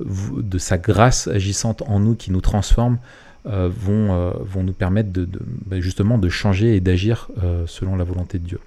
[0.00, 2.98] de sa grâce agissante en nous qui nous transforme,
[3.46, 7.28] euh, vont, vont nous permettre de, de- bah, justement de changer et d'agir
[7.66, 8.60] selon la volonté de Dieu.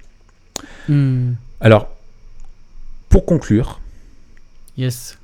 [0.88, 1.34] Hmm.
[1.60, 1.90] Alors,
[3.10, 3.80] pour conclure,
[4.78, 5.18] Yes.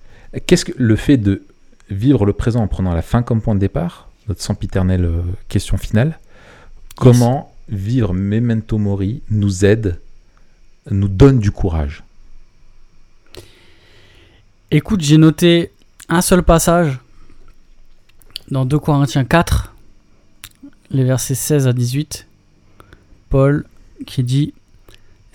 [0.46, 1.44] Qu'est-ce que le fait de
[1.90, 5.78] vivre le présent en prenant la fin comme point de départ, notre sempiternelle euh, question
[5.78, 6.20] finale,
[6.96, 10.00] comment vivre Memento Mori nous aide,
[10.92, 12.04] nous donne du courage?
[14.70, 15.72] Écoute, j'ai noté
[16.10, 17.00] un seul passage
[18.52, 19.74] dans 2 Corinthiens 4,
[20.92, 22.28] les versets 16 à 18.
[23.30, 23.66] Paul
[24.06, 24.54] qui dit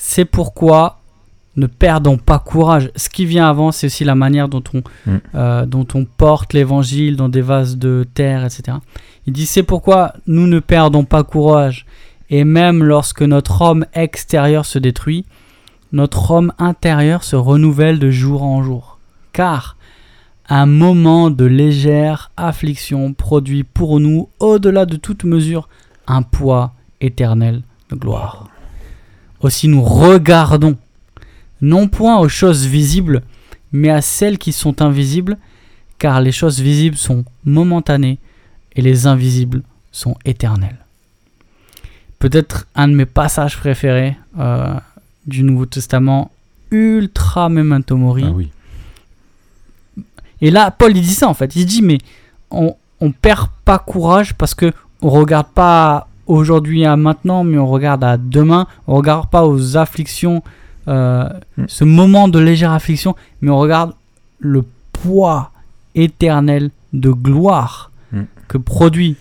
[0.05, 0.99] C'est pourquoi
[1.55, 2.91] ne perdons pas courage.
[2.97, 5.16] Ce qui vient avant, c'est aussi la manière dont on, Mm.
[5.37, 8.79] euh, dont on porte l'évangile dans des vases de terre, etc.
[9.29, 11.87] Il dit C'est pourquoi nous ne perdons pas courage.
[12.31, 15.24] Et même lorsque notre homme extérieur se détruit,
[15.93, 18.99] notre homme intérieur se renouvelle de jour en jour.
[19.33, 19.77] Car
[20.49, 25.69] un moment de légère affliction produit pour nous, au-delà de toute mesure,
[26.09, 28.41] un poids éternel de gloire.
[29.43, 30.77] Aussi nous regardons,
[31.60, 33.23] non point aux choses visibles,
[33.73, 35.36] mais à celles qui sont invisibles,
[35.98, 38.19] car les choses visibles sont momentanées
[38.74, 40.78] et les invisibles sont éternelles.
[42.19, 44.74] Peut-être un de mes passages préférés euh,
[45.27, 46.31] du Nouveau Testament,
[46.70, 48.24] ultra memento mori.
[48.27, 48.51] Ah oui.
[50.40, 51.55] Et là, Paul il dit ça en fait.
[51.56, 51.98] Il dit mais
[52.51, 57.67] on, on perd pas courage parce que on regarde pas aujourd'hui à maintenant, mais on
[57.67, 58.67] regarde à demain.
[58.87, 60.43] On regarde pas aux afflictions,
[60.89, 61.65] euh, Mm.
[61.69, 63.93] ce moment de légère affliction, mais on regarde
[64.41, 65.51] le poids
[65.95, 68.23] éternel de gloire Mm.
[68.49, 69.17] que produit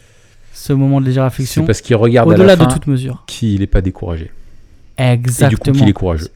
[0.53, 2.87] ce moment de légère C'est affliction parce qu'il regarde à au-delà la fin de toute
[2.87, 3.23] mesure.
[3.27, 4.25] qu'il n'est pas découragé.
[4.97, 5.77] Et du coup, Exactement.
[5.79, 6.27] qu'il est courageux.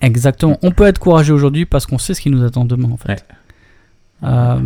[0.00, 0.58] Exactement.
[0.62, 3.24] On peut être courageux aujourd'hui parce qu'on sait ce qui nous attend demain, en fait.
[4.22, 4.28] Ouais.
[4.28, 4.60] Euh,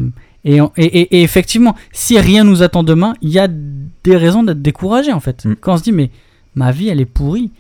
[0.45, 4.17] et, on- et- et- et effectivement, si rien nous attend demain, il y a des
[4.17, 5.45] raisons d'être découragé, en fait.
[5.45, 5.57] Mm.
[5.61, 6.11] Quand on se dit, mais
[6.55, 7.51] ma vie, elle est pourrie.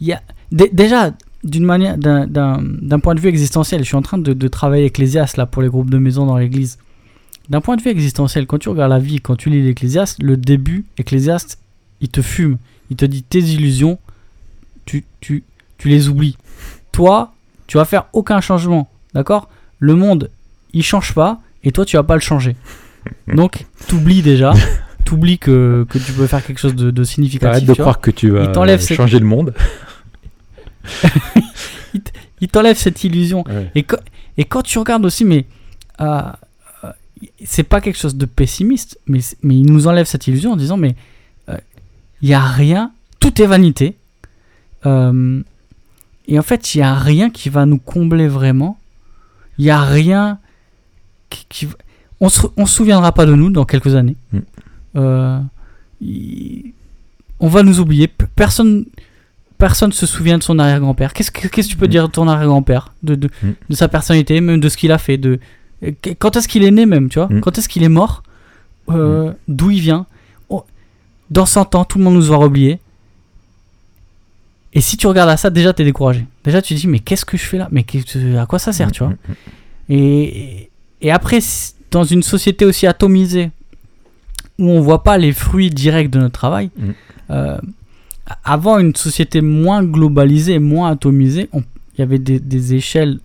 [0.00, 0.22] Il y a,
[0.52, 1.12] dé- déjà,
[1.44, 5.36] d'une manière, d'un point de vue existentiel, je suis en train de, de travailler Ecclésiaste
[5.36, 6.78] là pour les groupes de maison dans l'église.
[7.48, 10.36] D'un point de vue existentiel, quand tu regardes la vie, quand tu lis l'Ecclésiaste, le
[10.36, 11.58] début, Ecclésiaste,
[12.00, 12.58] il te fume.
[12.90, 13.98] Il te dit tes illusions,
[14.86, 15.44] tu, tu,
[15.78, 16.36] tu les oublies.
[16.92, 17.32] Toi,
[17.66, 19.48] tu vas faire aucun changement, d'accord?
[19.78, 20.30] Le monde,
[20.72, 22.56] il change pas, et toi, tu vas pas le changer.
[23.34, 24.52] Donc, t'oublies déjà,
[25.04, 27.48] t'oublies que, que tu peux faire quelque chose de, de significatif.
[27.48, 27.82] Arrête de vois.
[27.82, 28.42] croire que tu vas
[28.80, 29.54] ses- changer le monde.
[32.40, 33.44] Il t'enlève cette illusion.
[33.48, 33.70] Ouais.
[33.74, 33.98] Et, quand-
[34.36, 35.46] et quand tu regardes aussi, mais
[36.00, 36.20] euh,
[36.84, 36.90] euh,
[37.44, 40.76] c'est pas quelque chose de pessimiste, mais, mais il nous enlève cette illusion en disant,
[40.76, 40.94] mais
[42.20, 43.96] il y a rien, tout est vanité.
[44.86, 45.40] Euh,
[46.26, 48.76] et en fait, il y a rien qui va nous combler vraiment.
[49.58, 50.38] Il y a rien
[51.30, 51.74] qui, qui va-
[52.20, 54.16] on se, on se souviendra pas de nous dans quelques années.
[54.32, 54.38] Mm.
[54.96, 55.38] Euh,
[56.00, 56.72] il-
[57.40, 58.08] on va nous oublier.
[58.34, 58.84] Personne,
[59.58, 61.12] personne se souvient de son arrière-grand-père.
[61.12, 61.90] Qu'est-ce que, qu'est-ce que tu peux Mm.
[61.90, 63.50] dire de ton arrière-grand-père, de, de, Mm.
[63.70, 65.38] de sa personnalité, même de ce qu'il a fait, de
[65.84, 67.28] euh, qu- quand est-ce qu'il est né même, tu vois?
[67.40, 68.22] Quand est-ce qu'il est mort?
[68.90, 70.06] Euh, D'où il vient?
[70.48, 70.64] Oh,
[71.30, 72.80] Dans 100 ans, tout le monde nous aura oublié.
[74.74, 76.26] Et si tu regardes à ça, déjà t'es découragé.
[76.44, 77.68] Déjà tu te dis mais qu'est-ce que je fais là?
[77.70, 77.84] Mais
[78.38, 79.12] à quoi ça sert, tu vois?
[79.88, 80.67] et,
[81.00, 81.38] et après,
[81.90, 83.50] dans une société aussi atomisée,
[84.58, 86.82] où on voit pas les fruits directs de notre travail, Mm.
[87.30, 87.58] euh,
[88.44, 91.62] avant une société moins globalisée, moins atomisée, il
[92.00, 93.18] y avait des, des échelles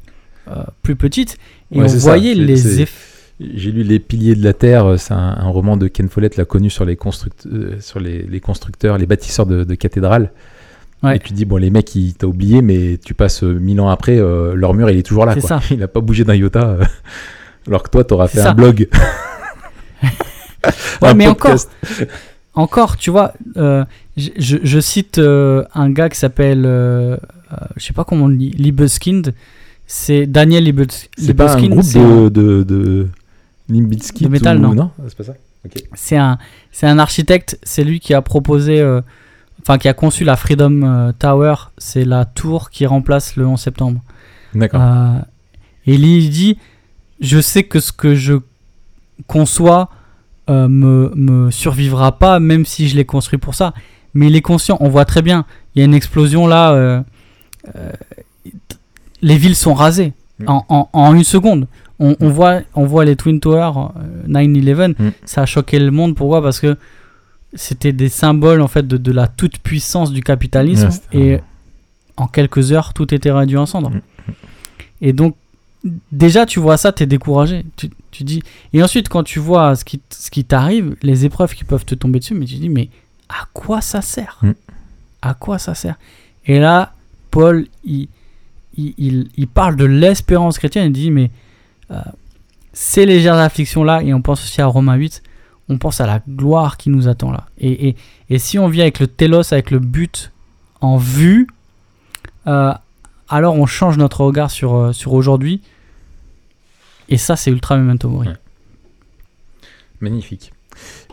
[0.48, 1.38] euh, plus petites,
[1.72, 2.94] et Ouais, on voyait les effets.
[3.40, 6.38] J'ai lu Les Piliers de la Terre, euh, c'est un, un roman de Ken Follett,
[6.38, 10.32] l'a connu sur les, construct- euh, sur les, les constructeurs, les bâtisseurs de, de cathédrales.
[11.02, 11.18] Ouais.
[11.18, 14.18] Et tu dis, bon, les mecs, ils t'ont oublié, mais tu passes mille ans après,
[14.20, 15.34] euh, leur mur, il est toujours là.
[15.34, 15.60] C'est Quoi.
[15.60, 15.62] ça.
[15.72, 16.78] Il n'a pas bougé d'un iota.
[17.68, 18.52] Alors que toi, t'auras fait ça.
[18.52, 18.88] un blog.
[21.02, 21.69] Ouais, Un mais podcast.
[22.53, 23.84] Encore, tu vois, euh,
[24.15, 27.18] je, je- je cite euh, un gars qui s'appelle, euh,
[27.52, 29.34] euh, je sais pas comment on dit, Liebeskind.
[29.88, 31.99] C'est Daniel Liebes- C'est pas un Libeskind.
[31.99, 33.07] groupe de, de, de
[34.22, 34.73] De métal, ou- non.
[34.73, 35.34] Non, c'est pas ça.
[35.95, 36.38] C'est un,
[36.72, 38.81] c'est un architecte, c'est lui qui a proposé,
[39.61, 44.02] enfin qui a conçu la Freedom Tower, c'est la tour qui remplace le 11 septembre.
[44.53, 44.81] D'accord.
[45.85, 46.57] Et lui, il dit,
[47.24, 48.34] je sais que ce que je
[49.28, 49.90] conçois
[50.50, 53.74] euh, me, me survivra pas, même si je l'ai construit pour ça.
[54.14, 57.02] Mais il est conscient, on voit très bien, il y a une explosion là, euh,
[57.76, 57.91] euh,
[59.22, 60.45] les villes sont rasées Mm.
[60.50, 61.68] en, en- en une seconde.
[62.00, 65.10] On, on voit, on voit les Twin Towers, euh, 9-11, Mm.
[65.26, 66.16] ça a choqué le monde.
[66.16, 66.41] Pourquoi?
[66.41, 66.76] Parce que
[67.54, 71.40] c'était des symboles en fait de, de la toute puissance du capitalisme Ouais, et
[72.18, 73.91] en quelques heures tout était réduit en cendres.
[73.91, 74.02] Mm.
[75.02, 75.36] Et donc
[76.12, 77.66] déjà tu vois ça, tu es découragé.
[77.76, 78.42] Tu, tu dis
[78.74, 81.96] et ensuite quand tu vois ce qui, ce qui t'arrive, les épreuves qui peuvent te
[81.96, 82.90] tomber dessus, mais tu dis mais
[83.30, 84.38] à quoi ça sert?
[84.42, 84.52] Mm.
[85.22, 85.96] À quoi ça sert?
[86.46, 86.94] Et là
[87.32, 88.08] Paul il,
[88.78, 91.32] il, il- il parle de l'espérance chrétienne, il dit mais
[91.92, 92.00] euh,
[92.72, 95.22] ces légères afflictions là et on pense aussi à Romains 8
[95.70, 97.46] on pense à la gloire qui nous attend là.
[97.58, 97.96] Et, et,
[98.30, 100.32] et si on vient avec le télos, avec le but
[100.82, 101.48] en vue,
[102.48, 102.74] euh,
[103.30, 105.62] alors on change notre regard sur, euh, sur aujourd'hui.
[107.10, 108.30] Et ça, c'est ultra memento mori.
[108.30, 108.34] Ouais.
[110.02, 110.54] Magnifique.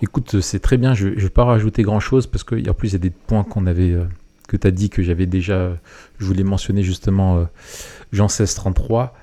[0.03, 0.95] Écoute, c'est très bien.
[0.95, 3.67] Je ne vais pas rajouter grand-chose parce qu'en plus, il y a des points qu'on
[3.67, 4.05] avait, euh,
[4.49, 5.77] que tu as dit que j'avais déjà.
[6.19, 7.45] Je voulais mentionner justement euh,
[8.13, 9.15] Jean 16, 33.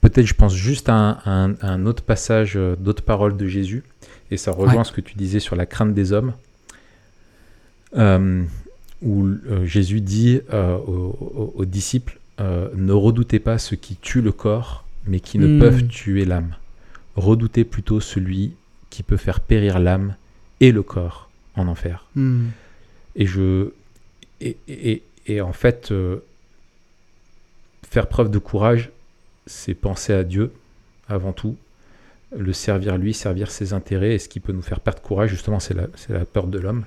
[0.00, 3.82] Peut-être je pense juste à un, autre passage, euh, d'autres paroles de Jésus.
[4.30, 4.84] Et ça rejoint Ouais.
[4.84, 6.32] ce que tu disais sur la crainte des hommes.
[7.96, 8.44] Euh,
[9.02, 14.20] où euh, Jésus dit euh, aux, aux- disciples euh, Ne redoutez pas ceux qui tuent
[14.22, 15.58] le corps, mais qui ne Hmm.
[15.60, 16.54] peuvent tuer l'âme.
[17.16, 18.54] Redoutez plutôt celui
[18.90, 20.16] qui peut faire périr l'âme
[20.60, 22.06] et le corps en enfer.
[22.14, 22.46] Hmm.
[23.16, 23.70] Et je
[24.40, 26.18] et, et- et en fait euh,
[27.88, 28.90] faire preuve de courage,
[29.46, 30.52] c'est penser à Dieu
[31.08, 31.56] avant tout,
[32.36, 34.14] le servir lui, servir ses intérêts.
[34.14, 36.84] Et ce qui peut nous faire perdre courage, justement, c'est la, peur de l'homme.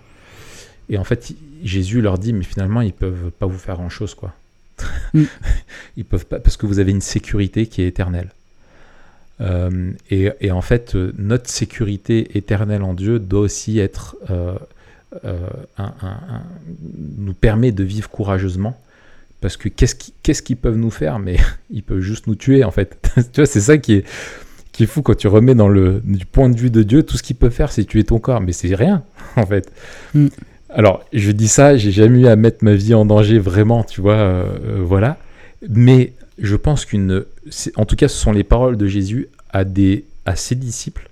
[0.89, 1.33] Et en fait,
[1.63, 4.33] Jésus leur dit, mais finalement, ils peuvent pas vous faire grand-chose, quoi.
[5.13, 5.23] Mm.
[5.97, 8.29] ils peuvent pas, parce que vous avez une sécurité qui est éternelle.
[9.41, 14.55] Euh, et, et en fait, euh, notre sécurité éternelle en Dieu doit aussi être, euh,
[15.25, 15.37] euh,
[15.77, 16.43] un- un- un-
[17.17, 18.79] nous permet de vivre courageusement.
[19.41, 21.19] Parce que qu'est-ce qui- qu'est-ce qu'ils peuvent nous faire?
[21.19, 21.37] Mais
[21.71, 22.97] ils peuvent juste nous tuer, en fait.
[23.33, 24.05] tu vois, c'est ça qui est,
[24.71, 27.17] qui est fou quand tu remets dans le du point de vue de Dieu, tout
[27.17, 28.39] ce qu'il peut faire, c'est tuer ton corps.
[28.39, 29.03] Mais c'est rien,
[29.35, 29.69] en fait.
[30.13, 30.27] Mm.
[30.73, 34.01] Alors, je dis ça, j'ai jamais eu à mettre ma vie en danger vraiment, tu
[34.01, 35.17] vois, euh, euh, voilà.
[35.69, 37.25] Mais je pense qu'une,
[37.75, 41.09] en tout cas, ce sont les paroles de Jésus à des, à ses disciples,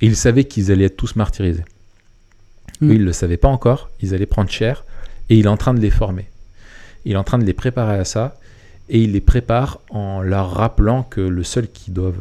[0.00, 1.64] et il savait qu'ils allaient être tous martyrisés.
[2.80, 2.90] Mm.
[2.90, 4.84] Eux, ils le savaient pas encore, ils allaient prendre cher,
[5.30, 6.26] et il est en train de les former.
[7.04, 8.36] Il est en train de les préparer à ça,
[8.88, 12.12] et il les prépare en leur rappelant que le seul qui, doit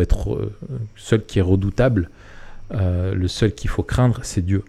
[0.00, 0.54] être, euh,
[0.96, 2.08] seul qui est redoutable,
[2.72, 4.64] euh, le seul qu'il faut craindre, c'est Dieu.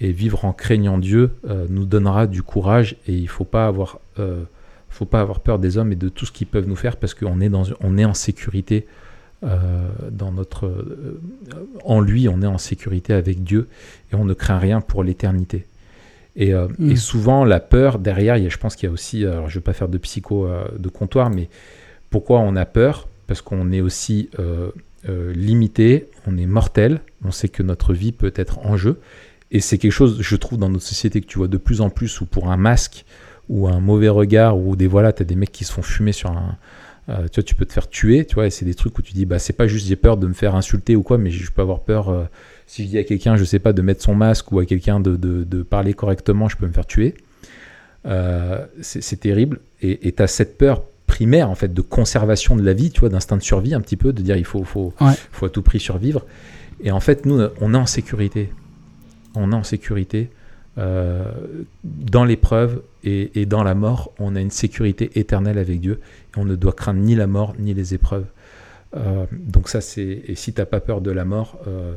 [0.00, 3.98] Et vivre en craignant Dieu euh, nous donnera du courage et il faut pas avoir,
[4.18, 4.44] euh,
[4.88, 7.14] faut pas avoir peur des hommes et de tout ce qu'ils peuvent nous faire parce
[7.14, 8.86] qu'on est dans, on est en sécurité
[9.42, 10.72] euh, dans notre,
[11.84, 13.68] en lui, on est en sécurité avec Dieu
[14.12, 15.66] et on ne craint rien pour l'éternité.
[16.36, 16.92] Et, Mm.
[16.92, 19.48] et souvent la peur derrière, il y a, je pense qu'il y a aussi, alors
[19.48, 20.48] je vais pas faire de psycho
[20.78, 21.48] de comptoir, mais
[22.10, 23.08] pourquoi on a peur?
[23.26, 24.30] Parce qu'on est aussi
[25.34, 29.00] limité, on est mortel, on sait que notre vie peut être en jeu.
[29.50, 31.90] Et c'est quelque chose, je trouve, dans notre société que tu vois de plus en
[31.90, 33.04] plus, où pour un masque
[33.48, 36.12] ou un mauvais regard, ou des voilà, tu as des mecs qui se font fumer
[36.12, 36.56] sur un.
[37.08, 39.02] euh, tu vois, tu peux te faire tuer, tu vois, et c'est des trucs où
[39.02, 41.30] tu dis, bah, c'est pas juste j'ai peur de me faire insulter ou quoi, mais
[41.30, 42.24] je peux avoir peur, euh,
[42.66, 45.00] si je dis à quelqu'un, je sais pas, de mettre son masque ou à quelqu'un
[45.00, 47.14] de, de, de parler correctement, je peux me faire tuer.
[48.06, 49.60] Euh, c'est c'est terrible.
[49.80, 53.08] Et tu as cette peur primaire, en fait, de conservation de la vie, tu vois,
[53.08, 55.12] d'instinct de survie, un petit peu, de dire il faut, faut, Ouais.
[55.32, 56.26] faut à tout prix survivre.
[56.82, 58.50] Et en fait, nous, on est en sécurité.
[59.34, 60.30] On est en sécurité.
[60.78, 61.24] euh,
[61.84, 66.00] dans l'épreuve et, et dans la mort, on a une sécurité éternelle avec Dieu.
[66.34, 68.26] Et on ne doit craindre ni la mort ni les épreuves.
[68.96, 70.22] Euh, donc ça, c'est...
[70.26, 71.94] Et si tu n'as pas peur de la mort, euh,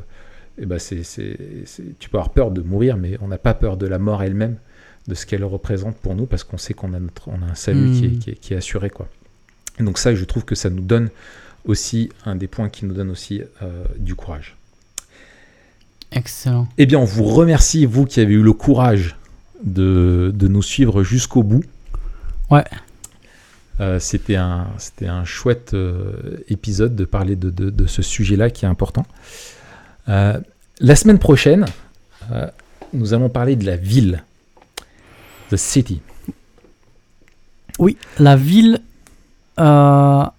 [0.58, 1.02] eh ben c'est,
[1.98, 4.56] tu peux avoir peur de mourir, mais on n'a pas peur de la mort elle-même,
[5.08, 7.54] de ce qu'elle représente pour nous, parce qu'on sait qu'on a, notre, on a un
[7.54, 8.18] salut qui, est, Mm.
[8.18, 8.90] qui, est, qui est assuré.
[8.90, 9.08] Quoi.
[9.78, 11.08] Et donc ça, je trouve que ça nous donne
[11.64, 13.42] aussi, un des points qui nous donne aussi
[13.96, 14.56] du courage.
[16.12, 16.68] Excellent.
[16.78, 19.16] Eh bien, on vous remercie, vous qui avez eu le courage
[19.64, 21.64] de, de nous suivre jusqu'au bout.
[22.50, 22.64] Ouais.
[23.80, 28.50] Euh, c'était un, c'était un chouette euh, épisode de parler de, de- de ce sujet-là
[28.50, 29.06] qui est important.
[30.08, 30.38] Euh,
[30.80, 31.64] la semaine prochaine,
[32.92, 34.22] nous allons parler de la ville,
[35.50, 36.00] the city.
[37.78, 38.80] Oui, la ville
[39.56, 40.32] par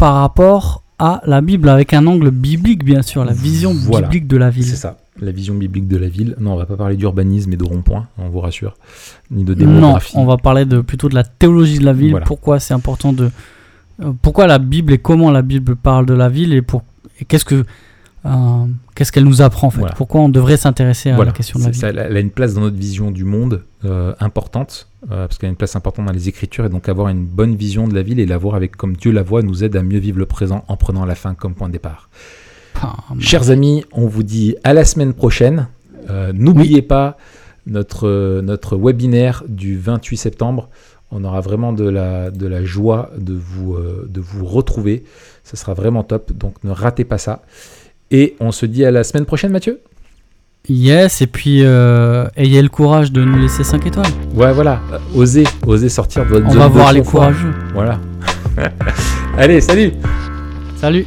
[0.00, 4.06] rapport à la Bible, avec un angle biblique, bien sûr, la vision Voilà.
[4.06, 4.64] biblique de la ville.
[4.64, 6.36] C'est ça, la vision biblique de la ville.
[6.38, 8.76] Non, on va pas parler d'urbanisme et de rond-point, on vous rassure,
[9.32, 10.12] ni de Non, démographie.
[10.16, 12.26] on va parler de, plutôt de la théologie de la ville, Voilà.
[12.26, 13.30] pourquoi c'est important de...
[14.00, 16.82] euh, pourquoi la Bible et comment la Bible parle de la ville et, pour,
[17.20, 17.64] et qu'est-ce que...
[18.24, 19.94] euh, qu'est-ce qu'elle nous apprend en fait Voilà.
[19.94, 22.54] Pourquoi on devrait s'intéresser à Voilà, la question de la ça, elle a une place
[22.54, 26.12] dans notre vision du monde euh, importante, euh, parce qu'elle a une place importante dans
[26.12, 28.76] les Écritures, et donc avoir une bonne vision de la ville et la voir avec
[28.76, 31.34] comme Dieu la voit nous aide à mieux vivre le présent en prenant la fin
[31.34, 32.08] comme point de départ.
[32.80, 35.68] Ah, Chers amis, on vous dit à la semaine prochaine.
[36.34, 37.16] N'oubliez pas
[37.66, 40.68] notre, notre webinaire du 28 septembre.
[41.10, 45.04] On aura vraiment de la, de la joie de vous, euh, de vous retrouver.
[45.44, 47.42] Ça sera vraiment top, donc ne ratez pas ça.
[48.12, 49.80] Et on se dit à la semaine prochaine, Mathieu
[50.68, 54.06] Yes, et puis euh, ayez le courage de nous laisser 5 étoiles.
[54.34, 54.80] Ouais, voilà.
[54.92, 57.20] Euh, Osez, osez sortir de votre On zone va de voir les confort.
[57.22, 57.52] courageux.
[57.74, 57.98] Voilà.
[59.38, 59.92] Allez, salut
[60.76, 61.04] Salut